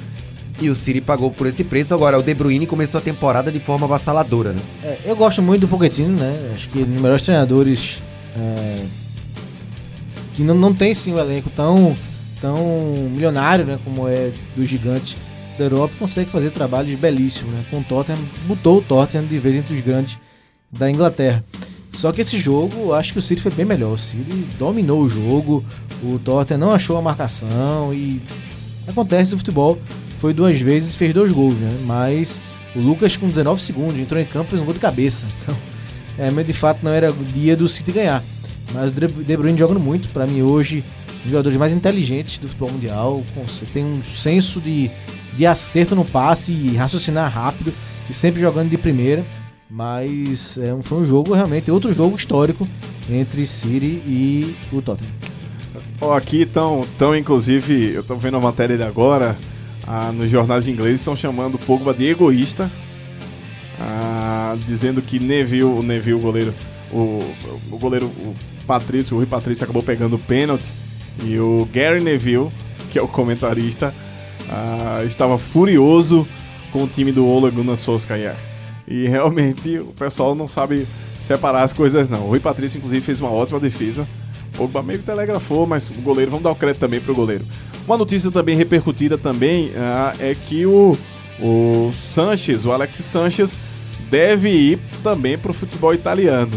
E 0.60 0.68
o 0.68 0.76
City 0.76 1.00
pagou 1.00 1.30
por 1.30 1.46
esse 1.46 1.64
preço. 1.64 1.94
Agora, 1.94 2.18
o 2.18 2.22
De 2.22 2.34
Bruyne 2.34 2.66
começou 2.66 2.98
a 2.98 3.00
temporada 3.00 3.50
de 3.50 3.58
forma 3.58 3.86
avassaladora, 3.86 4.52
né? 4.52 4.60
É, 4.84 4.98
eu 5.06 5.16
gosto 5.16 5.40
muito 5.40 5.62
do 5.62 5.68
Pochettino, 5.68 6.18
né? 6.18 6.52
Acho 6.54 6.68
que 6.68 6.80
é 6.80 6.82
um 6.82 6.86
dos 6.86 7.00
melhores 7.00 7.22
treinadores 7.22 8.02
é, 8.36 8.84
que 10.34 10.42
não, 10.42 10.54
não 10.54 10.74
tem 10.74 10.94
sim 10.94 11.14
um 11.14 11.18
elenco 11.18 11.48
tão, 11.56 11.96
tão 12.40 12.58
milionário, 13.10 13.64
né? 13.64 13.78
Como 13.84 14.06
é 14.06 14.30
do 14.54 14.66
gigante 14.66 15.16
da 15.56 15.64
Europa, 15.64 15.94
consegue 15.98 16.30
fazer 16.30 16.50
trabalhos 16.50 16.98
belíssimos, 16.98 17.52
né? 17.54 17.64
Com 17.70 17.78
o 17.78 17.84
Tottenham, 17.84 18.18
botou 18.46 18.78
o 18.78 18.82
Tottenham 18.82 19.26
de 19.26 19.38
vez 19.38 19.56
entre 19.56 19.74
os 19.74 19.80
grandes 19.80 20.18
da 20.70 20.90
Inglaterra. 20.90 21.44
Só 21.90 22.12
que 22.12 22.20
esse 22.20 22.38
jogo, 22.38 22.92
acho 22.92 23.12
que 23.12 23.18
o 23.18 23.22
City 23.22 23.42
foi 23.42 23.52
bem 23.52 23.64
melhor. 23.64 23.92
O 23.92 23.98
City 23.98 24.46
dominou 24.58 25.00
o 25.00 25.08
jogo, 25.08 25.64
o 26.02 26.18
Tottenham 26.18 26.60
não 26.60 26.70
achou 26.70 26.96
a 26.96 27.02
marcação 27.02 27.92
e 27.92 28.20
acontece 28.86 29.32
no 29.32 29.38
futebol. 29.38 29.78
Foi 30.20 30.34
duas 30.34 30.60
vezes, 30.60 30.94
fez 30.94 31.12
dois 31.12 31.32
gols, 31.32 31.54
né? 31.54 31.76
Mas 31.86 32.40
o 32.76 32.78
Lucas 32.78 33.16
com 33.16 33.28
19 33.28 33.60
segundos 33.60 33.96
entrou 33.96 34.20
em 34.20 34.24
campo 34.24 34.50
fez 34.50 34.60
um 34.60 34.64
gol 34.64 34.74
de 34.74 34.80
cabeça. 34.80 35.26
Então, 35.42 35.56
é, 36.18 36.30
mas 36.30 36.46
de 36.46 36.52
fato 36.52 36.80
não 36.82 36.92
era 36.92 37.10
o 37.10 37.24
dia 37.24 37.56
do 37.56 37.66
City 37.66 37.90
ganhar. 37.90 38.22
Mas 38.74 38.90
o 38.90 39.24
De 39.24 39.36
Bruyne 39.36 39.58
jogando 39.58 39.80
muito, 39.80 40.10
para 40.10 40.26
mim 40.26 40.42
hoje, 40.42 40.84
um 41.08 41.22
dos 41.22 41.30
jogadores 41.30 41.58
mais 41.58 41.74
inteligentes 41.74 42.38
do 42.38 42.46
futebol 42.46 42.70
mundial. 42.70 43.24
Tem 43.72 43.84
um 43.84 44.02
senso 44.04 44.60
de, 44.60 44.90
de 45.36 45.46
acerto 45.46 45.96
no 45.96 46.04
passe 46.04 46.52
e 46.52 46.76
raciocinar 46.76 47.32
rápido 47.32 47.72
e 48.08 48.14
sempre 48.14 48.40
jogando 48.40 48.68
de 48.68 48.76
primeira. 48.76 49.24
Mas 49.68 50.58
é, 50.58 50.76
foi 50.82 50.98
um 50.98 51.06
jogo 51.06 51.32
realmente, 51.32 51.70
outro 51.70 51.94
jogo 51.94 52.16
histórico 52.16 52.68
entre 53.08 53.46
City 53.46 54.02
e 54.06 54.54
o 54.72 54.82
Tottenham. 54.82 55.12
Ó, 56.00 56.14
aqui 56.14 56.42
estão, 56.42 56.84
tão, 56.98 57.14
inclusive, 57.14 57.92
eu 57.94 58.02
tô 58.02 58.16
vendo 58.16 58.36
a 58.36 58.40
matéria 58.40 58.76
de 58.76 58.82
agora, 58.82 59.36
ah, 59.92 60.12
nos 60.12 60.30
jornais 60.30 60.68
ingleses 60.68 61.00
estão 61.00 61.16
chamando 61.16 61.56
o 61.56 61.58
Pogba 61.58 61.92
de 61.92 62.06
egoísta, 62.06 62.70
ah, 63.80 64.56
dizendo 64.64 65.02
que 65.02 65.18
Neville, 65.18 65.64
o 65.64 65.82
Neville, 65.82 66.14
o 66.14 66.20
goleiro, 66.20 66.54
o, 66.92 67.18
o 67.72 67.76
goleiro, 67.76 68.06
o 68.06 68.36
Patrício, 68.68 69.16
o 69.16 69.18
Rui 69.18 69.26
Patrício 69.26 69.64
acabou 69.64 69.82
pegando 69.82 70.14
o 70.14 70.18
pênalti, 70.18 70.70
e 71.24 71.36
o 71.40 71.68
Gary 71.72 72.00
Neville, 72.00 72.52
que 72.88 73.00
é 73.00 73.02
o 73.02 73.08
comentarista, 73.08 73.92
ah, 74.48 75.02
estava 75.04 75.36
furioso 75.40 76.24
com 76.72 76.84
o 76.84 76.86
time 76.86 77.10
do 77.10 77.26
Ole 77.26 77.50
Gunnar 77.50 77.76
Solskjaer. 77.76 78.36
E 78.86 79.08
realmente 79.08 79.76
o 79.78 79.86
pessoal 79.86 80.36
não 80.36 80.46
sabe 80.46 80.86
separar 81.18 81.64
as 81.64 81.72
coisas 81.72 82.08
não. 82.08 82.26
O 82.26 82.28
Rui 82.28 82.38
Patrício, 82.38 82.78
inclusive, 82.78 83.00
fez 83.00 83.18
uma 83.18 83.30
ótima 83.30 83.58
defesa. 83.58 84.06
O 84.54 84.58
Pogba 84.58 84.84
meio 84.84 85.00
que 85.00 85.06
telegrafou, 85.06 85.66
mas 85.66 85.90
o 85.90 85.94
goleiro, 85.94 86.30
vamos 86.30 86.44
dar 86.44 86.52
o 86.52 86.56
crédito 86.56 86.78
também 86.78 87.00
pro 87.00 87.12
goleiro. 87.12 87.44
Uma 87.90 87.98
notícia 87.98 88.30
também 88.30 88.54
repercutida 88.54 89.18
também 89.18 89.72
ah, 89.76 90.12
é 90.20 90.32
que 90.32 90.64
o, 90.64 90.96
o 91.40 91.92
Sanches, 92.00 92.64
o 92.64 92.70
Alex 92.70 92.94
Sanches, 92.98 93.58
deve 94.08 94.48
ir 94.48 94.78
também 95.02 95.36
pro 95.36 95.52
futebol 95.52 95.92
italiano. 95.92 96.52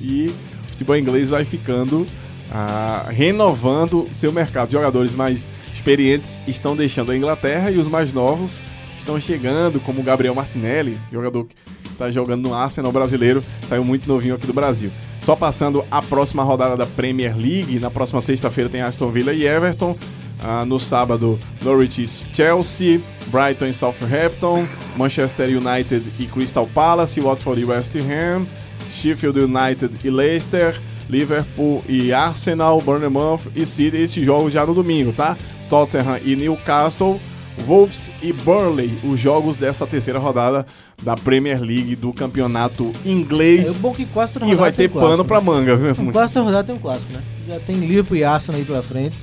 E 0.00 0.32
o 0.64 0.70
futebol 0.70 0.96
inglês 0.96 1.28
vai 1.28 1.44
ficando, 1.44 2.06
ah, 2.52 3.04
renovando 3.10 4.06
seu 4.12 4.30
mercado. 4.30 4.70
Jogadores 4.70 5.12
mais 5.12 5.44
experientes 5.74 6.38
estão 6.46 6.76
deixando 6.76 7.10
a 7.10 7.16
Inglaterra 7.16 7.68
e 7.72 7.78
os 7.78 7.88
mais 7.88 8.12
novos 8.12 8.64
estão 8.96 9.18
chegando, 9.18 9.80
como 9.80 10.02
o 10.02 10.04
Gabriel 10.04 10.36
Martinelli, 10.36 11.00
jogador 11.10 11.46
que 11.46 11.56
está 11.90 12.12
jogando 12.12 12.48
no 12.48 12.54
Arsenal 12.54 12.92
brasileiro, 12.92 13.42
saiu 13.68 13.84
muito 13.84 14.08
novinho 14.08 14.36
aqui 14.36 14.46
do 14.46 14.52
Brasil. 14.52 14.92
Só 15.20 15.34
passando 15.34 15.84
a 15.90 16.00
próxima 16.00 16.44
rodada 16.44 16.76
da 16.76 16.86
Premier 16.86 17.36
League, 17.36 17.80
na 17.80 17.90
próxima 17.90 18.20
sexta-feira 18.20 18.70
tem 18.70 18.82
Aston 18.82 19.10
Villa 19.10 19.32
e 19.32 19.44
Everton. 19.44 19.96
Ah, 20.42 20.64
no 20.64 20.78
sábado, 20.78 21.38
Norwich 21.64 22.02
e 22.02 22.06
Chelsea, 22.36 23.00
Brighton 23.28 23.66
e 23.66 23.74
Southampton, 23.74 24.66
Manchester 24.96 25.48
United 25.48 26.02
e 26.18 26.26
Crystal 26.26 26.66
Palace, 26.66 27.20
Watford 27.20 27.60
e 27.60 27.64
West 27.64 27.94
Ham, 27.96 28.46
Sheffield 28.92 29.38
United 29.40 29.90
e 30.04 30.10
Leicester, 30.10 30.78
Liverpool 31.08 31.82
e 31.88 32.12
Arsenal, 32.12 32.80
Bournemouth 32.80 33.42
e 33.54 33.64
City. 33.64 33.96
Esses 33.96 34.24
jogos 34.24 34.52
já 34.52 34.66
no 34.66 34.74
domingo, 34.74 35.12
tá? 35.12 35.36
Tottenham 35.70 36.18
e 36.24 36.36
Newcastle, 36.36 37.18
Wolves 37.66 38.10
e 38.22 38.32
Burnley, 38.32 38.98
os 39.02 39.18
jogos 39.18 39.56
dessa 39.56 39.86
terceira 39.86 40.18
rodada 40.18 40.66
da 41.02 41.14
Premier 41.14 41.60
League 41.60 41.96
do 41.96 42.12
campeonato 42.12 42.92
É, 43.04 43.08
o 43.08 43.10
inglês. 43.10 43.76
bom 43.76 43.92
que 43.92 44.04
quase 44.06 44.34
toda 44.34 44.44
e 44.46 44.50
rodada 44.50 44.60
vai 44.62 44.72
tem 44.72 44.88
ter 44.88 44.90
um 44.96 45.00
clássico, 45.00 45.10
pano 45.10 45.22
né? 45.22 45.28
pra 45.28 45.40
manga, 45.40 45.76
viu? 45.76 46.04
Um 46.08 46.12
clássico 46.12 46.40
da 46.40 46.44
rodada 46.44 46.64
tem 46.66 46.76
um 46.76 46.78
clássico, 46.78 47.12
né? 47.12 47.22
Já 47.48 47.58
tem 47.60 47.76
Liverpool 47.76 48.16
e 48.18 48.24
Arsenal 48.24 48.60
aí 48.60 48.66
pela 48.66 48.82
frente. 48.82 49.16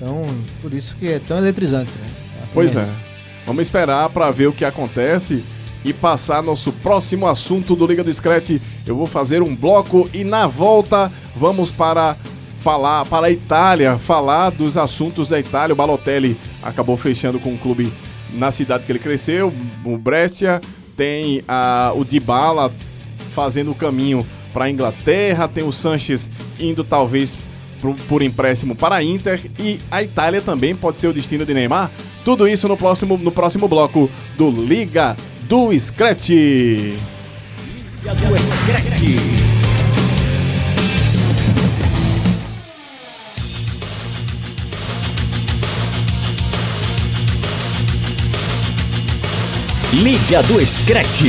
Então, 0.00 0.24
por 0.62 0.72
isso 0.72 0.96
que 0.96 1.06
é 1.06 1.18
tão 1.18 1.36
eletrizante, 1.36 1.92
né? 1.92 2.08
Pois 2.54 2.72
Premier 2.72 2.90
é. 2.90 3.10
Vamos 3.44 3.62
esperar 3.62 4.08
pra 4.08 4.30
ver 4.30 4.46
o 4.46 4.52
que 4.52 4.64
acontece. 4.64 5.44
e 5.84 5.92
passar 5.92 6.42
nosso 6.42 6.72
próximo 6.72 7.26
assunto 7.26 7.74
do 7.74 7.86
Liga 7.86 8.04
do 8.04 8.12
Scratch. 8.12 8.60
Eu 8.86 8.96
vou 8.96 9.06
fazer 9.06 9.42
um 9.42 9.54
bloco 9.54 10.08
e 10.12 10.24
na 10.24 10.46
volta 10.46 11.10
vamos 11.34 11.70
para 11.70 12.16
falar 12.60 13.06
para 13.06 13.28
a 13.28 13.30
Itália, 13.30 13.98
falar 13.98 14.50
dos 14.50 14.76
assuntos 14.76 15.30
da 15.30 15.40
Itália. 15.40 15.72
O 15.72 15.76
Balotelli 15.76 16.36
acabou 16.62 16.96
fechando 16.96 17.40
com 17.40 17.54
o 17.54 17.58
clube 17.58 17.90
na 18.34 18.50
cidade 18.50 18.84
que 18.84 18.92
ele 18.92 18.98
cresceu, 18.98 19.52
o 19.84 19.96
Brescia. 19.96 20.60
Tem 20.96 21.42
a, 21.48 21.92
o 21.96 22.04
Dybala 22.04 22.70
fazendo 23.32 23.70
o 23.70 23.74
caminho 23.74 24.26
para 24.52 24.66
a 24.66 24.70
Inglaterra, 24.70 25.48
tem 25.48 25.64
o 25.64 25.72
Sanches 25.72 26.30
indo 26.58 26.84
talvez 26.84 27.38
por, 27.80 27.94
por 28.08 28.22
empréstimo 28.22 28.74
para 28.74 28.96
a 28.96 29.02
Inter 29.02 29.40
e 29.58 29.80
a 29.90 30.02
Itália 30.02 30.40
também 30.40 30.74
pode 30.74 31.00
ser 31.00 31.08
o 31.08 31.12
destino 31.12 31.44
de 31.44 31.54
Neymar. 31.54 31.90
Tudo 32.24 32.46
isso 32.46 32.68
no 32.68 32.76
próximo, 32.76 33.18
no 33.18 33.32
próximo 33.32 33.66
bloco 33.66 34.10
do 34.36 34.50
Liga 34.50 35.16
do 35.42 35.72
Scratch. 35.78 36.28
Liga 36.30 38.14
do 38.14 38.38
Scratch. 38.38 39.50
Liga 49.92 50.42
do 50.44 50.64
Scratch. 50.64 51.22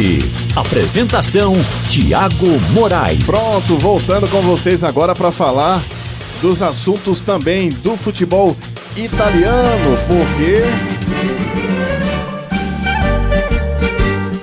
Apresentação: 0.55 1.53
Tiago 1.89 2.59
Moraes. 2.73 3.23
Pronto, 3.23 3.77
voltando 3.77 4.29
com 4.29 4.41
vocês 4.41 4.83
agora 4.83 5.15
para 5.15 5.31
falar 5.31 5.81
dos 6.41 6.61
assuntos 6.61 7.21
também 7.21 7.69
do 7.69 7.95
futebol 7.95 8.57
italiano, 8.97 9.97
porque 10.07 10.63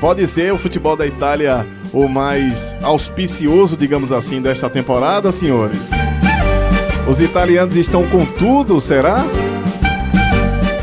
pode 0.01 0.27
ser 0.27 0.53
o 0.53 0.59
futebol 0.59 0.97
da 0.97 1.07
Itália 1.07 1.67
o 1.93 2.07
mais 2.09 2.77
auspicioso, 2.83 3.77
digamos 3.77 4.13
assim, 4.13 4.41
desta 4.41 4.71
temporada, 4.71 5.33
senhores. 5.33 5.91
Os 7.09 7.21
italianos 7.21 7.77
estão 7.77 8.07
com 8.07 8.25
tudo, 8.25 8.81
será? 8.81 9.25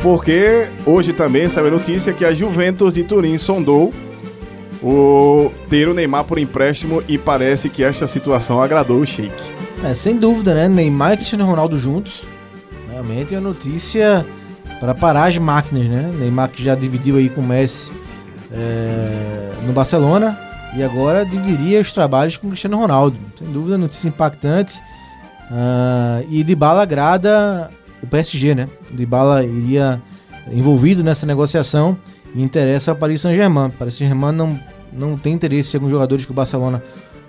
Porque 0.01 0.67
hoje 0.85 1.13
também 1.13 1.47
saiu 1.47 1.67
a 1.67 1.71
notícia 1.71 2.13
que 2.13 2.25
a 2.25 2.33
Juventus 2.33 2.95
de 2.95 3.03
Turim 3.03 3.37
sondou 3.37 3.93
o 4.83 5.51
ter 5.69 5.87
o 5.87 5.93
Neymar 5.93 6.25
por 6.25 6.37
empréstimo 6.37 7.01
e 7.07 7.17
parece 7.17 7.69
que 7.69 7.83
esta 7.83 8.05
situação 8.05 8.61
agradou 8.61 8.99
o 8.99 9.05
Sheik. 9.05 9.54
É, 9.83 9.93
sem 9.93 10.17
dúvida, 10.17 10.53
né? 10.53 10.67
Neymar 10.67 11.13
e 11.13 11.17
Cristiano 11.17 11.45
Ronaldo 11.45 11.77
juntos. 11.77 12.23
Realmente 12.89 13.35
é 13.35 13.39
uma 13.39 13.49
notícia 13.49 14.25
para 14.79 14.95
parar 14.95 15.25
as 15.25 15.37
máquinas, 15.37 15.87
né? 15.87 16.11
Neymar 16.17 16.49
que 16.49 16.63
já 16.63 16.75
dividiu 16.75 17.17
aí 17.17 17.29
com 17.29 17.41
o 17.41 17.45
Messi 17.45 17.91
é, 18.51 19.51
no 19.65 19.73
Barcelona 19.73 20.39
e 20.75 20.83
agora 20.83 21.25
dividiria 21.25 21.79
os 21.79 21.93
trabalhos 21.93 22.37
com 22.37 22.47
o 22.47 22.49
Cristiano 22.49 22.77
Ronaldo. 22.77 23.17
Sem 23.37 23.51
dúvida, 23.51 23.77
notícia 23.77 24.07
impactante. 24.07 24.81
Ah, 25.51 26.23
e 26.29 26.43
de 26.43 26.55
bala 26.55 26.81
agrada 26.81 27.69
o 28.01 28.07
PSG, 28.07 28.55
né? 28.55 28.69
O 28.91 28.95
Dybala 28.95 29.43
iria 29.43 30.01
envolvido 30.51 31.03
nessa 31.03 31.25
negociação 31.25 31.97
e 32.33 32.41
interessa 32.41 32.91
ao 32.91 32.97
Paris 32.97 33.21
Saint-Germain. 33.21 33.69
Paris 33.71 33.95
Saint-Germain 33.95 34.33
não, 34.33 34.59
não 34.91 35.17
tem 35.17 35.33
interesse 35.33 35.75
em 35.75 35.77
alguns 35.77 35.91
jogadores 35.91 36.25
que 36.25 36.31
o 36.31 36.33
Barcelona 36.33 36.83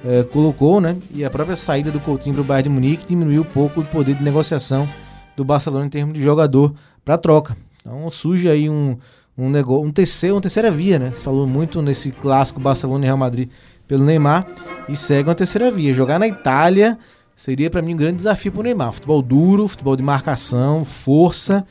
eh, 0.08 0.22
colocou, 0.22 0.80
né? 0.80 0.96
E 1.12 1.24
a 1.24 1.30
própria 1.30 1.56
saída 1.56 1.90
do 1.90 1.98
Coutinho 1.98 2.36
para 2.36 2.42
o 2.42 2.44
Bayern 2.44 2.68
de 2.68 2.74
Munique 2.74 3.08
diminuiu 3.08 3.42
um 3.42 3.44
pouco 3.44 3.80
o 3.80 3.84
poder 3.84 4.14
de 4.14 4.22
negociação 4.22 4.88
do 5.36 5.44
Barcelona 5.44 5.84
em 5.84 5.88
termos 5.88 6.14
de 6.14 6.22
jogador 6.22 6.72
para 7.04 7.18
troca. 7.18 7.56
Então 7.80 8.08
surge 8.08 8.48
aí 8.48 8.70
um, 8.70 8.96
um 9.36 9.50
negócio, 9.50 9.84
um 9.84 9.90
terceiro, 9.90 10.36
uma 10.36 10.40
terceira 10.40 10.70
via, 10.70 10.96
né? 10.96 11.10
Se 11.10 11.24
falou 11.24 11.44
muito 11.44 11.82
nesse 11.82 12.12
clássico 12.12 12.60
Barcelona 12.60 13.04
e 13.04 13.06
Real 13.06 13.16
Madrid 13.16 13.50
pelo 13.88 14.04
Neymar 14.04 14.46
e 14.88 14.96
segue 14.96 15.28
uma 15.28 15.34
terceira 15.34 15.72
via. 15.72 15.92
Jogar 15.92 16.20
na 16.20 16.28
Itália 16.28 16.96
seria 17.34 17.68
para 17.68 17.82
mim 17.82 17.94
um 17.94 17.96
grande 17.96 18.18
desafio 18.18 18.52
para 18.52 18.60
o 18.60 18.62
Neymar. 18.62 18.92
Futebol 18.92 19.20
duro, 19.20 19.66
futebol 19.66 19.96
de 19.96 20.04
marcação, 20.04 20.84
força. 20.84 21.66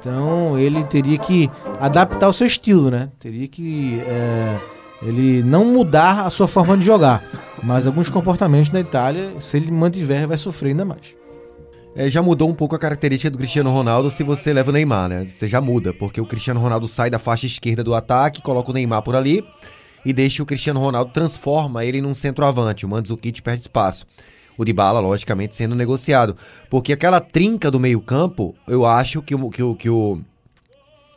Então 0.00 0.58
ele 0.58 0.82
teria 0.84 1.18
que 1.18 1.50
adaptar 1.78 2.30
o 2.30 2.32
seu 2.32 2.46
estilo, 2.46 2.90
né? 2.90 3.10
Teria 3.18 3.46
que 3.46 4.00
é, 4.06 4.58
ele 5.04 5.42
não 5.42 5.64
mudar 5.64 6.26
a 6.26 6.30
sua 6.30 6.48
forma 6.48 6.76
de 6.76 6.84
jogar, 6.84 7.22
mas 7.62 7.86
alguns 7.86 8.08
comportamentos 8.08 8.70
na 8.70 8.80
Itália, 8.80 9.32
se 9.38 9.56
ele 9.56 9.70
mantiver, 9.70 10.26
vai 10.26 10.38
sofrer 10.38 10.70
ainda 10.70 10.84
mais. 10.84 11.14
É, 11.96 12.10
já 12.10 12.20
mudou 12.20 12.50
um 12.50 12.54
pouco 12.54 12.74
a 12.74 12.78
característica 12.78 13.30
do 13.30 13.38
Cristiano 13.38 13.70
Ronaldo 13.70 14.10
se 14.10 14.24
você 14.24 14.52
leva 14.52 14.70
o 14.70 14.72
Neymar, 14.72 15.08
né? 15.08 15.24
Você 15.24 15.46
já 15.46 15.60
muda, 15.60 15.92
porque 15.94 16.20
o 16.20 16.26
Cristiano 16.26 16.58
Ronaldo 16.58 16.88
sai 16.88 17.08
da 17.08 17.20
faixa 17.20 17.46
esquerda 17.46 17.84
do 17.84 17.94
ataque, 17.94 18.42
coloca 18.42 18.70
o 18.70 18.74
Neymar 18.74 19.02
por 19.02 19.14
ali 19.14 19.44
e 20.04 20.12
deixa 20.12 20.42
o 20.42 20.46
Cristiano 20.46 20.80
Ronaldo 20.80 21.12
transforma 21.12 21.84
ele 21.84 22.00
num 22.00 22.14
centroavante. 22.14 22.84
O 22.84 22.88
Mandzukic 22.88 23.40
perde 23.40 23.62
espaço. 23.62 24.06
O 24.56 24.64
Dybala, 24.64 25.00
logicamente, 25.00 25.56
sendo 25.56 25.74
negociado. 25.74 26.36
Porque 26.68 26.92
aquela 26.92 27.20
trinca 27.20 27.70
do 27.70 27.80
meio-campo, 27.80 28.54
eu 28.66 28.84
acho 28.84 29.22
que 29.22 29.34
o, 29.34 29.50
que, 29.50 29.62
o, 29.62 29.74
que 29.74 29.88
o, 29.88 30.20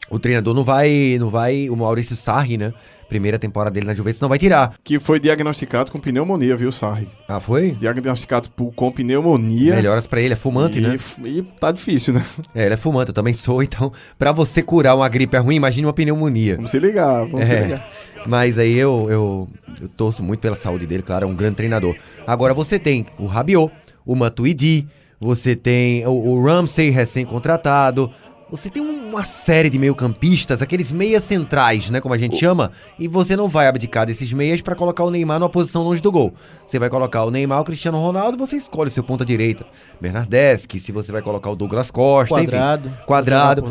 o 0.10 0.20
treinador 0.20 0.54
não 0.54 0.64
vai. 0.64 1.18
não 1.20 1.30
vai. 1.30 1.70
O 1.70 1.76
Maurício 1.76 2.16
Sarri, 2.16 2.58
né? 2.58 2.74
Primeira 3.10 3.40
temporada 3.40 3.74
dele 3.74 3.86
na 3.88 3.94
Juventus, 3.94 4.20
não 4.20 4.28
vai 4.30 4.38
tirar. 4.38 4.74
Que 4.84 5.00
foi 5.00 5.20
diagnosticado 5.20 5.92
com 5.92 6.00
pneumonia, 6.00 6.56
viu, 6.58 6.72
Sarri? 6.72 7.08
Ah, 7.28 7.40
foi? 7.40 7.72
Diagnosticado 7.72 8.50
por- 8.52 8.74
com 8.74 8.92
pneumonia. 8.92 9.76
Melhoras 9.76 10.06
pra 10.06 10.20
ele, 10.22 10.34
é 10.34 10.38
fumante, 10.38 10.80
e, 10.80 10.82
né? 10.82 10.98
E 11.24 11.42
tá 11.42 11.72
difícil, 11.72 12.14
né? 12.14 12.24
É, 12.54 12.66
ele 12.66 12.74
é 12.74 12.78
fumante, 12.78 13.10
eu 13.10 13.14
também 13.14 13.34
sou, 13.34 13.64
então, 13.64 13.92
pra 14.20 14.32
você 14.32 14.62
curar 14.62 14.96
uma 14.96 15.08
gripe 15.08 15.38
ruim, 15.38 15.56
imagine 15.56 15.86
uma 15.88 15.94
pneumonia. 15.94 16.56
Vamos 16.56 16.72
se 16.72 16.80
ligar, 16.80 17.26
vamos 17.26 17.48
se 17.48 17.54
É, 17.54 17.62
ligar. 17.64 17.90
mas 18.26 18.58
aí 18.58 18.76
eu, 18.78 19.08
eu, 19.10 19.50
eu 19.82 19.88
torço 19.90 20.22
muito 20.22 20.42
pela 20.42 20.58
saúde 20.58 20.86
dele, 20.86 21.02
claro, 21.04 21.26
é 21.26 21.28
um 21.30 21.36
grande 21.36 21.56
treinador. 21.56 21.96
Agora 22.26 22.54
você 22.54 22.78
tem 22.78 23.06
o 23.18 23.26
Rabiot, 23.26 23.72
o 24.06 24.16
Matuidi, 24.16 24.86
você 25.20 25.56
tem 25.56 26.06
o, 26.06 26.12
o 26.12 26.44
Ramsey 26.46 26.90
recém-contratado, 26.90 28.12
você 28.50 28.70
tem 28.70 28.82
um- 28.82 29.10
uma 29.10 29.24
série 29.26 29.70
de 29.70 29.78
meio-campistas, 29.78 30.62
aqueles 30.62 30.92
meias 30.92 31.24
centrais, 31.24 31.90
né, 31.90 32.00
como 32.00 32.14
a 32.14 32.18
gente 32.18 32.38
chama, 32.38 32.72
e 32.98 33.08
você 33.08 33.36
não 33.36 33.48
vai 33.50 33.68
abdicar 33.68 34.06
desses 34.06 34.32
meias 34.32 34.62
pra 34.62 34.76
colocar 34.76 35.04
o 35.04 35.12
Neymar 35.12 35.40
numa 35.40 35.50
posição 35.50 35.84
longe 35.84 36.02
do 36.02 36.12
gol. 36.12 36.34
Você 36.66 36.80
vai 36.80 36.90
colocar 36.90 37.24
o 37.24 37.32
Neymar, 37.32 37.62
o 37.62 37.66
Cristiano 37.66 38.00
Ronaldo, 38.00 38.38
você 38.38 38.56
escolhe 38.56 38.88
o 38.90 38.92
seu 38.92 39.04
ponta 39.04 39.26
direita. 39.26 39.66
Bernardeschi, 40.00 40.80
se 40.80 40.92
você 40.92 41.12
vai 41.12 41.22
colocar 41.22 41.50
o 41.50 41.56
Douglas 41.56 41.92
Costa, 41.92 42.36
Quadrado. 42.36 42.88
enfim. 42.88 42.98
Quadrado. 43.06 43.62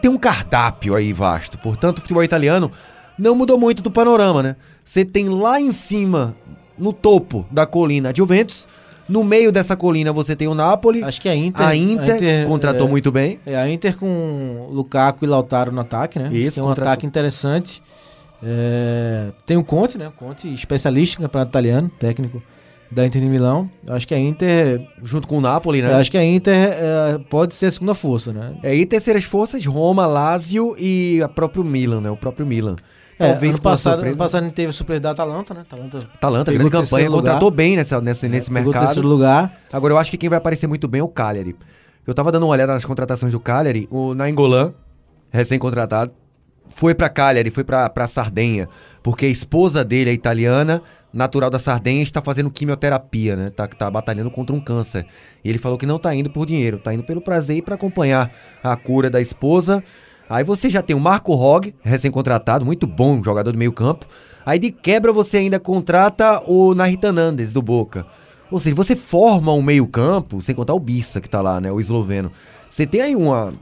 Tem 0.00 0.10
um 0.10 0.18
cardápio 0.18 0.94
aí 0.94 1.12
vasto. 1.12 1.56
Portanto, 1.58 1.98
o 1.98 2.00
futebol 2.00 2.24
italiano 2.24 2.70
não 3.18 3.34
mudou 3.34 3.58
muito 3.58 3.82
do 3.82 3.90
panorama, 3.90 4.42
né? 4.42 4.56
Você 4.84 5.04
tem 5.04 5.28
lá 5.28 5.60
em 5.60 5.72
cima, 5.72 6.34
no 6.76 6.92
topo 6.92 7.46
da 7.50 7.66
colina, 7.66 8.10
a 8.10 8.14
Juventus. 8.14 8.66
No 9.10 9.24
meio 9.24 9.50
dessa 9.50 9.76
colina 9.76 10.12
você 10.12 10.36
tem 10.36 10.46
o 10.46 10.54
Napoli. 10.54 11.02
Acho 11.02 11.20
que 11.20 11.28
a 11.28 11.34
Inter. 11.34 11.66
a 11.66 11.74
Inter, 11.74 12.46
contratou 12.46 12.86
é, 12.86 12.90
muito 12.90 13.10
bem. 13.10 13.40
É, 13.44 13.56
a 13.56 13.68
Inter 13.68 13.96
com 13.96 14.68
Lukaku 14.70 15.24
e 15.24 15.28
Lautaro 15.28 15.72
no 15.72 15.80
ataque, 15.80 16.18
né? 16.18 16.30
Isso, 16.32 16.54
Tem 16.54 16.64
um 16.64 16.68
contratou. 16.68 16.92
ataque 16.92 17.06
interessante. 17.06 17.82
É, 18.42 19.32
tem 19.44 19.56
o 19.56 19.64
Conte, 19.64 19.98
né? 19.98 20.10
Conte, 20.16 20.52
especialista 20.52 21.18
em 21.18 21.22
campeonato 21.22 21.50
italiano, 21.50 21.90
técnico 21.98 22.40
da 22.90 23.04
Inter 23.04 23.20
de 23.20 23.28
Milão. 23.28 23.70
Eu 23.86 23.94
acho 23.94 24.06
que 24.06 24.14
a 24.14 24.18
Inter. 24.18 24.86
Junto 25.02 25.28
com 25.28 25.38
o 25.38 25.40
Napoli, 25.40 25.82
né? 25.82 25.92
eu 25.92 25.96
acho 25.96 26.10
que 26.10 26.18
a 26.18 26.24
Inter 26.24 26.54
é, 26.54 27.18
pode 27.28 27.54
ser 27.54 27.66
a 27.66 27.70
segunda 27.70 27.94
força, 27.94 28.32
né? 28.32 28.54
É, 28.62 28.74
e 28.74 28.86
terceiras 28.86 29.24
forças, 29.24 29.64
Roma, 29.66 30.06
Lazio 30.06 30.74
e 30.78 31.20
a 31.22 31.28
próprio 31.28 31.62
Milan, 31.64 32.00
né? 32.00 32.10
O 32.10 32.16
próprio 32.16 32.46
Milan. 32.46 32.76
É, 33.20 33.32
Talvez 33.32 33.52
ano 33.52 33.60
com 33.60 33.68
uma 33.68 33.72
passado, 33.72 34.00
ano 34.02 34.16
passado 34.16 34.42
a 34.42 34.46
gente 34.46 34.54
teve 34.54 34.70
a 34.70 34.72
surpresa 34.72 35.00
da 35.02 35.10
Atalanta, 35.10 35.52
né? 35.52 35.60
Atalanta 35.60 35.98
Atalanta, 36.14 36.52
grande 36.52 36.70
campanha, 36.70 37.10
lugar. 37.10 37.22
contratou 37.22 37.50
bem 37.50 37.76
nessa, 37.76 38.00
nesse 38.00 38.26
pegou 38.26 38.48
o 38.48 38.52
mercado. 38.52 38.78
terceiro 38.86 39.06
lugar. 39.06 39.60
Agora, 39.70 39.92
eu 39.92 39.98
acho 39.98 40.10
que 40.10 40.16
quem 40.16 40.30
vai 40.30 40.38
aparecer 40.38 40.66
muito 40.66 40.88
bem 40.88 41.02
é 41.02 41.04
o 41.04 41.08
Cagliari. 41.08 41.54
Eu 42.06 42.14
tava 42.14 42.32
dando 42.32 42.44
uma 42.44 42.52
olhada 42.52 42.72
nas 42.72 42.84
contratações 42.84 43.30
do 43.30 43.38
Cagliari, 43.38 43.86
o 43.90 44.14
Nainggolan, 44.14 44.72
recém-contratado, 45.30 46.12
foi 46.66 46.94
pra 46.94 47.10
Cagliari, 47.10 47.50
foi 47.50 47.62
pra, 47.62 47.90
pra 47.90 48.08
Sardenha, 48.08 48.68
porque 49.02 49.26
a 49.26 49.28
esposa 49.28 49.84
dele 49.84 50.08
é 50.08 50.12
italiana, 50.14 50.80
natural 51.12 51.50
da 51.50 51.58
Sardenha, 51.58 52.02
está 52.02 52.22
fazendo 52.22 52.50
quimioterapia, 52.50 53.36
né? 53.36 53.50
Tá, 53.50 53.66
tá 53.66 53.90
batalhando 53.90 54.30
contra 54.30 54.56
um 54.56 54.60
câncer. 54.60 55.04
E 55.44 55.48
ele 55.50 55.58
falou 55.58 55.76
que 55.76 55.84
não 55.84 55.98
tá 55.98 56.14
indo 56.14 56.30
por 56.30 56.46
dinheiro, 56.46 56.78
tá 56.78 56.94
indo 56.94 57.02
pelo 57.02 57.20
prazer 57.20 57.58
e 57.58 57.62
pra 57.62 57.74
acompanhar 57.74 58.32
a 58.62 58.74
cura 58.76 59.10
da 59.10 59.20
esposa. 59.20 59.84
Aí 60.30 60.44
você 60.44 60.70
já 60.70 60.80
tem 60.80 60.94
o 60.94 61.00
Marco 61.00 61.34
Rog, 61.34 61.74
recém-contratado, 61.82 62.64
muito 62.64 62.86
bom 62.86 63.20
jogador 63.20 63.50
do 63.50 63.58
meio 63.58 63.72
campo. 63.72 64.06
Aí 64.46 64.60
de 64.60 64.70
quebra 64.70 65.12
você 65.12 65.38
ainda 65.38 65.58
contrata 65.58 66.40
o 66.48 66.72
Narita 66.72 67.12
Nandes 67.12 67.52
do 67.52 67.60
Boca. 67.60 68.06
Ou 68.48 68.60
seja, 68.60 68.76
você 68.76 68.94
forma 68.94 69.52
um 69.52 69.60
meio 69.60 69.88
campo, 69.88 70.40
sem 70.40 70.54
contar 70.54 70.72
o 70.74 70.78
Bissa 70.78 71.20
que 71.20 71.28
tá 71.28 71.42
lá, 71.42 71.60
né, 71.60 71.72
o 71.72 71.80
esloveno. 71.80 72.30
Você 72.68 72.86
tem 72.86 73.00
aí 73.00 73.16
uma, 73.16 73.52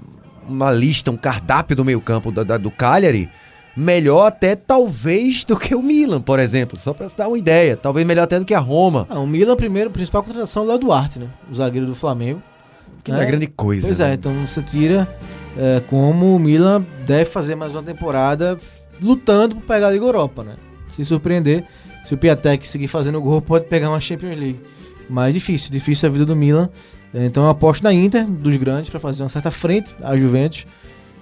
uma 0.46 0.70
lista, 0.70 1.10
um 1.10 1.16
cardápio 1.16 1.74
do 1.74 1.86
meio 1.86 2.02
campo 2.02 2.30
da, 2.30 2.42
da- 2.44 2.58
do 2.58 2.70
Cagliari, 2.70 3.30
melhor 3.74 4.26
até 4.26 4.54
talvez 4.54 5.46
do 5.46 5.56
que 5.56 5.74
o 5.74 5.82
Milan, 5.82 6.20
por 6.20 6.38
exemplo. 6.38 6.78
Só 6.78 6.92
pra 6.92 7.08
se 7.08 7.16
dar 7.16 7.28
uma 7.28 7.38
ideia. 7.38 7.78
Talvez 7.78 8.06
melhor 8.06 8.24
até 8.24 8.38
do 8.38 8.44
que 8.44 8.52
a 8.52 8.58
Roma. 8.60 9.06
Ah, 9.08 9.18
o 9.18 9.26
Milan, 9.26 9.56
primeiro, 9.56 9.90
principal 9.90 10.22
contratação 10.22 10.64
é 10.64 10.66
o 10.66 10.68
Léo 10.68 10.78
Duarte, 10.80 11.18
né? 11.18 11.28
O 11.50 11.54
zagueiro 11.54 11.86
do 11.86 11.94
Flamengo. 11.94 12.42
Que 13.02 13.10
não 13.10 13.22
é 13.22 13.26
grande 13.26 13.46
coisa. 13.46 13.86
Pois 13.86 13.98
né? 14.00 14.10
é, 14.10 14.14
então 14.14 14.34
você 14.46 14.60
tira 14.62 15.08
é, 15.58 15.80
como 15.80 16.36
o 16.36 16.38
Milan 16.38 16.86
deve 17.04 17.24
fazer 17.24 17.56
mais 17.56 17.72
uma 17.72 17.82
temporada 17.82 18.56
lutando 19.00 19.56
por 19.56 19.64
pegar 19.64 19.88
a 19.88 19.90
Liga 19.90 20.04
Europa, 20.04 20.44
né? 20.44 20.54
Se 20.88 21.04
surpreender, 21.04 21.64
se 22.04 22.14
o 22.14 22.16
Piatek 22.16 22.66
seguir 22.66 22.88
fazendo 22.88 23.20
gol, 23.20 23.42
pode 23.42 23.64
pegar 23.66 23.90
uma 23.90 24.00
Champions 24.00 24.36
League. 24.36 24.60
Mas 25.10 25.34
difícil, 25.34 25.70
difícil 25.70 26.08
a 26.08 26.12
vida 26.12 26.24
do 26.24 26.36
Milan. 26.36 26.68
É, 27.12 27.24
Então 27.26 27.42
eu 27.42 27.50
aposto 27.50 27.82
na 27.82 27.92
Inter, 27.92 28.24
dos 28.24 28.56
grandes, 28.56 28.88
para 28.88 29.00
fazer 29.00 29.22
uma 29.22 29.28
certa 29.28 29.50
frente 29.50 29.94
à 30.02 30.16
Juventus. 30.16 30.64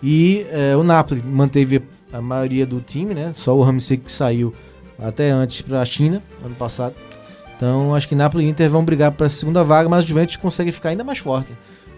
E 0.03 0.47
é, 0.51 0.77
o 0.77 0.83
Napoli 0.83 1.23
manteve 1.23 1.83
a 2.13 2.21
maioria 2.21 2.67
do 2.67 2.81
time, 2.81 3.15
né? 3.15 3.33
Só 3.33 3.57
o 3.57 3.63
Ramsey 3.63 3.97
que 3.97 4.13
saiu 4.13 4.55
até 4.99 5.31
antes 5.31 5.63
para 5.63 5.81
a 5.81 5.85
China, 5.85 6.23
ano 6.45 6.55
passado. 6.55 6.95
Então 7.57 7.95
acho 7.95 8.07
que 8.07 8.15
Napoli 8.15 8.45
e 8.45 8.49
Inter 8.49 8.69
vão 8.69 8.85
brigar 8.85 9.13
para 9.13 9.27
essa 9.27 9.37
segunda 9.37 9.65
vaga, 9.65 9.89
mas 9.89 10.05
a 10.05 10.07
Juventus 10.07 10.37
consegue 10.37 10.71
ficar 10.71 10.91
ainda 10.91 11.03
mais 11.03 11.19
forte. 11.19 11.55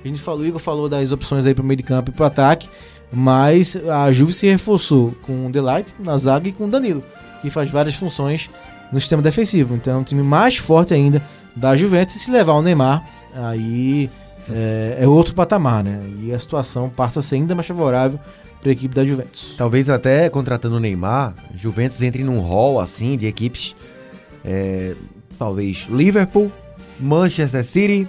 A 0.09 0.11
gente 0.11 0.23
falou, 0.23 0.41
o 0.41 0.47
Igor 0.47 0.59
falou 0.59 0.89
das 0.89 1.13
opções 1.13 1.47
aí 1.47 1.55
para 1.55 1.63
o 1.63 1.67
meio 1.67 1.77
de 1.77 1.83
campo 1.83 2.11
e 2.11 2.15
para 2.15 2.25
o 2.25 2.27
ataque, 2.27 2.67
mas 3.13 3.77
a 3.77 4.11
Juve 4.11 4.33
se 4.33 4.47
reforçou 4.47 5.15
com 5.21 5.47
o 5.47 5.51
Delight 5.51 5.95
na 5.99 6.17
zaga 6.17 6.49
e 6.49 6.53
com 6.53 6.65
o 6.65 6.69
Danilo, 6.69 7.05
que 7.43 7.51
faz 7.51 7.69
várias 7.69 7.95
funções 7.95 8.49
no 8.91 8.99
sistema 8.99 9.21
defensivo. 9.21 9.75
Então 9.75 9.93
é 9.93 9.97
um 9.99 10.03
time 10.03 10.23
mais 10.23 10.57
forte 10.57 10.95
ainda 10.95 11.23
da 11.55 11.77
Juventus. 11.77 12.17
E 12.17 12.21
se 12.21 12.31
levar 12.31 12.55
o 12.55 12.63
Neymar, 12.63 13.07
aí 13.35 14.09
é, 14.51 14.97
é 15.01 15.07
outro 15.07 15.35
patamar, 15.35 15.85
né? 15.85 16.01
E 16.23 16.33
a 16.33 16.39
situação 16.39 16.89
passa 16.89 17.21
a 17.21 17.23
ser 17.23 17.35
ainda 17.35 17.55
mais 17.55 17.67
favorável 17.67 18.19
para 18.63 18.71
a 18.71 18.73
equipe 18.73 18.95
da 18.95 19.05
Juventus. 19.05 19.57
Talvez 19.59 19.91
até 19.91 20.31
contratando 20.31 20.77
o 20.77 20.81
Neymar, 20.81 21.35
Juventus 21.55 22.01
entre 22.01 22.25
num 22.25 22.41
hall 22.41 22.81
assim 22.81 23.15
de 23.19 23.27
equipes. 23.27 23.77
é, 24.43 24.95
talvez 25.39 25.87
Liverpool, 25.91 26.51
Manchester 26.99 27.63
City, 27.63 28.09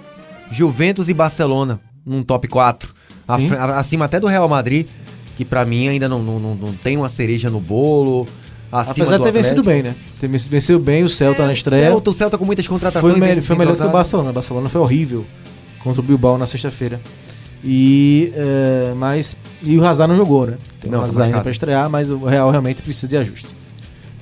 Juventus 0.50 1.10
e 1.10 1.14
Barcelona 1.14 1.78
num 2.04 2.22
top 2.22 2.48
4. 2.48 2.92
A- 3.28 3.38
Sim. 3.38 3.52
a- 3.54 3.78
acima 3.78 4.04
até 4.06 4.18
do 4.20 4.26
Real 4.26 4.48
Madrid, 4.48 4.86
que 5.36 5.44
pra 5.44 5.64
mim 5.64 5.88
ainda 5.88 6.08
não, 6.08 6.22
não, 6.22 6.38
não, 6.40 6.54
não 6.54 6.72
tem 6.74 6.96
uma 6.96 7.08
cereja 7.08 7.48
no 7.50 7.60
bolo. 7.60 8.26
Acima 8.72 8.92
Apesar 8.92 9.18
de 9.18 9.24
ter 9.24 9.32
vencido 9.32 9.62
bem, 9.64 9.82
né? 9.82 9.96
Ter 10.20 10.28
vencido- 10.28 10.78
bem 10.78 11.02
o 11.02 11.08
Celta 11.08 11.42
É, 11.42 11.46
na 11.46 11.52
estreia. 11.52 11.86
Celta, 11.86 12.10
o 12.10 12.14
Celta 12.14 12.38
com 12.38 12.44
muitas 12.44 12.66
contratações. 12.68 13.18
Foi, 13.18 13.34
me- 13.34 13.40
foi 13.40 13.56
melhor 13.56 13.74
do 13.74 13.82
que 13.82 13.88
o. 13.88 13.90
Barcelona. 13.90 14.30
O 14.30 14.32
Barcelona 14.32 14.68
foi 14.68 14.80
horrível 14.80 15.24
contra 15.82 16.00
o 16.00 16.04
Bilbao 16.04 16.38
na 16.38 16.46
sexta-feira. 16.46 17.00
E, 17.64 18.32
é, 18.34 18.94
mas, 18.96 19.36
e 19.62 19.76
o 19.76 19.84
Hazard 19.84 20.10
não 20.10 20.16
jogou, 20.16 20.46
né? 20.46 20.56
Tem 20.80 20.90
Não, 20.90 21.00
um 21.00 21.02
tá 21.02 21.08
Hazard 21.08 21.30
ainda 21.30 21.40
para 21.42 21.50
estrear, 21.50 21.90
mas 21.90 22.10
o 22.10 22.24
Real 22.24 22.50
realmente 22.50 22.82
precisa 22.82 23.08
de 23.08 23.16
ajuste. 23.16 23.48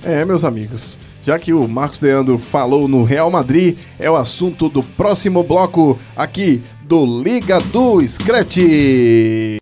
É, 0.03 0.24
meus 0.24 0.45
amigos. 0.45 0.97
Já 1.22 1.39
que 1.39 1.53
o 1.53 1.68
Marcos 1.68 2.01
Leandro 2.01 2.39
falou 2.39 2.89
no 2.89 3.05
Real 3.05 3.31
Madrid, 3.31 3.76
é 3.99 4.11
o 4.11 4.16
assunto 4.16 4.68
do 4.68 4.83
próximo 4.83 5.43
bloco 5.43 5.99
aqui 6.16 6.62
do 6.89 7.05
Liga 7.05 7.61
do 7.61 8.01
Screte. 8.01 9.59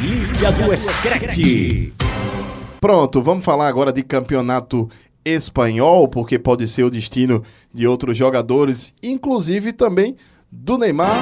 Liga 0.00 0.50
do 0.50 0.76
Screte. 0.76 1.92
Pronto, 2.80 3.22
vamos 3.22 3.44
falar 3.44 3.68
agora 3.68 3.92
de 3.92 4.02
campeonato 4.02 4.88
espanhol, 5.24 6.08
porque 6.08 6.40
pode 6.40 6.66
ser 6.66 6.82
o 6.82 6.90
destino 6.90 7.44
de 7.72 7.86
outros 7.86 8.16
jogadores, 8.16 8.92
inclusive 9.00 9.72
também 9.72 10.16
do 10.50 10.76
Neymar, 10.76 11.20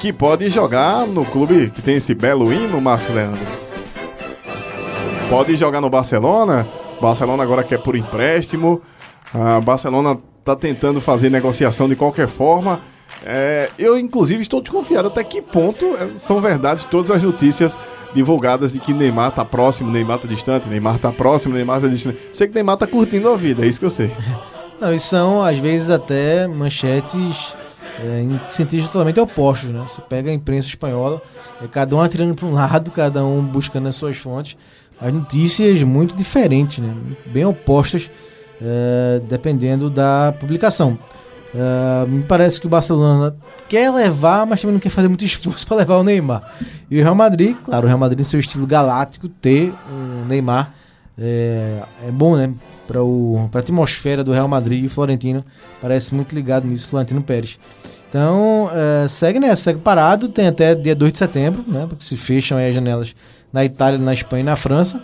que 0.00 0.12
pode 0.12 0.50
jogar 0.50 1.06
no 1.06 1.24
clube 1.24 1.70
que 1.70 1.80
tem 1.80 1.98
esse 1.98 2.16
belo 2.16 2.52
hino, 2.52 2.80
Marcos 2.80 3.10
Leandro. 3.10 3.46
Pode 5.30 5.54
jogar 5.54 5.80
no 5.80 5.88
Barcelona. 5.88 6.66
Barcelona 7.00 7.44
agora 7.44 7.62
quer 7.62 7.80
por 7.80 7.94
empréstimo. 7.94 8.82
A 9.32 9.60
Barcelona 9.60 10.18
tá 10.44 10.56
tentando 10.56 11.00
fazer 11.00 11.30
negociação 11.30 11.88
de 11.88 11.94
qualquer 11.94 12.26
forma. 12.26 12.80
É, 13.26 13.70
eu, 13.78 13.98
inclusive, 13.98 14.42
estou 14.42 14.60
desconfiado 14.60 15.08
até 15.08 15.24
que 15.24 15.40
ponto 15.40 15.96
é, 15.96 16.16
são 16.16 16.40
verdades 16.42 16.84
todas 16.84 17.10
as 17.10 17.22
notícias 17.22 17.78
divulgadas 18.12 18.74
de 18.74 18.80
que 18.80 18.92
Neymar 18.92 19.32
tá 19.32 19.44
próximo, 19.44 19.90
Neymar 19.90 20.18
tá 20.18 20.28
distante, 20.28 20.68
Neymar 20.68 20.98
tá 20.98 21.10
próximo, 21.10 21.54
Neymar 21.54 21.80
tá 21.80 21.88
distante. 21.88 22.18
Sei 22.32 22.46
que 22.46 22.54
Neymar 22.54 22.76
tá 22.76 22.86
curtindo 22.86 23.30
a 23.30 23.36
vida, 23.36 23.64
é 23.64 23.68
isso 23.68 23.80
que 23.80 23.86
eu 23.86 23.90
sei. 23.90 24.10
Não, 24.78 24.92
e 24.92 24.98
são, 24.98 25.42
às 25.42 25.58
vezes, 25.58 25.88
até 25.88 26.46
manchetes 26.46 27.54
é, 27.98 28.20
em 28.20 28.38
sentidos 28.50 28.86
totalmente 28.88 29.18
opostos, 29.18 29.70
né? 29.70 29.84
Você 29.88 30.02
pega 30.02 30.30
a 30.30 30.34
imprensa 30.34 30.68
espanhola, 30.68 31.22
é 31.62 31.66
cada 31.66 31.96
um 31.96 32.02
atirando 32.02 32.34
para 32.34 32.46
um 32.46 32.52
lado, 32.52 32.90
cada 32.90 33.24
um 33.24 33.42
buscando 33.42 33.88
as 33.88 33.96
suas 33.96 34.16
fontes. 34.16 34.56
As 35.00 35.12
notícias 35.12 35.82
muito 35.82 36.14
diferentes, 36.14 36.78
né? 36.78 36.94
Bem 37.26 37.44
opostas, 37.44 38.10
é, 38.60 39.20
dependendo 39.26 39.88
da 39.88 40.34
publicação. 40.38 40.98
É, 41.54 42.06
me 42.06 42.22
parece 42.24 42.60
que 42.60 42.66
o 42.66 42.70
Barcelona 42.70 43.36
quer 43.68 43.90
levar, 43.90 44.44
mas 44.44 44.60
também 44.60 44.74
não 44.74 44.80
quer 44.80 44.88
fazer 44.88 45.08
muito 45.08 45.24
esforço 45.24 45.64
para 45.68 45.78
levar 45.78 45.98
o 45.98 46.02
Neymar. 46.02 46.42
E 46.90 46.98
o 46.98 47.02
Real 47.02 47.14
Madrid, 47.14 47.56
claro, 47.64 47.84
o 47.84 47.88
Real 47.88 47.98
Madrid, 47.98 48.24
seu 48.24 48.40
estilo 48.40 48.66
galáctico, 48.66 49.28
ter 49.28 49.72
um 49.90 50.26
Neymar 50.26 50.74
é, 51.18 51.80
é 52.06 52.10
bom, 52.10 52.36
né? 52.36 52.52
Para 52.86 53.00
a 53.00 53.62
atmosfera 53.62 54.24
do 54.24 54.32
Real 54.32 54.48
Madrid 54.48 54.82
e 54.82 54.86
o 54.86 54.90
Florentino 54.90 55.44
parece 55.80 56.14
muito 56.14 56.34
ligado 56.34 56.66
nisso, 56.66 56.88
Florentino 56.88 57.22
Pérez. 57.22 57.58
Então, 58.08 58.70
é, 58.72 59.08
segue 59.08 59.40
nessa, 59.40 59.62
segue 59.62 59.80
parado, 59.80 60.28
tem 60.28 60.46
até 60.46 60.74
dia 60.74 60.94
2 60.94 61.12
de 61.12 61.18
setembro, 61.18 61.64
né? 61.66 61.86
Porque 61.88 62.04
se 62.04 62.16
fecham 62.16 62.58
as 62.58 62.74
janelas 62.74 63.14
na 63.52 63.64
Itália, 63.64 63.98
na 63.98 64.12
Espanha 64.12 64.40
e 64.40 64.44
na 64.44 64.56
França. 64.56 65.00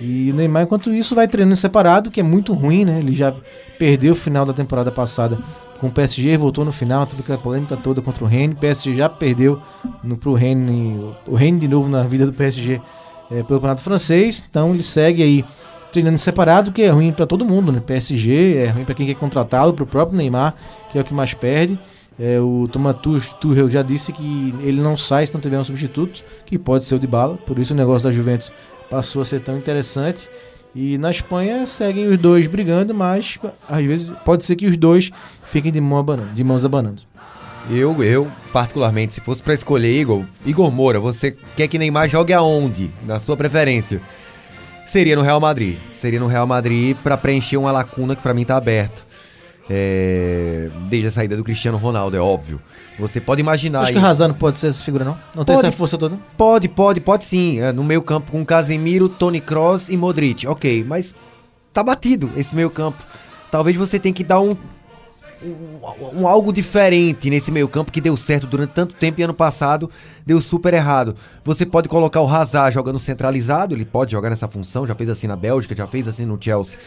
E 0.00 0.30
o 0.30 0.34
Neymar, 0.34 0.64
enquanto 0.64 0.92
isso, 0.92 1.14
vai 1.14 1.28
treinando 1.28 1.56
separado, 1.56 2.10
que 2.10 2.20
é 2.20 2.22
muito 2.22 2.52
ruim, 2.52 2.84
né? 2.84 2.98
Ele 2.98 3.14
já 3.14 3.34
perdeu 3.78 4.12
o 4.12 4.16
final 4.16 4.44
da 4.44 4.52
temporada 4.52 4.90
passada 4.90 5.38
com 5.80 5.86
o 5.86 5.90
PSG, 5.90 6.36
voltou 6.36 6.64
no 6.64 6.72
final, 6.72 7.06
teve 7.06 7.22
aquela 7.22 7.38
polêmica 7.38 7.76
toda 7.76 8.02
contra 8.02 8.24
o 8.24 8.26
Rennes. 8.26 8.56
O 8.56 8.60
PSG 8.60 8.94
já 8.94 9.08
perdeu 9.08 9.60
no, 10.02 10.16
pro 10.16 10.34
Rennes, 10.34 11.00
o 11.26 11.34
Rennes 11.34 11.60
de 11.60 11.68
novo 11.68 11.88
na 11.88 12.02
vida 12.02 12.26
do 12.26 12.32
PSG 12.32 12.80
é, 13.30 13.34
pelo 13.42 13.58
campeonato 13.60 13.82
francês. 13.82 14.44
Então 14.48 14.72
ele 14.72 14.82
segue 14.82 15.22
aí 15.22 15.44
treinando 15.92 16.18
separado, 16.18 16.72
que 16.72 16.82
é 16.82 16.90
ruim 16.90 17.12
para 17.12 17.24
todo 17.26 17.44
mundo, 17.44 17.70
né? 17.70 17.80
PSG 17.80 18.56
é 18.56 18.70
ruim 18.70 18.84
para 18.84 18.94
quem 18.96 19.06
quer 19.06 19.14
contratá-lo, 19.14 19.72
para 19.72 19.84
o 19.84 19.86
próprio 19.86 20.16
Neymar, 20.18 20.54
que 20.90 20.98
é 20.98 21.00
o 21.00 21.04
que 21.04 21.14
mais 21.14 21.34
perde. 21.34 21.78
É, 22.18 22.38
o 22.40 22.68
Thomas 22.70 22.96
Tuch- 23.02 23.34
Tuchel 23.40 23.68
já 23.68 23.82
disse 23.82 24.12
que 24.12 24.54
ele 24.60 24.80
não 24.80 24.96
sai 24.96 25.26
se 25.26 25.34
não 25.34 25.40
tiver 25.40 25.58
um 25.58 25.64
substituto, 25.64 26.22
que 26.46 26.56
pode 26.58 26.84
ser 26.84 26.94
o 26.94 26.98
de 26.98 27.06
bala. 27.08 27.36
Por 27.36 27.58
isso 27.58 27.74
o 27.74 27.76
negócio 27.76 28.08
da 28.08 28.14
Juventus 28.14 28.52
passou 28.94 29.22
a 29.22 29.24
ser 29.24 29.40
tão 29.40 29.58
interessante. 29.58 30.30
E 30.72 30.96
na 30.98 31.10
Espanha 31.10 31.66
seguem 31.66 32.06
os 32.06 32.16
dois 32.16 32.46
brigando, 32.46 32.94
mas 32.94 33.38
às 33.68 33.84
vezes 33.84 34.12
pode 34.24 34.44
ser 34.44 34.54
que 34.54 34.66
os 34.66 34.76
dois 34.76 35.10
fiquem 35.46 35.72
de, 35.72 35.80
mão 35.80 35.98
abanando, 35.98 36.32
de 36.32 36.44
mãos 36.44 36.64
abanando. 36.64 37.02
Eu, 37.68 38.02
eu, 38.04 38.30
particularmente, 38.52 39.14
se 39.14 39.20
fosse 39.20 39.42
pra 39.42 39.54
escolher 39.54 40.00
Igor, 40.00 40.24
Igor 40.46 40.70
Moura, 40.70 41.00
você 41.00 41.36
quer 41.56 41.66
que 41.66 41.78
Neymar 41.78 42.08
jogue 42.08 42.32
aonde? 42.32 42.90
Na 43.04 43.18
sua 43.18 43.36
preferência? 43.36 44.00
Seria 44.86 45.16
no 45.16 45.22
Real 45.22 45.40
Madrid. 45.40 45.78
Seria 45.92 46.20
no 46.20 46.26
Real 46.26 46.46
Madrid 46.46 46.96
pra 47.02 47.16
preencher 47.16 47.56
uma 47.56 47.72
lacuna 47.72 48.14
que 48.14 48.22
pra 48.22 48.34
mim 48.34 48.44
tá 48.44 48.56
aberto. 48.56 49.03
É, 49.68 50.68
desde 50.88 51.08
a 51.08 51.12
saída 51.12 51.36
do 51.36 51.44
Cristiano 51.44 51.78
Ronaldo, 51.78 52.16
é 52.16 52.20
óbvio. 52.20 52.60
Você 52.98 53.20
pode 53.20 53.40
imaginar. 53.40 53.82
Acho 53.82 53.92
que 53.92 53.98
o 53.98 54.04
Hazard 54.04 54.32
não 54.32 54.38
pode 54.38 54.58
ser 54.58 54.68
essa 54.68 54.84
figura, 54.84 55.04
não. 55.04 55.18
Não 55.34 55.44
tem 55.44 55.56
Pode. 55.56 55.66
essa 55.66 55.76
força 55.76 55.98
toda. 55.98 56.16
Pode, 56.36 56.68
pode, 56.68 57.00
pode 57.00 57.24
sim. 57.24 57.60
É, 57.60 57.72
no 57.72 57.82
meio 57.82 58.02
campo 58.02 58.30
com 58.30 58.44
Casemiro, 58.44 59.08
Tony 59.08 59.40
Kroos 59.40 59.88
e 59.88 59.96
Modric. 59.96 60.46
Ok, 60.46 60.84
mas 60.86 61.14
tá 61.72 61.82
batido 61.82 62.30
esse 62.36 62.54
meio 62.54 62.70
campo. 62.70 63.02
Talvez 63.50 63.76
você 63.76 63.98
tenha 63.98 64.12
que 64.12 64.22
dar 64.22 64.40
um, 64.40 64.56
um, 65.42 66.20
um 66.20 66.28
algo 66.28 66.52
diferente 66.52 67.28
nesse 67.30 67.50
meio 67.50 67.68
campo 67.68 67.90
que 67.90 68.00
deu 68.00 68.16
certo 68.16 68.46
durante 68.46 68.70
tanto 68.70 68.94
tempo 68.94 69.20
e 69.20 69.24
ano 69.24 69.34
passado 69.34 69.90
deu 70.24 70.40
super 70.40 70.72
errado. 70.72 71.16
Você 71.44 71.66
pode 71.66 71.88
colocar 71.88 72.20
o 72.20 72.28
Hazard 72.28 72.74
jogando 72.74 72.98
centralizado, 72.98 73.74
ele 73.74 73.84
pode 73.84 74.12
jogar 74.12 74.30
nessa 74.30 74.48
função, 74.48 74.86
já 74.86 74.94
fez 74.94 75.10
assim 75.10 75.26
na 75.26 75.36
Bélgica, 75.36 75.74
já 75.74 75.86
fez 75.86 76.06
assim 76.06 76.24
no 76.24 76.38
Chelsea. 76.40 76.78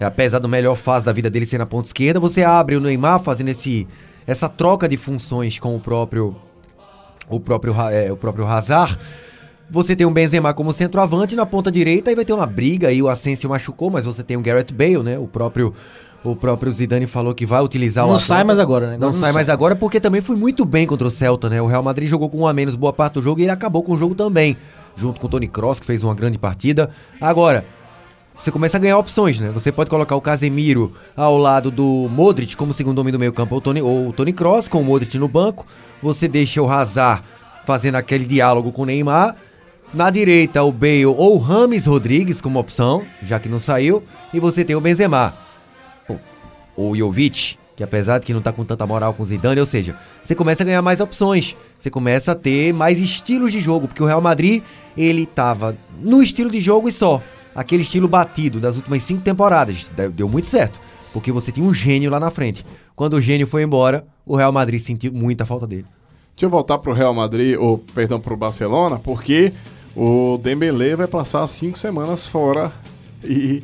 É, 0.00 0.04
apesar 0.04 0.38
do 0.38 0.48
melhor 0.48 0.76
fase 0.76 1.04
da 1.04 1.12
vida 1.12 1.28
dele 1.28 1.46
ser 1.46 1.58
na 1.58 1.66
ponta 1.66 1.86
esquerda, 1.86 2.20
você 2.20 2.42
abre 2.44 2.76
o 2.76 2.80
Neymar 2.80 3.20
fazendo 3.20 3.48
esse, 3.48 3.86
essa 4.26 4.48
troca 4.48 4.88
de 4.88 4.96
funções 4.96 5.58
com 5.58 5.74
o 5.74 5.80
próprio 5.80 6.36
o 7.28 7.38
próprio, 7.38 7.74
é, 7.90 8.10
o 8.10 8.16
próprio 8.16 8.46
Hazard. 8.46 8.98
Você 9.70 9.94
tem 9.94 10.06
um 10.06 10.12
Benzema 10.12 10.54
como 10.54 10.72
centroavante 10.72 11.36
na 11.36 11.44
ponta 11.44 11.70
direita 11.70 12.10
e 12.10 12.14
vai 12.14 12.24
ter 12.24 12.32
uma 12.32 12.46
briga 12.46 12.88
aí 12.88 13.02
o 13.02 13.08
Asensio 13.08 13.50
machucou, 13.50 13.90
mas 13.90 14.06
você 14.06 14.22
tem 14.22 14.36
o 14.36 14.40
Garrett 14.40 14.72
Bale, 14.72 15.02
né? 15.02 15.18
O 15.18 15.26
próprio 15.26 15.74
o 16.24 16.34
próprio 16.34 16.72
Zidane 16.72 17.06
falou 17.06 17.34
que 17.34 17.46
vai 17.46 17.62
utilizar 17.62 18.04
o 18.04 18.10
Não 18.10 18.18
sai 18.18 18.42
mais 18.44 18.58
agora, 18.58 18.86
né? 18.86 18.98
Não, 18.98 19.08
Agora 19.08 19.20
sai 19.20 19.32
mais 19.32 19.48
agora 19.48 19.76
porque 19.76 20.00
também 20.00 20.20
foi 20.20 20.36
muito 20.36 20.64
bem 20.64 20.86
contra 20.86 21.06
o 21.06 21.10
Celta, 21.10 21.48
né? 21.48 21.62
O 21.62 21.66
Real 21.66 21.82
Madrid 21.82 22.08
jogou 22.08 22.28
com 22.28 22.38
um 22.38 22.46
a 22.46 22.52
menos 22.52 22.74
boa 22.74 22.92
parte 22.92 23.14
do 23.14 23.22
jogo 23.22 23.40
e 23.40 23.44
ele 23.44 23.52
acabou 23.52 23.82
com 23.82 23.92
o 23.92 23.98
jogo 23.98 24.14
também, 24.14 24.56
junto 24.96 25.20
com 25.20 25.26
o 25.26 25.30
Tony 25.30 25.46
Kroos, 25.46 25.78
que 25.78 25.86
fez 25.86 26.02
uma 26.02 26.14
grande 26.14 26.38
partida. 26.38 26.90
Agora, 27.20 27.64
você 28.38 28.52
começa 28.52 28.76
a 28.76 28.80
ganhar 28.80 28.96
opções, 28.96 29.40
né? 29.40 29.50
Você 29.50 29.72
pode 29.72 29.90
colocar 29.90 30.14
o 30.14 30.20
Casemiro 30.20 30.94
ao 31.16 31.36
lado 31.36 31.70
do 31.70 32.08
Modric 32.08 32.56
como 32.56 32.72
segundo 32.72 32.98
homem 33.00 33.12
do 33.12 33.18
meio 33.18 33.32
campo, 33.32 33.54
ou 33.54 33.58
o 33.58 33.60
Tony, 33.60 33.82
ou 33.82 34.08
o 34.08 34.12
Tony 34.12 34.32
Kroos 34.32 34.68
com 34.68 34.80
o 34.80 34.84
Modric 34.84 35.18
no 35.18 35.26
banco. 35.26 35.66
Você 36.00 36.28
deixa 36.28 36.62
o 36.62 36.70
Hazard 36.70 37.22
fazendo 37.66 37.96
aquele 37.96 38.24
diálogo 38.24 38.70
com 38.70 38.82
o 38.82 38.86
Neymar. 38.86 39.34
Na 39.92 40.08
direita, 40.08 40.62
o 40.62 40.70
Bale 40.70 41.06
ou 41.06 41.34
o 41.34 41.38
Rames 41.38 41.86
Rodrigues 41.86 42.40
como 42.40 42.60
opção, 42.60 43.04
já 43.22 43.40
que 43.40 43.48
não 43.48 43.58
saiu. 43.58 44.02
E 44.32 44.38
você 44.38 44.64
tem 44.64 44.76
o 44.76 44.80
Benzema 44.80 45.34
ou 46.76 46.94
Jovic, 46.94 47.56
que 47.74 47.82
apesar 47.82 48.18
de 48.18 48.26
que 48.26 48.32
não 48.32 48.40
tá 48.40 48.52
com 48.52 48.64
tanta 48.64 48.86
moral 48.86 49.12
com 49.14 49.22
o 49.24 49.26
Zidane, 49.26 49.58
ou 49.58 49.66
seja, 49.66 49.96
você 50.22 50.34
começa 50.34 50.62
a 50.62 50.66
ganhar 50.66 50.82
mais 50.82 51.00
opções, 51.00 51.56
você 51.76 51.90
começa 51.90 52.32
a 52.32 52.34
ter 52.36 52.72
mais 52.72 53.00
estilos 53.00 53.50
de 53.50 53.60
jogo, 53.60 53.88
porque 53.88 54.02
o 54.02 54.06
Real 54.06 54.20
Madrid, 54.20 54.62
ele 54.96 55.26
tava 55.26 55.76
no 56.00 56.22
estilo 56.22 56.50
de 56.50 56.60
jogo 56.60 56.88
e 56.88 56.92
só. 56.92 57.20
Aquele 57.58 57.82
estilo 57.82 58.06
batido 58.06 58.60
das 58.60 58.76
últimas 58.76 59.02
cinco 59.02 59.22
temporadas. 59.22 59.90
Deu- 60.14 60.28
muito 60.28 60.46
certo, 60.46 60.80
porque 61.12 61.32
você 61.32 61.50
tinha 61.50 61.66
um 61.66 61.74
gênio 61.74 62.08
lá 62.08 62.20
na 62.20 62.30
frente. 62.30 62.64
Quando 62.94 63.14
o 63.14 63.20
gênio 63.20 63.48
foi 63.48 63.64
embora, 63.64 64.06
o 64.24 64.36
Real 64.36 64.52
Madrid 64.52 64.80
sentiu 64.80 65.12
muita 65.12 65.44
falta 65.44 65.66
dele. 65.66 65.84
Deixa 66.36 66.46
eu 66.46 66.50
voltar 66.50 66.78
pro 66.78 66.92
Real 66.92 67.12
Madrid, 67.12 67.56
ou 67.58 67.78
perdão, 67.78 68.20
pro 68.20 68.36
Barcelona, 68.36 69.00
porque 69.00 69.52
o 69.96 70.38
Dembélé 70.40 70.94
vai 70.94 71.08
passar 71.08 71.44
cinco 71.48 71.76
semanas 71.76 72.28
fora 72.28 72.70
e, 73.24 73.60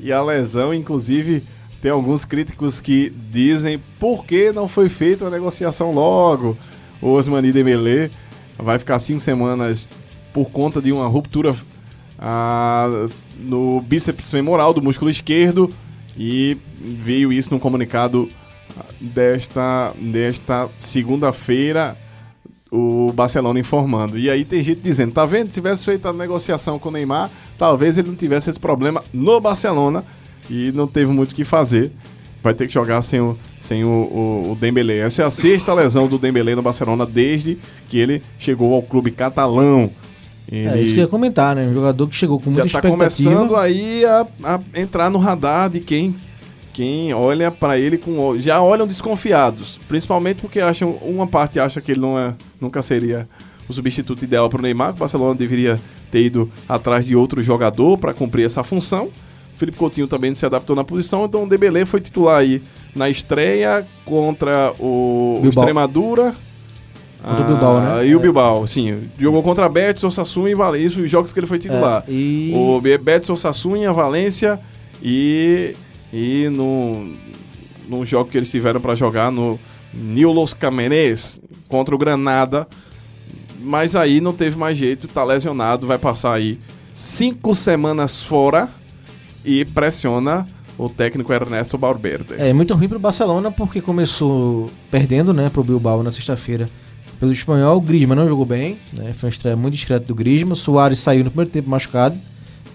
e 0.00 0.12
a 0.12 0.20
lesão, 0.20 0.74
inclusive, 0.74 1.40
tem 1.80 1.92
alguns 1.92 2.24
críticos 2.24 2.80
que 2.80 3.12
dizem 3.30 3.80
por 4.00 4.24
que 4.24 4.50
não 4.50 4.66
foi 4.66 4.88
feita 4.88 5.26
a 5.26 5.30
negociação 5.30 5.92
logo. 5.92 6.56
O 7.00 7.10
Osmani 7.10 7.52
Dembélé 7.52 8.10
vai 8.58 8.76
ficar 8.76 8.98
cinco 8.98 9.20
semanas 9.20 9.88
por 10.32 10.46
conta 10.50 10.82
de 10.82 10.90
uma 10.90 11.06
ruptura 11.06 11.54
ah, 12.18 13.08
no 13.38 13.80
bíceps 13.80 14.30
femoral 14.30 14.72
do 14.72 14.82
músculo 14.82 15.10
esquerdo 15.10 15.72
e 16.16 16.56
veio 16.80 17.32
isso 17.32 17.52
num 17.52 17.58
comunicado 17.58 18.28
desta, 19.00 19.92
desta 20.00 20.68
segunda-feira 20.78 21.96
o 22.70 23.12
Barcelona 23.12 23.60
informando. 23.60 24.18
E 24.18 24.30
aí 24.30 24.44
tem 24.44 24.60
gente 24.60 24.80
dizendo, 24.80 25.12
tá 25.12 25.24
vendo? 25.24 25.48
Se 25.48 25.54
tivesse 25.54 25.84
feito 25.84 26.06
a 26.08 26.12
negociação 26.12 26.78
com 26.78 26.88
o 26.88 26.92
Neymar, 26.92 27.30
talvez 27.56 27.96
ele 27.96 28.08
não 28.08 28.16
tivesse 28.16 28.50
esse 28.50 28.60
problema 28.60 29.02
no 29.12 29.40
Barcelona 29.40 30.04
e 30.50 30.72
não 30.72 30.86
teve 30.86 31.10
muito 31.12 31.32
o 31.32 31.34
que 31.34 31.44
fazer. 31.44 31.92
Vai 32.42 32.54
ter 32.54 32.66
que 32.66 32.74
jogar 32.74 33.02
sem 33.02 33.20
o, 33.20 33.36
sem 33.58 33.84
o, 33.84 33.88
o, 33.88 34.52
o 34.52 34.56
Dembélé. 34.56 34.98
Essa 34.98 35.22
é 35.22 35.24
a 35.24 35.30
sexta 35.30 35.72
lesão 35.74 36.06
do 36.06 36.18
Dembélé 36.18 36.54
no 36.54 36.62
Barcelona 36.62 37.06
desde 37.06 37.58
que 37.88 37.98
ele 37.98 38.22
chegou 38.38 38.74
ao 38.74 38.82
clube 38.82 39.10
catalão. 39.10 39.90
Ele 40.50 40.68
É 40.68 40.80
isso 40.80 40.94
que 40.94 41.00
eu 41.00 41.04
ia 41.04 41.08
comentar, 41.08 41.56
né? 41.56 41.66
Um 41.66 41.74
jogador 41.74 42.06
que 42.08 42.16
chegou 42.16 42.38
com 42.38 42.52
já 42.52 42.62
muita 42.62 42.66
está 42.66 42.78
expectativa. 42.78 43.30
começando 43.30 43.56
aí 43.56 44.04
a, 44.04 44.26
a 44.44 44.60
entrar 44.80 45.10
no 45.10 45.18
radar 45.18 45.70
de 45.70 45.80
quem 45.80 46.14
quem 46.72 47.14
olha 47.14 47.50
para 47.50 47.78
ele 47.78 47.96
com 47.96 48.38
já 48.38 48.60
olham 48.60 48.86
desconfiados, 48.86 49.80
principalmente 49.88 50.42
porque 50.42 50.60
acham 50.60 50.90
uma 51.00 51.26
parte 51.26 51.58
acha 51.58 51.80
que 51.80 51.90
ele 51.90 52.00
não 52.00 52.18
é, 52.18 52.34
nunca 52.60 52.82
seria 52.82 53.26
o 53.66 53.72
substituto 53.72 54.22
ideal 54.22 54.50
para 54.50 54.58
o 54.58 54.62
Neymar, 54.62 54.88
que 54.90 54.96
o 54.96 55.00
Barcelona 55.00 55.34
deveria 55.34 55.80
ter 56.10 56.22
ido 56.22 56.50
atrás 56.68 57.06
de 57.06 57.16
outro 57.16 57.42
jogador 57.42 57.96
para 57.96 58.12
cumprir 58.12 58.44
essa 58.44 58.62
função. 58.62 59.06
O 59.06 59.58
Felipe 59.58 59.78
Coutinho 59.78 60.06
também 60.06 60.30
não 60.30 60.36
se 60.36 60.44
adaptou 60.44 60.76
na 60.76 60.84
posição, 60.84 61.24
então 61.24 61.44
o 61.44 61.48
Dembélé 61.48 61.86
foi 61.86 61.98
titular 61.98 62.40
aí 62.40 62.62
na 62.94 63.08
estreia 63.08 63.86
contra 64.04 64.72
o, 64.78 65.36
o 65.38 65.40
Bilbao. 65.42 65.64
Extremadura. 65.64 66.34
Contra 67.22 67.42
o 67.42 67.46
Bilbao, 67.46 67.80
né? 67.80 68.06
E 68.06 68.14
o 68.14 68.18
É. 68.18 68.22
Bilbao, 68.22 68.66
sim. 68.66 69.08
Jogou 69.18 69.42
contra 69.42 69.68
Betis, 69.68 70.04
Osasuna 70.04 70.50
e 70.50 70.54
Valência, 70.54 71.02
os 71.02 71.10
jogos 71.10 71.32
que 71.32 71.40
ele 71.40 71.46
foi 71.46 71.58
titular. 71.58 72.04
É, 72.06 72.12
e- 72.12 72.52
O 72.54 72.80
Be- 72.80 72.98
Betis, 72.98 73.28
Osasuna, 73.30 73.92
Valência 73.92 74.60
e, 75.02 75.74
e 76.12 76.48
no, 76.52 77.12
no 77.88 78.06
jogo 78.06 78.30
que 78.30 78.36
eles 78.36 78.50
tiveram 78.50 78.80
para 78.80 78.94
jogar 78.94 79.30
no 79.32 79.58
New 79.92 80.32
Los 80.32 80.54
Camenes 80.54 81.40
contra 81.68 81.94
o 81.94 81.98
Granada. 81.98 82.66
Mas 83.60 83.96
aí 83.96 84.20
não 84.20 84.32
teve 84.32 84.56
mais 84.56 84.78
jeito, 84.78 85.08
tá 85.08 85.24
lesionado, 85.24 85.86
vai 85.86 85.98
passar 85.98 86.34
aí 86.34 86.60
cinco 86.92 87.54
semanas 87.54 88.22
fora 88.22 88.68
e 89.44 89.64
pressiona 89.64 90.46
o 90.78 90.88
técnico 90.88 91.32
Ernesto 91.32 91.76
Valverde. 91.76 92.34
É 92.36 92.52
muito 92.52 92.74
ruim 92.74 92.86
pro 92.88 92.98
Barcelona 92.98 93.50
porque 93.50 93.80
começou 93.80 94.70
perdendo, 94.90 95.32
né, 95.34 95.48
pro 95.48 95.64
Bilbao 95.64 96.02
na 96.02 96.12
sexta-feira 96.12 96.68
pelo 97.18 97.32
espanhol. 97.32 97.78
O 97.78 97.80
Griezmann 97.80 98.16
não 98.16 98.28
jogou 98.28 98.44
bem, 98.44 98.78
né? 98.92 99.12
Foi 99.12 99.28
uma 99.28 99.32
estreia 99.32 99.56
muito 99.56 99.74
discreta 99.74 100.04
do 100.06 100.14
Griezmann. 100.14 100.54
Soares 100.54 100.98
saiu 100.98 101.24
no 101.24 101.30
primeiro 101.30 101.50
tempo 101.50 101.68
machucado, 101.70 102.16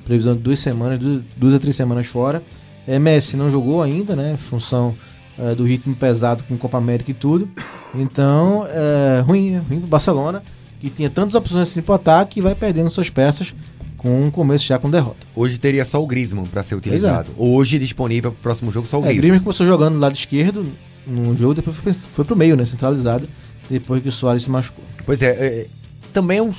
previsão 0.05 0.35
de 0.35 0.41
duas 0.41 0.59
semanas, 0.59 0.99
duas, 0.99 1.21
duas 1.37 1.53
a 1.53 1.59
três 1.59 1.75
semanas 1.75 2.07
fora. 2.07 2.41
É, 2.87 2.97
Messi 2.97 3.37
não 3.37 3.51
jogou 3.51 3.81
ainda, 3.81 4.15
né? 4.15 4.35
Função 4.37 4.95
é, 5.37 5.53
do 5.53 5.63
ritmo 5.63 5.95
pesado 5.95 6.43
com 6.45 6.57
Copa 6.57 6.77
América 6.77 7.11
e 7.11 7.13
tudo. 7.13 7.47
Então, 7.95 8.65
é 8.69 9.21
ruim, 9.21 9.57
ruim 9.57 9.79
pro 9.79 9.87
Barcelona, 9.87 10.41
que 10.79 10.89
tinha 10.89 11.09
tantas 11.09 11.35
opções 11.35 11.69
assim 11.69 11.81
pro 11.81 11.93
ataque 11.93 12.39
e 12.39 12.41
vai 12.41 12.55
perdendo 12.55 12.89
suas 12.89 13.09
peças 13.09 13.53
com 13.97 14.25
um 14.25 14.31
começo 14.31 14.65
já 14.65 14.79
com 14.79 14.89
derrota. 14.89 15.27
Hoje 15.35 15.59
teria 15.59 15.85
só 15.85 16.01
o 16.01 16.07
Griezmann 16.07 16.45
para 16.45 16.63
ser 16.63 16.73
utilizado. 16.73 17.29
Hoje 17.37 17.77
disponível 17.77 18.31
para 18.31 18.39
o 18.39 18.41
próximo 18.41 18.71
jogo 18.71 18.87
só 18.87 18.97
o 18.97 19.01
É, 19.01 19.03
Griezmann. 19.03 19.21
Griezmann 19.21 19.43
começou 19.43 19.65
jogando 19.65 19.93
do 19.93 19.99
lado 19.99 20.15
esquerdo 20.15 20.65
num 21.05 21.37
jogo, 21.37 21.53
depois 21.53 21.75
foi, 21.75 21.93
foi 21.93 22.25
pro 22.25 22.35
meio, 22.35 22.55
né? 22.55 22.65
Centralizado, 22.65 23.29
depois 23.69 24.01
que 24.01 24.09
o 24.09 24.11
Soares 24.11 24.43
se 24.43 24.51
machucou. 24.51 24.83
Pois 25.05 25.21
é, 25.21 25.29
é, 25.29 25.67
também 26.13 26.39
é 26.39 26.41
um. 26.41 26.51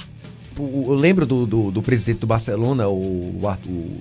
Eu 0.59 0.95
lembro 0.95 1.25
do, 1.25 1.47
do, 1.47 1.71
do 1.71 1.83
presidente 1.83 2.19
do 2.19 2.27
Barcelona, 2.27 2.89
o, 2.89 3.41
Arthur, 3.47 3.71
o 3.71 4.01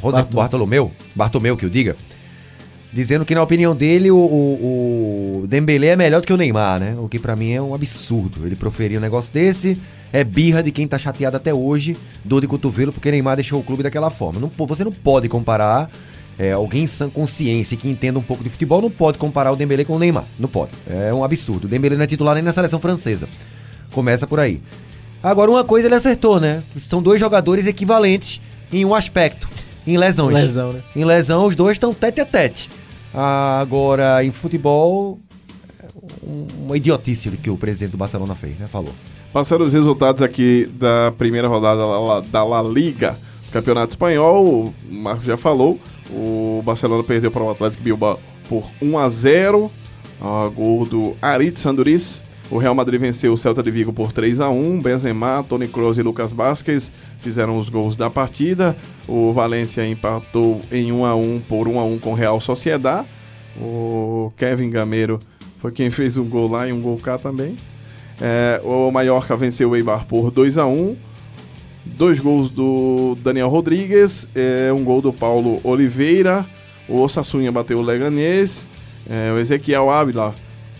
Rosa 0.00 0.18
Bartol. 0.18 0.40
Bartolomeu, 0.40 0.92
Bartomeu 1.14 1.56
que 1.56 1.64
eu 1.64 1.70
diga, 1.70 1.94
dizendo 2.92 3.24
que 3.24 3.34
na 3.34 3.42
opinião 3.42 3.76
dele 3.76 4.10
o, 4.10 4.16
o, 4.16 5.42
o 5.42 5.46
Dembélé 5.46 5.88
é 5.88 5.96
melhor 5.96 6.20
do 6.20 6.26
que 6.26 6.32
o 6.32 6.36
Neymar, 6.36 6.80
né? 6.80 6.96
O 6.98 7.08
que 7.08 7.18
pra 7.18 7.36
mim 7.36 7.52
é 7.52 7.60
um 7.60 7.74
absurdo. 7.74 8.46
Ele 8.46 8.56
proferir 8.56 8.98
um 8.98 9.00
negócio 9.00 9.32
desse 9.32 9.78
é 10.12 10.24
birra 10.24 10.62
de 10.62 10.72
quem 10.72 10.88
tá 10.88 10.98
chateado 10.98 11.36
até 11.36 11.52
hoje, 11.52 11.96
dor 12.24 12.40
de 12.40 12.46
cotovelo 12.46 12.92
porque 12.92 13.10
Neymar 13.10 13.36
deixou 13.36 13.60
o 13.60 13.62
clube 13.62 13.82
daquela 13.82 14.10
forma. 14.10 14.40
Não, 14.40 14.50
você 14.66 14.84
não 14.84 14.92
pode 14.92 15.28
comparar 15.28 15.90
é, 16.38 16.52
alguém 16.52 16.86
sã 16.86 17.08
consciência 17.10 17.74
e 17.74 17.76
que 17.78 17.88
entenda 17.88 18.18
um 18.18 18.22
pouco 18.22 18.44
de 18.44 18.50
futebol 18.50 18.80
não 18.80 18.90
pode 18.90 19.18
comparar 19.18 19.50
o 19.52 19.56
Dembélé 19.56 19.84
com 19.84 19.94
o 19.94 19.98
Neymar. 19.98 20.24
Não 20.38 20.48
pode. 20.48 20.70
É 20.88 21.12
um 21.12 21.24
absurdo. 21.24 21.64
O 21.64 21.68
Dembélé 21.68 21.96
não 21.96 22.04
é 22.04 22.06
titular 22.06 22.34
nem 22.34 22.44
na 22.44 22.52
seleção 22.52 22.78
francesa. 22.78 23.28
Começa 23.92 24.26
por 24.26 24.38
aí. 24.38 24.60
Agora, 25.22 25.50
uma 25.50 25.64
coisa 25.64 25.88
ele 25.88 25.94
acertou, 25.96 26.38
né? 26.38 26.62
São 26.80 27.02
dois 27.02 27.18
jogadores 27.18 27.66
equivalentes 27.66 28.40
em 28.72 28.84
um 28.84 28.94
aspecto. 28.94 29.48
Em 29.86 29.96
lesões. 29.96 30.34
Lesão, 30.34 30.72
né? 30.72 30.80
Em 30.94 31.04
lesão, 31.04 31.46
os 31.46 31.56
dois 31.56 31.72
estão 31.76 31.92
tete 31.92 32.20
a 32.20 32.24
tete. 32.26 32.68
Agora, 33.12 34.22
em 34.24 34.30
futebol, 34.30 35.18
uma 36.62 36.76
idiotice 36.76 37.30
que 37.30 37.50
o 37.50 37.56
presidente 37.56 37.92
do 37.92 37.96
Barcelona 37.98 38.34
fez, 38.34 38.58
né? 38.58 38.68
Falou. 38.68 38.94
Passando 39.32 39.64
os 39.64 39.72
resultados 39.72 40.22
aqui 40.22 40.66
da 40.78 41.12
primeira 41.16 41.48
rodada 41.48 41.82
da 42.30 42.44
La- 42.44 42.62
Liga, 42.62 43.16
Campeonato 43.50 43.90
Espanhol, 43.90 44.44
o 44.46 44.74
Marcos 44.88 45.26
já 45.26 45.36
falou, 45.36 45.80
o 46.10 46.62
Barcelona 46.64 47.02
perdeu 47.02 47.30
para 47.30 47.42
o 47.42 47.50
Atlético 47.50 47.82
Bilbao 47.82 48.20
por 48.48 48.70
1 48.80 48.98
a 48.98 49.08
0, 49.08 49.70
ah, 50.20 50.50
gol 50.54 50.84
do 50.84 51.16
Aritz 51.20 51.60
Sanduriz. 51.60 52.22
O 52.50 52.56
Real 52.56 52.74
Madrid 52.74 52.98
venceu 52.98 53.34
o 53.34 53.36
Celta 53.36 53.62
de 53.62 53.70
Vigo 53.70 53.92
por 53.92 54.10
3 54.10 54.40
a 54.40 54.48
1. 54.48 54.80
Benzema, 54.80 55.44
Toni 55.46 55.68
Kroos 55.68 55.98
e 55.98 56.02
Lucas 56.02 56.32
Vázquez 56.32 56.90
fizeram 57.20 57.58
os 57.58 57.68
gols 57.68 57.94
da 57.94 58.08
partida. 58.08 58.74
O 59.06 59.32
Valência 59.34 59.86
empatou 59.86 60.62
em 60.72 60.90
1 60.90 61.04
a 61.04 61.14
1 61.14 61.42
por 61.46 61.68
1 61.68 61.78
a 61.78 61.84
1 61.84 61.98
com 61.98 62.12
o 62.12 62.14
Real 62.14 62.40
Sociedad. 62.40 63.04
O 63.60 64.32
Kevin 64.34 64.70
Gameiro 64.70 65.20
foi 65.58 65.72
quem 65.72 65.90
fez 65.90 66.16
um 66.16 66.24
gol 66.24 66.50
lá 66.50 66.66
e 66.66 66.72
um 66.72 66.80
gol 66.80 66.96
cá 66.96 67.18
também. 67.18 67.54
É, 68.20 68.60
o 68.64 68.90
Mallorca 68.90 69.36
venceu 69.36 69.70
o 69.70 69.76
Eibar 69.76 70.06
por 70.06 70.30
2 70.30 70.56
a 70.56 70.66
1 70.66 70.96
Dois 71.96 72.20
gols 72.20 72.50
do 72.50 73.16
Daniel 73.22 73.48
Rodrigues, 73.48 74.28
é, 74.34 74.72
um 74.72 74.84
gol 74.84 75.00
do 75.00 75.12
Paulo 75.12 75.60
Oliveira. 75.64 76.46
O 76.88 77.00
Osasuna 77.00 77.50
bateu 77.50 77.78
o 77.78 77.82
Leganês. 77.82 78.64
É, 79.08 79.32
o 79.32 79.38
Ezequiel 79.38 79.90
Ávila 79.90 80.34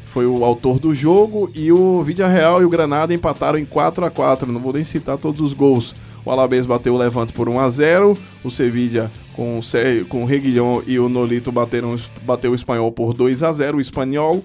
foi 0.06 0.26
o 0.26 0.44
autor 0.44 0.78
do 0.78 0.94
jogo. 0.94 1.50
E 1.54 1.70
o 1.72 2.02
Vídea 2.02 2.26
Real 2.28 2.62
e 2.62 2.64
o 2.64 2.70
Granada 2.70 3.12
empataram 3.12 3.59
em 3.59 3.64
4 3.64 4.04
a 4.04 4.11
4 4.11 4.50
Não 4.50 4.61
vou 4.61 4.72
nem 4.72 4.84
citar 4.84 5.18
todos 5.18 5.40
os 5.40 5.52
gols. 5.52 5.94
O 6.24 6.30
Alavés 6.30 6.66
bateu 6.66 6.94
o 6.94 6.98
Levante 6.98 7.32
por 7.32 7.48
1 7.48 7.59
a 7.59 7.70
0 7.70 8.18
O 8.44 8.50
Sevilla 8.50 9.11
com 9.34 9.59
o, 9.59 9.62
Sérgio, 9.62 10.04
com 10.06 10.24
o 10.24 10.26
Reguilhão 10.26 10.82
e 10.84 10.98
o 10.98 11.09
Nolito 11.09 11.52
bateram, 11.52 11.94
bateu 12.22 12.50
o 12.50 12.54
Espanhol 12.56 12.90
por 12.90 13.14
2 13.14 13.44
a 13.44 13.52
0 13.52 13.78
O 13.78 13.80
Espanhol. 13.80 14.42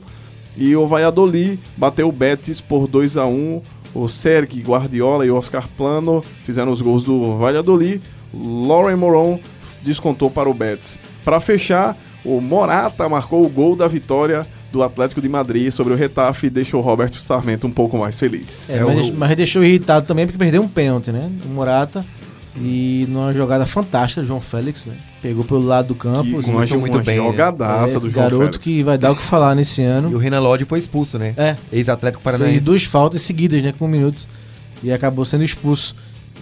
E 0.55 0.75
o 0.75 0.87
Valladolid 0.87 1.59
bateu 1.75 2.07
o 2.07 2.11
Betis 2.11 2.61
por 2.61 2.87
2 2.87 3.17
a 3.17 3.25
1 3.25 3.61
O 3.93 4.07
Sergi 4.07 4.61
Guardiola 4.61 5.25
e 5.25 5.31
Oscar 5.31 5.67
Plano 5.77 6.23
fizeram 6.45 6.71
os 6.71 6.81
gols 6.81 7.03
do 7.03 7.37
Valladolid. 7.37 8.01
Lauren 8.33 8.95
Moron 8.95 9.39
descontou 9.83 10.29
para 10.31 10.49
o 10.49 10.53
Betis. 10.53 10.97
Para 11.23 11.39
fechar, 11.39 11.95
o 12.25 12.41
Morata 12.41 13.07
marcou 13.07 13.45
o 13.45 13.49
gol 13.49 13.75
da 13.75 13.87
vitória 13.87 14.47
do 14.71 14.81
Atlético 14.81 15.21
de 15.21 15.29
Madrid 15.29 15.71
sobre 15.71 15.93
o 15.93 15.95
Retafe 15.95 16.47
e 16.47 16.49
deixou 16.49 16.79
o 16.79 16.83
Roberto 16.83 17.17
Sarmento 17.17 17.67
um 17.67 17.71
pouco 17.71 17.95
mais 17.95 18.19
feliz. 18.19 18.71
É, 18.71 18.83
mas, 18.83 19.09
mas 19.11 19.37
deixou 19.37 19.63
irritado 19.63 20.07
também 20.07 20.25
porque 20.25 20.39
perdeu 20.39 20.63
um 20.63 20.67
pênalti, 20.67 21.11
né? 21.11 21.29
O 21.45 21.49
Morata. 21.49 22.03
E 22.55 23.07
numa 23.09 23.33
jogada 23.33 23.65
fantástica, 23.65 24.21
o 24.21 24.25
João 24.25 24.39
Félix, 24.39 24.85
né? 24.85 24.95
Pegou 25.21 25.43
pelo 25.43 25.65
lado 25.65 25.87
do 25.87 25.95
campo. 25.95 26.23
Que 26.29 26.35
assim, 26.37 26.51
começou 26.51 26.79
muito 26.79 26.99
bem, 27.01 27.17
né? 27.17 27.23
jogadaça 27.23 27.95
esse 27.97 28.05
do 28.05 28.11
João 28.11 28.23
garoto 28.25 28.43
Félix. 28.43 28.57
que 28.59 28.83
vai 28.83 28.97
dar 28.97 29.11
o 29.11 29.15
que 29.15 29.23
falar 29.23 29.55
nesse 29.55 29.81
E 29.81 29.85
ano. 29.85 30.09
o 30.13 30.17
Renan 30.19 30.39
Lodge 30.39 30.65
foi 30.65 30.77
expulso, 30.77 31.17
né? 31.17 31.33
É, 31.35 31.55
Ex-Atlético 31.71 32.21
fez 32.21 32.35
Paranaense. 32.37 32.63
duas 32.63 32.83
faltas 32.83 33.23
seguidas, 33.23 33.63
né? 33.63 33.73
Com 33.77 33.87
minutos. 33.87 34.27
E 34.83 34.91
acabou 34.91 35.25
sendo 35.25 35.43
expulso. 35.43 35.95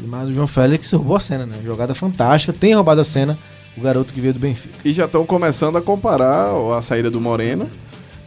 Mas 0.08 0.28
o 0.30 0.34
João 0.34 0.48
Félix 0.48 0.92
roubou 0.92 1.16
a 1.16 1.20
cena, 1.20 1.46
né? 1.46 1.56
Jogada 1.64 1.96
fantástica. 1.96 2.52
Tem 2.52 2.74
roubado 2.74 3.00
a 3.00 3.06
cena 3.06 3.38
o 3.78 3.82
garoto 3.82 4.14
que 4.14 4.20
veio 4.20 4.34
do 4.34 4.40
Benfica. 4.40 4.76
E 4.84 4.92
já 4.92 5.06
estão 5.06 5.26
começando 5.26 5.78
a 5.78 5.82
comparar 5.82 6.50
a 6.78 6.82
saída 6.82 7.10
do 7.10 7.22
Moreno 7.22 7.70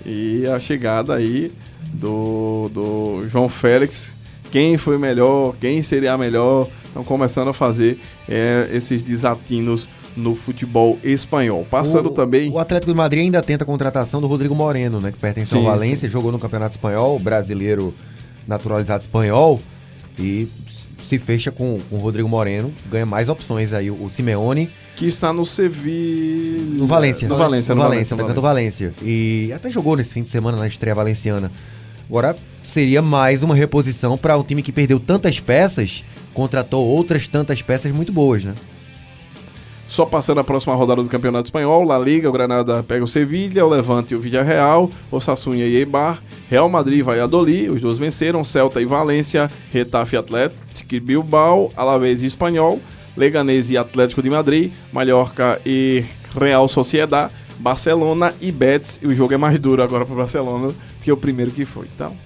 e 0.07 0.47
a 0.47 0.59
chegada 0.59 1.14
aí 1.14 1.53
do, 1.93 2.70
do 2.72 3.26
João 3.28 3.49
Félix, 3.49 4.14
quem 4.55 4.79
foi 4.79 4.97
melhor, 4.97 5.57
quem 5.61 5.83
seria 5.83 6.13
a 6.13 6.17
melhor. 6.17 6.69
Estão 6.85 7.03
começando 7.03 7.49
a 7.49 7.53
fazer 7.53 7.99
é, 8.29 8.69
esses 8.73 9.03
desatinos 9.03 9.89
no 10.17 10.37
futebol 10.37 10.97
espanhol. 11.03 11.67
Passando 11.69 12.07
o, 12.07 12.11
também. 12.13 12.53
O 12.53 12.61
Atlético 12.61 12.93
de 12.93 12.97
Madrid 12.97 13.25
ainda 13.25 13.43
tenta 13.43 13.65
a 13.65 13.67
contratação 13.67 14.21
do 14.21 14.29
Rodrigo 14.29 14.55
Moreno, 14.55 15.01
né? 15.01 15.11
Que 15.11 15.19
pertence 15.19 15.53
ao 15.57 15.61
Sim, 15.61 15.67
Valência, 15.67 16.09
jogou 16.09 16.31
no 16.31 16.39
Campeonato 16.39 16.77
Espanhol, 16.77 17.19
brasileiro 17.19 17.93
naturalizado 18.47 19.03
espanhol. 19.03 19.61
E 20.17 20.47
se 21.05 21.19
fecha 21.19 21.51
com, 21.51 21.77
com 21.91 21.97
o 21.97 21.99
Rodrigo 21.99 22.29
Moreno, 22.29 22.73
ganha 22.89 23.05
mais 23.05 23.29
opções 23.29 23.73
aí. 23.73 23.91
O, 23.91 24.05
o 24.05 24.09
Simeone 24.09 24.71
Que 24.95 25.09
está 25.09 25.33
no 25.33 25.45
Sevilha. 25.45 26.79
no 26.79 26.87
Valência. 26.87 27.27
No 27.27 27.37
Valência, 27.37 27.75
no 27.75 27.83
no 27.83 27.89
Valência, 27.89 28.17
Valência. 28.17 28.35
no 28.37 28.41
Valência. 28.41 28.95
E 29.03 29.53
até 29.53 29.69
jogou 29.69 29.97
nesse 29.97 30.11
fim 30.15 30.23
de 30.23 30.31
semana 30.31 30.57
na 30.57 30.69
estreia 30.69 30.95
valenciana. 30.95 31.51
Agora 32.09 32.37
seria 32.65 33.01
mais 33.01 33.43
uma 33.43 33.55
reposição 33.55 34.19
para 34.19 34.37
um 34.37 34.43
time 34.43 34.62
que 34.62 34.73
perdeu 34.73 34.99
tantas 34.99 35.39
peças, 35.39 36.05
contratou 36.33 36.85
outras 36.85 37.29
tantas 37.29 37.62
peças 37.62 37.93
muito 37.93 38.12
boas, 38.12 38.45
né? 38.45 38.55
Só 39.87 40.05
passando 40.05 40.41
a 40.41 40.45
próxima 40.45 40.75
rodada 40.75 41.03
do 41.03 41.09
Campeonato 41.09 41.47
Espanhol, 41.47 41.85
La 41.85 41.99
Liga, 41.99 42.29
o 42.29 42.33
Granada 42.33 42.83
pega 42.83 43.05
o 43.05 43.07
Sevilha, 43.07 43.65
o 43.65 43.69
Levante 43.69 44.15
e 44.15 44.17
o 44.17 44.21
Villarreal, 44.21 44.91
o 45.11 45.21
Sassunha 45.21 45.67
e 45.67 45.77
Eibar, 45.77 46.23
Real 46.51 46.69
Madrid 46.69 46.99
e 46.99 47.03
Valladolid, 47.03 47.71
os 47.71 47.81
dois 47.81 47.99
venceram, 47.99 48.43
Celta 48.43 48.81
e 48.81 48.85
Valência, 48.85 49.49
Retafe 49.71 50.17
e 50.17 50.19
Atlético 50.19 50.95
e 50.95 50.99
Bilbao, 50.99 51.71
Alavés 51.77 52.23
e 52.23 52.27
Espanhol, 52.27 52.81
Leganés 53.17 53.71
e 53.71 53.77
Atlético 53.77 54.23
de 54.23 54.31
Madrid, 54.31 54.73
Mallorca 54.93 55.61
e 55.65 56.03
Real 56.37 56.67
Sociedad, 56.67 57.31
Barcelona 57.59 58.35
e 58.41 58.51
Betis, 58.51 58.99
e 59.03 59.07
o 59.07 59.15
jogo 59.15 59.35
é 59.35 59.37
mais 59.37 59.59
duro 59.61 59.83
agora 59.83 60.05
para 60.05 60.15
o 60.15 60.19
Barcelona 60.19 60.75
que 61.01 61.12
o 61.12 61.17
primeiro 61.17 61.53
que 61.53 61.65
foi. 61.65 61.87
Então, 61.95 62.17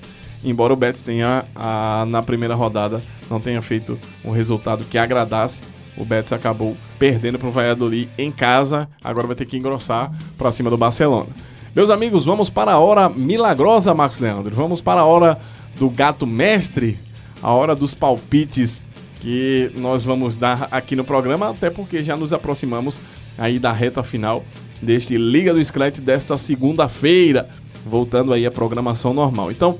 embora 0.45 0.72
o 0.72 0.76
Betis 0.76 1.03
tenha 1.03 1.45
a- 1.55 2.05
na 2.09 2.22
primeira 2.22 2.55
rodada 2.55 3.03
não 3.30 3.41
tenha 3.41 3.61
feito 3.61 3.99
um 4.24 4.30
resultado 4.30 4.84
que 4.84 4.97
agradasse, 4.97 5.61
o 5.97 6.05
Betis 6.05 6.32
acabou 6.32 6.76
perdendo 6.99 7.39
para 7.39 7.49
o 7.49 7.53
Valladolid 7.53 8.09
em 8.16 8.30
casa, 8.30 8.89
agora 9.03 9.26
vai 9.26 9.36
ter 9.36 9.45
que 9.45 9.57
engrossar 9.57 10.12
para 10.36 10.51
cima 10.53 10.70
do 10.70 10.76
Barcelona. 10.78 11.28
Meus 11.74 11.91
amigos, 11.91 12.24
vamos 12.24 12.49
para 12.51 12.72
a 12.72 12.78
hora 12.78 13.09
milagrosa, 13.09 13.95
Marcos 13.95 14.18
Leandro. 14.20 14.55
Vamos 14.55 14.80
para 14.80 15.01
a 15.01 15.05
hora 15.05 15.39
do 15.76 15.89
gato 15.91 16.26
mestre, 16.26 16.99
a 17.43 17.53
hora 17.53 17.74
dos 17.74 17.95
palpites 17.95 18.82
que 19.20 19.70
nós 19.76 20.05
vamos 20.05 20.34
dar 20.34 20.68
aqui 20.70 20.97
no 20.97 21.05
programa, 21.05 21.51
até 21.51 21.68
porque 21.70 22.03
já 22.03 22.16
nos 22.16 22.32
aproximamos 22.32 23.01
aí 23.36 23.59
da 23.59 23.72
reta 23.72 24.03
final 24.03 24.45
deste 24.80 25.16
Liga 25.18 25.53
do 25.53 25.62
Scratch 25.64 25.99
desta 25.99 26.36
segunda-feira, 26.36 27.49
voltando 27.84 28.32
aí 28.32 28.47
à 28.47 28.51
programação 28.51 29.12
normal. 29.12 29.51
Então, 29.51 29.76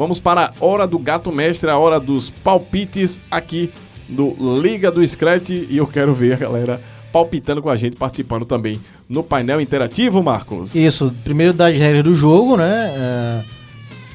vamos 0.00 0.18
para 0.18 0.46
a 0.58 0.64
hora 0.64 0.86
do 0.86 0.98
gato 0.98 1.30
mestre, 1.30 1.68
a 1.68 1.76
hora 1.76 2.00
dos 2.00 2.30
palpites 2.30 3.20
aqui 3.30 3.70
do 4.08 4.34
Liga 4.58 4.90
do 4.90 5.06
Scratch 5.06 5.50
e 5.50 5.76
eu 5.76 5.86
quero 5.86 6.14
ver 6.14 6.32
a 6.32 6.36
galera 6.36 6.80
palpitando 7.12 7.60
com 7.60 7.68
a 7.68 7.76
gente, 7.76 7.96
participando 7.96 8.46
também 8.46 8.80
no 9.06 9.22
painel 9.22 9.60
interativo, 9.60 10.22
Marcos. 10.22 10.74
Isso, 10.74 11.14
primeiro 11.22 11.52
das 11.52 11.78
regras 11.78 12.02
do 12.02 12.14
jogo, 12.14 12.56
né? 12.56 12.94
É, 12.96 13.44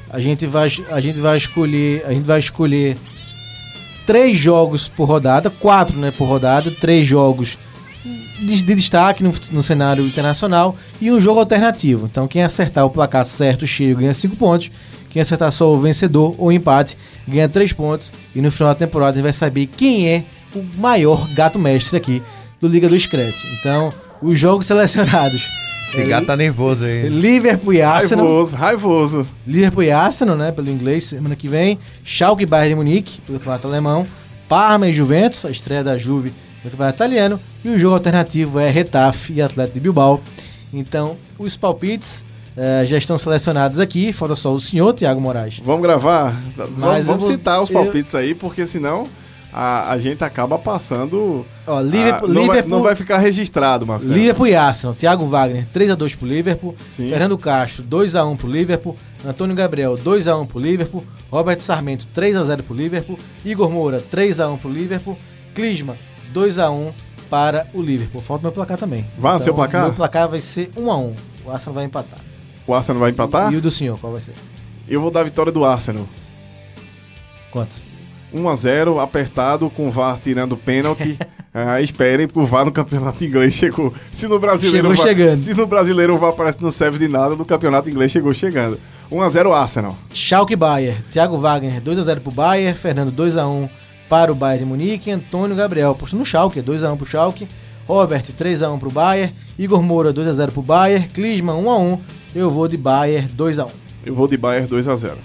a 0.09 0.19
gente 0.19 0.47
vai 0.47 0.71
a 0.89 0.99
gente 0.99 1.21
vai 1.21 1.37
escolher, 1.37 2.03
a 2.07 2.15
gente 2.15 2.25
vai 2.25 2.39
escolher 2.39 2.97
três 4.07 4.35
jogos 4.35 4.87
por 4.87 5.05
rodada, 5.05 5.51
quatro, 5.51 5.99
né, 5.99 6.09
por 6.09 6.25
rodada, 6.25 6.71
três 6.71 7.05
jogos 7.05 7.59
de, 8.39 8.63
de 8.63 8.73
destaque 8.73 9.23
no, 9.23 9.31
no 9.51 9.61
cenário 9.61 10.03
internacional 10.03 10.75
e 10.99 11.11
um 11.11 11.21
jogo 11.21 11.39
alternativo. 11.39 12.07
Então, 12.11 12.27
quem 12.27 12.41
acertar 12.41 12.83
o 12.85 12.89
placar 12.89 13.23
certo, 13.23 13.67
cheio, 13.67 13.95
ganha 13.95 14.15
cinco 14.15 14.35
pontos. 14.35 14.71
Quem 15.15 15.21
acertar 15.21 15.49
só 15.49 15.73
o 15.73 15.79
vencedor 15.79 16.35
ou 16.37 16.51
empate, 16.51 16.97
ganha 17.25 17.47
três 17.47 17.71
pontos. 17.71 18.11
E 18.35 18.41
no 18.41 18.51
final 18.51 18.73
da 18.73 18.75
temporada, 18.75 19.11
a 19.11 19.15
gente 19.15 19.23
vai 19.23 19.31
saber 19.31 19.65
quem 19.65 20.09
é 20.09 20.25
o 20.53 20.61
maior 20.77 21.25
gato 21.33 21.57
mestre 21.57 21.95
aqui 21.95 22.21
do 22.59 22.67
Liga 22.67 22.89
do 22.89 22.99
Scratch. 22.99 23.45
Então, 23.57 23.93
os 24.21 24.37
jogos 24.37 24.67
selecionados. 24.67 25.49
Esse 25.87 26.01
é 26.01 26.05
gato 26.05 26.27
tá 26.27 26.35
nervoso 26.35 26.83
aí. 26.83 27.07
Liverpool 27.07 27.73
e 27.73 27.81
Arsenal. 27.81 28.25
Raivoso, 28.25 28.55
raivoso. 28.57 29.27
Liverpool 29.47 29.83
e 29.83 29.91
Arsenal, 29.91 30.35
né, 30.35 30.51
pelo 30.51 30.69
inglês, 30.69 31.05
semana 31.05 31.33
que 31.33 31.47
vem. 31.47 31.79
Schalke 32.03 32.43
e 32.43 32.45
Bayern 32.45 32.71
de 32.71 32.75
Munique, 32.75 33.21
pelo 33.21 33.39
campeonato 33.39 33.69
alemão. 33.69 34.05
Parma 34.49 34.89
e 34.89 34.91
Juventus, 34.91 35.45
a 35.45 35.49
estreia 35.49 35.81
da 35.81 35.97
Juve 35.97 36.33
no 36.61 36.69
campeonato 36.69 36.97
italiano. 36.97 37.39
E 37.63 37.69
o 37.69 37.79
jogo 37.79 37.93
alternativo 37.93 38.59
é 38.59 38.69
Retafe 38.69 39.31
e 39.31 39.41
Atlético 39.41 39.75
de 39.75 39.79
Bilbao. 39.79 40.19
Então, 40.73 41.15
os 41.39 41.55
palpites 41.55 42.25
eh, 42.57 42.85
já 42.85 42.97
estão 42.97 43.17
selecionados 43.17 43.79
aqui. 43.79 44.11
Falta 44.13 44.35
só 44.35 44.53
o 44.53 44.59
senhor, 44.59 44.93
Thiago 44.93 45.19
Moraes. 45.21 45.59
Vamos 45.63 45.81
gravar? 45.81 46.35
Vamos, 46.55 46.79
Mas 46.79 47.05
eu 47.05 47.13
vamos 47.13 47.27
vou- 47.27 47.31
citar 47.31 47.61
os 47.61 47.69
eu- 47.69 47.73
palpites 47.83 48.15
aí, 48.15 48.33
porque 48.35 48.65
senão 48.65 49.05
a, 49.51 49.91
a 49.91 49.97
gente 49.99 50.23
acaba 50.23 50.57
passando. 50.59 51.45
Ó, 51.67 51.77
a- 51.77 51.81
Liverpool, 51.81 52.29
Ah, 52.29 52.33
não, 52.33 52.33
vai, 52.33 52.43
Liverpool, 52.43 52.69
não 52.77 52.83
vai 52.83 52.95
ficar 52.95 53.17
registrado, 53.17 53.85
Marcos. 53.85 54.07
Leandro. 54.07 54.21
Liverpool 54.21 54.47
e 54.47 54.55
Arsenal. 54.55 54.95
Thiago 54.95 55.25
Wagner, 55.27 55.65
3x2 55.73 56.15
pro 56.15 56.27
Liverpool. 56.27 56.75
Sim. 56.89 57.09
Fernando 57.09 57.37
Castro, 57.37 57.83
2x1 57.83 58.35
pro 58.37 58.47
Liverpool. 58.47 58.97
Antônio 59.25 59.55
Gabriel, 59.55 59.97
2x1 59.97 60.45
pro 60.47 60.59
Liverpool. 60.59 61.03
Robert 61.31 61.59
Sarmento, 61.59 62.05
3x0 62.15 62.61
pro 62.63 62.75
Liverpool. 62.75 63.17
Igor 63.43 63.69
Moura, 63.69 63.99
3x1 64.11 64.57
pro 64.57 64.69
Liverpool. 64.69 65.17
Clisma, 65.53 65.97
2x1 66.33 66.91
para 67.29 67.65
o 67.73 67.81
Liverpool. 67.81 68.21
Falta 68.21 68.43
meu 68.43 68.51
placar 68.51 68.77
também. 68.77 69.05
Vai, 69.17 69.39
seu 69.39 69.53
placar? 69.53 69.83
Meu 69.85 69.93
placar 69.93 70.29
vai 70.29 70.39
ser 70.39 70.69
1x1. 70.77 71.13
O 71.45 71.51
Arsenal 71.51 71.73
vai 71.75 71.85
empatar. 71.85 72.19
O 72.67 72.73
Arsenal 72.73 73.01
vai 73.01 73.11
empatar? 73.11 73.51
E 73.53 73.55
o 73.55 73.61
do 73.61 73.69
senhor, 73.71 73.99
qual 73.99 74.11
vai 74.13 74.21
ser? 74.21 74.33
Eu 74.87 75.01
vou 75.01 75.11
dar 75.11 75.21
a 75.21 75.23
vitória 75.23 75.51
do 75.51 75.63
Arsenal. 75.65 76.05
Quanto? 77.51 77.75
1x0, 78.33 79.01
apertado, 79.01 79.69
com 79.69 79.87
o 79.87 79.91
VAR 79.91 80.19
tirando 80.21 80.53
o 80.53 80.57
pênalti. 80.57 81.17
Ah, 81.57 81.79
esperem, 81.79 82.27
porque 82.27 82.41
o 82.41 82.45
VAR 82.45 82.65
no 82.65 82.71
campeonato 82.73 83.23
inglês 83.23 83.53
chegou. 83.53 83.93
Se 84.11 84.27
no 84.27 84.37
brasileiro, 84.37 84.87
Chegou 84.87 84.91
o 84.91 84.97
VAR, 84.97 85.07
chegando. 85.07 85.37
Se 85.37 85.53
no 85.53 85.65
brasileiro 85.65 86.13
o 86.13 86.17
VAR 86.17 86.33
parece 86.33 86.57
que 86.57 86.63
não 86.65 86.69
serve 86.69 86.99
de 86.99 87.07
nada, 87.07 87.33
no 87.33 87.45
campeonato 87.45 87.89
inglês 87.89 88.11
chegou 88.11 88.33
chegando. 88.33 88.77
1x0 89.09 89.53
Arsenal. 89.53 89.97
Schalke 90.13 90.53
Bayern. 90.53 91.01
Thiago 91.13 91.37
Wagner, 91.37 91.81
2x0 91.81 92.19
pro 92.19 92.29
Bayern. 92.29 92.77
Fernando, 92.77 93.09
2x1 93.13 93.69
para 94.09 94.33
o 94.33 94.35
Bayern 94.35 94.65
de 94.65 94.69
Munique. 94.69 95.09
Antônio 95.09 95.55
Gabriel, 95.55 95.95
posto 95.95 96.17
no 96.17 96.25
Schalke, 96.25 96.61
2x1 96.61 96.97
pro 96.97 97.05
Schalke. 97.05 97.47
Robert, 97.87 98.23
3x1 98.37 98.77
pro 98.77 98.91
Bayern. 98.91 99.33
Igor 99.57 99.81
Moura, 99.81 100.13
2x0 100.13 100.51
pro 100.51 100.61
Bayern. 100.61 101.07
Klinsmann, 101.07 101.63
1x1. 101.63 101.99
Eu 102.35 102.51
vou 102.51 102.67
de 102.67 102.75
Bayern, 102.75 103.29
2x1. 103.29 103.71
Eu 104.05 104.13
vou 104.13 104.27
de 104.27 104.35
Bayern 104.35 104.67
2x0. 104.67 105.15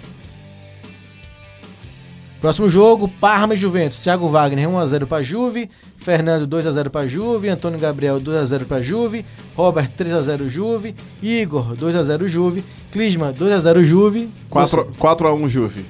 Próximo 2.40 2.70
jogo, 2.70 3.08
Parma 3.08 3.54
e 3.54 3.56
Juventus. 3.56 3.98
Thiago 3.98 4.28
Wagner, 4.28 4.68
1x0 4.68 5.06
para 5.06 5.20
Juve. 5.20 5.68
Fernando, 5.98 6.46
2x0 6.46 6.88
para 6.88 7.08
Juve. 7.08 7.48
Antônio 7.48 7.80
Gabriel, 7.80 8.20
2x0 8.20 8.64
para 8.64 8.80
Juve. 8.80 9.26
Robert, 9.56 9.90
3x0 9.98 10.48
Juve. 10.48 10.94
Igor, 11.20 11.74
2x0 11.74 12.28
Juve. 12.28 12.64
Klinsmann, 12.92 13.34
2x0 13.34 13.82
Juve. 13.82 14.30
4, 14.48 14.92
4x1 14.96 15.48
Juve. 15.48 15.84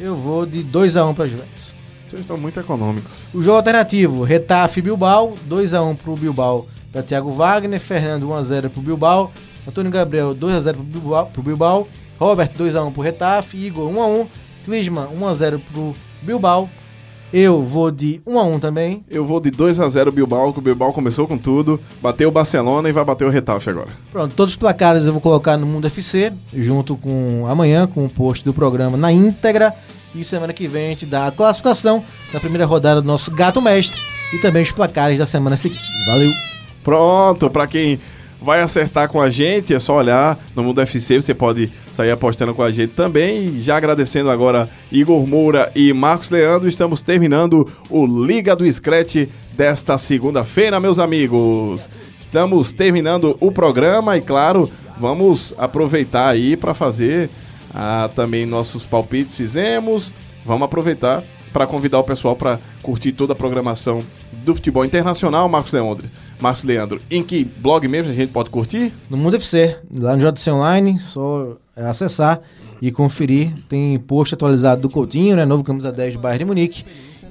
Eu 0.00 0.14
vou 0.14 0.46
de 0.46 0.62
2x1 0.62 1.14
para 1.14 1.26
Juventus. 1.26 1.74
Vocês 2.08 2.22
estão 2.22 2.38
muito 2.38 2.58
econômicos. 2.58 3.26
O 3.34 3.42
jogo 3.42 3.58
alternativo, 3.58 4.22
Retafe 4.22 4.78
e 4.78 4.82
Bilbao, 4.82 5.34
2x1 5.48 5.96
pro 5.96 6.14
Bilbao 6.14 6.66
para 6.90 7.02
Thiago 7.02 7.30
Wagner, 7.30 7.78
Fernando 7.78 8.28
1x0 8.28 8.70
pro 8.70 8.80
Bilbao, 8.80 9.32
Antônio 9.70 9.90
Gabriel 9.90 10.34
2x0 10.34 10.74
pro 10.74 10.82
Bilbao, 10.82 11.26
pro 11.26 11.42
Bilbao, 11.42 11.88
Robert 12.18 12.50
2x1 12.52 12.92
pro 12.92 13.02
Retafe, 13.02 13.56
Igor 13.56 13.88
1x1, 13.88 14.26
Klinsmann 14.64 15.08
1x0 15.16 15.60
pro 15.72 15.94
Bilbao. 16.20 16.68
Eu 17.32 17.62
vou 17.62 17.92
de 17.92 18.20
1x1 18.26 18.60
também. 18.60 19.04
Eu 19.08 19.24
vou 19.24 19.40
de 19.40 19.52
2x0 19.52 20.10
Bilbao, 20.10 20.52
que 20.52 20.58
o 20.58 20.62
Bilbao 20.62 20.92
começou 20.92 21.28
com 21.28 21.38
tudo. 21.38 21.80
Bateu 22.02 22.28
o 22.28 22.32
Barcelona 22.32 22.88
e 22.88 22.92
vai 22.92 23.04
bater 23.04 23.24
o 23.24 23.30
Retafe 23.30 23.70
agora. 23.70 23.90
Pronto, 24.10 24.34
todos 24.34 24.50
os 24.50 24.56
placares 24.56 25.06
eu 25.06 25.12
vou 25.12 25.20
colocar 25.20 25.56
no 25.56 25.64
Mundo 25.64 25.86
FC, 25.86 26.32
junto 26.52 26.96
com 26.96 27.46
amanhã, 27.48 27.86
com 27.86 28.04
o 28.04 28.10
post 28.10 28.44
do 28.44 28.52
programa 28.52 28.96
na 28.96 29.12
íntegra. 29.12 29.72
E 30.12 30.24
semana 30.24 30.52
que 30.52 30.66
vem 30.66 30.86
a 30.86 30.88
gente 30.88 31.06
dá 31.06 31.28
a 31.28 31.30
classificação 31.30 32.02
da 32.32 32.40
primeira 32.40 32.66
rodada 32.66 33.00
do 33.00 33.06
nosso 33.06 33.30
Gato 33.30 33.62
Mestre 33.62 34.02
e 34.32 34.38
também 34.38 34.64
os 34.64 34.72
placares 34.72 35.16
da 35.16 35.24
semana 35.24 35.56
seguinte. 35.56 35.80
Valeu! 36.06 36.32
Pronto, 36.82 37.48
pra 37.48 37.68
quem 37.68 38.00
vai 38.40 38.62
acertar 38.62 39.08
com 39.08 39.20
a 39.20 39.28
gente, 39.28 39.74
é 39.74 39.78
só 39.78 39.96
olhar 39.96 40.38
no 40.56 40.62
Mundo 40.62 40.80
FC, 40.80 41.20
você 41.20 41.34
pode 41.34 41.70
sair 41.92 42.10
apostando 42.10 42.54
com 42.54 42.62
a 42.62 42.70
gente 42.70 42.94
também. 42.94 43.62
Já 43.62 43.76
agradecendo 43.76 44.30
agora 44.30 44.68
Igor 44.90 45.26
Moura 45.26 45.70
e 45.74 45.92
Marcos 45.92 46.30
Leandro, 46.30 46.68
estamos 46.68 47.02
terminando 47.02 47.70
o 47.90 48.06
Liga 48.06 48.56
do 48.56 48.70
Scratch 48.70 49.28
desta 49.52 49.98
segunda-feira, 49.98 50.80
meus 50.80 50.98
amigos. 50.98 51.90
Estamos 52.18 52.72
terminando 52.72 53.36
o 53.40 53.52
programa 53.52 54.16
e, 54.16 54.22
claro, 54.22 54.70
vamos 54.98 55.52
aproveitar 55.58 56.28
aí 56.28 56.56
para 56.56 56.72
fazer 56.72 57.28
ah, 57.74 58.08
também 58.14 58.46
nossos 58.46 58.86
palpites. 58.86 59.36
Fizemos, 59.36 60.12
vamos 60.46 60.64
aproveitar 60.64 61.22
para 61.52 61.66
convidar 61.66 61.98
o 61.98 62.04
pessoal 62.04 62.36
para 62.36 62.58
curtir 62.82 63.12
toda 63.12 63.32
a 63.32 63.36
programação 63.36 63.98
do 64.44 64.54
futebol 64.54 64.84
internacional, 64.84 65.48
Marcos 65.48 65.72
Leandro. 65.72 66.06
Marcos 66.40 66.64
Leandro, 66.64 67.00
em 67.10 67.22
que 67.22 67.44
blog 67.44 67.86
mesmo 67.86 68.10
a 68.10 68.14
gente 68.14 68.32
pode 68.32 68.50
curtir? 68.50 68.92
no 69.08 69.16
Mundo 69.16 69.36
FC, 69.36 69.76
lá 69.94 70.16
no 70.16 70.32
JC 70.32 70.50
Online, 70.50 70.98
só 70.98 71.56
acessar 71.76 72.40
e 72.80 72.90
conferir. 72.90 73.52
Tem 73.68 73.98
post 73.98 74.34
atualizado 74.34 74.82
do 74.82 74.90
Coutinho, 74.90 75.36
né? 75.36 75.44
Novo 75.44 75.62
camisa 75.64 75.92
10 75.92 76.14
do 76.14 76.20
Bayern 76.20 76.38
de 76.40 76.44
Munique. 76.44 76.84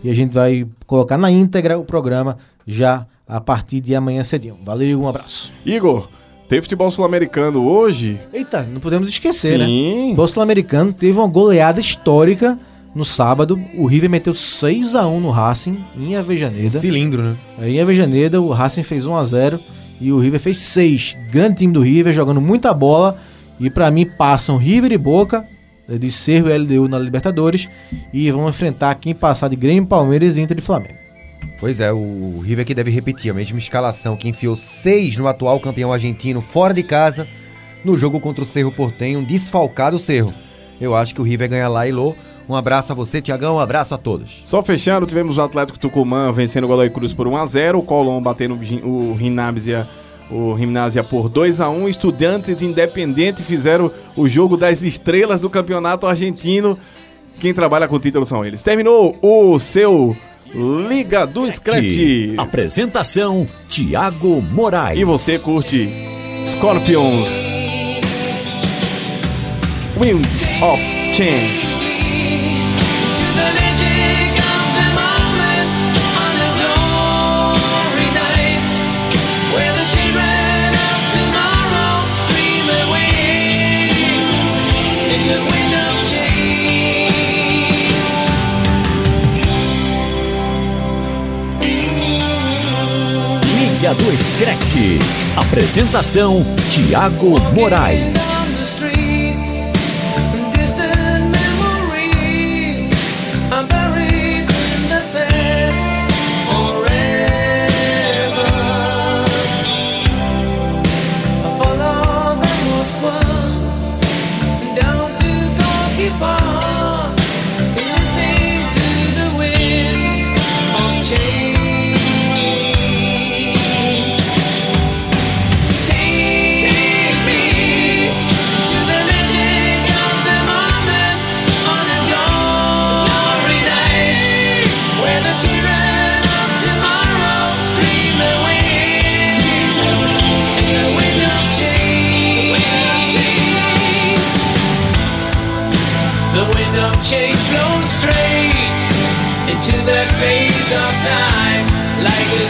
E 0.04 0.10
a 0.10 0.14
gente 0.14 0.34
vai 0.34 0.66
colocar 0.86 1.18
na 1.18 1.30
íntegra 1.30 1.78
o 1.78 1.84
programa 1.84 2.38
já 2.66 3.06
a 3.28 3.42
partir 3.42 3.82
de 3.82 3.94
amanhã 3.96 4.24
cedinho. 4.24 4.58
Valeu, 4.64 5.02
um 5.02 5.08
abraço. 5.08 5.52
Igor, 5.66 6.08
tem 6.48 6.62
futebol 6.62 6.90
sul-americano 6.90 7.64
hoje? 7.68 8.20
Eita, 8.34 8.64
não 8.64 8.80
podemos 8.80 9.10
esquecer, 9.10 9.60
né? 9.60 9.66
Sim. 9.66 10.16
O 10.18 10.28
Sul-Americano 10.28 10.92
teve 10.92 11.18
uma 11.18 11.28
goleada 11.28 11.80
histórica 11.80 12.58
no 12.94 13.06
sábado. 13.06 13.60
O 13.76 13.86
River 13.86 14.10
meteu 14.10 14.34
6 14.34 14.96
a 14.96 15.08
1 15.08 15.20
no 15.20 15.30
Racing, 15.30 15.84
em 15.98 16.16
Avejaneda. 16.16 16.80
Cilindro, 16.80 17.22
né? 17.22 17.36
Em 17.62 17.80
Avejaneda, 17.80 18.42
o 18.42 18.50
Racing 18.52 18.84
fez 18.84 19.06
1 19.06 19.16
a 19.16 19.24
0 19.24 19.60
e 20.00 20.12
o 20.12 20.20
River 20.20 20.40
fez 20.40 20.58
6. 20.58 21.16
Grande 21.32 21.58
time 21.58 21.74
do 21.74 21.82
River, 21.82 22.14
jogando 22.14 22.42
muita 22.42 22.74
bola. 22.74 23.18
E 23.60 23.70
pra 23.70 23.92
mim 23.92 24.06
passam 24.06 24.58
River 24.58 24.92
e 24.92 24.98
Boca, 24.98 25.46
eh, 25.88 25.98
de 25.98 26.10
Cerro 26.10 26.50
e 26.50 26.58
LDU 26.58 26.88
na 26.88 26.98
Libertadores. 26.98 27.68
E 28.14 28.32
vão 28.32 28.48
enfrentar 28.48 28.96
quem 28.96 29.14
passar 29.14 29.50
de 29.50 29.56
Grêmio, 29.56 29.86
Palmeiras 29.86 30.38
e 30.38 30.42
Inter 30.42 30.56
de 30.56 30.64
Flamengo. 30.64 30.96
Pois 31.60 31.82
é, 31.82 31.92
o 31.92 32.40
River 32.40 32.64
aqui 32.64 32.74
deve 32.74 32.90
repetir 32.90 33.32
a 33.32 33.34
mesma 33.34 33.60
escalação 33.60 34.16
que 34.16 34.30
enfiou 34.30 34.56
seis 34.56 35.18
no 35.18 35.28
atual 35.28 35.60
campeão 35.60 35.92
argentino 35.92 36.42
fora 36.42 36.74
de 36.74 36.84
casa 36.84 37.28
no 37.84 37.98
jogo 37.98 38.20
contra 38.20 38.44
o 38.44 38.48
Cerro 38.48 38.72
Portenho, 38.72 39.20
um 39.20 39.24
desfalcado 39.24 40.00
Cerro. 40.00 40.34
Eu 40.80 40.96
acho 40.96 41.14
que 41.14 41.22
o 41.22 41.24
River 41.24 41.50
ganha 41.50 41.68
lá 41.68 41.88
e 41.88 41.92
Lô. 41.92 42.16
Um 42.50 42.56
abraço 42.56 42.92
a 42.92 42.96
você, 42.96 43.22
Tiagão, 43.22 43.56
um 43.58 43.60
abraço 43.60 43.94
a 43.94 43.98
todos. 43.98 44.42
Só 44.44 44.62
fechando, 44.64 45.06
tivemos 45.06 45.38
o 45.38 45.42
Atlético 45.42 45.78
Tucumã 45.78 46.32
vencendo 46.32 46.64
o 46.64 46.68
Godoy 46.68 46.90
Cruz 46.90 47.14
por 47.14 47.28
1x0, 47.28 47.76
o 47.78 47.84
Colón 47.84 48.22
batendo 48.22 48.56
o 48.56 48.64
Gin- 48.64 48.82
o 48.84 49.16
Gimnasia, 49.20 49.88
o 50.32 50.58
Gimnasia 50.58 51.04
por 51.04 51.30
2x1, 51.30 51.88
Estudiantes 51.90 52.62
Independente 52.64 53.44
fizeram 53.44 53.92
o 54.18 54.28
jogo 54.28 54.58
das 54.58 54.82
estrelas 54.82 55.42
do 55.42 55.50
campeonato 55.50 56.08
argentino. 56.08 56.76
Quem 57.40 57.54
trabalha 57.54 57.88
com 57.88 57.96
o 57.96 58.00
título 58.00 58.26
são 58.26 58.44
eles. 58.44 58.62
Terminou 58.64 59.16
o 59.22 59.60
seu 59.60 60.16
Liga 60.90 61.28
do 61.28 61.50
Scratch. 61.52 62.34
Apresentação: 62.38 63.48
Tiago 63.68 64.42
Moraes. 64.42 65.00
E 65.00 65.04
você 65.04 65.38
curte 65.38 65.88
Scorpions 66.48 67.30
Wind 70.02 70.26
of 70.62 70.82
Change. 71.14 71.79
Do 94.00 94.18
Scratch. 94.18 94.76
Apresentação: 95.36 96.44
Tiago 96.72 97.40
Moraes. 97.54 98.29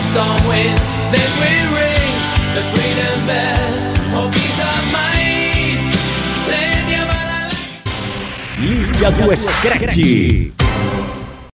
Storm 0.10 0.41
wind 0.47 0.78
that 1.14 1.30
will 1.38 1.70
ring 1.78 2.14
the 2.55 2.64
freedom 2.74 3.18
bell 3.30 3.70
for 4.12 4.26
peace 4.34 4.60
of 4.60 4.82
mind. 4.91 5.30
Liga 8.60 9.10
do 9.18 9.36
Scratch. 9.36 10.59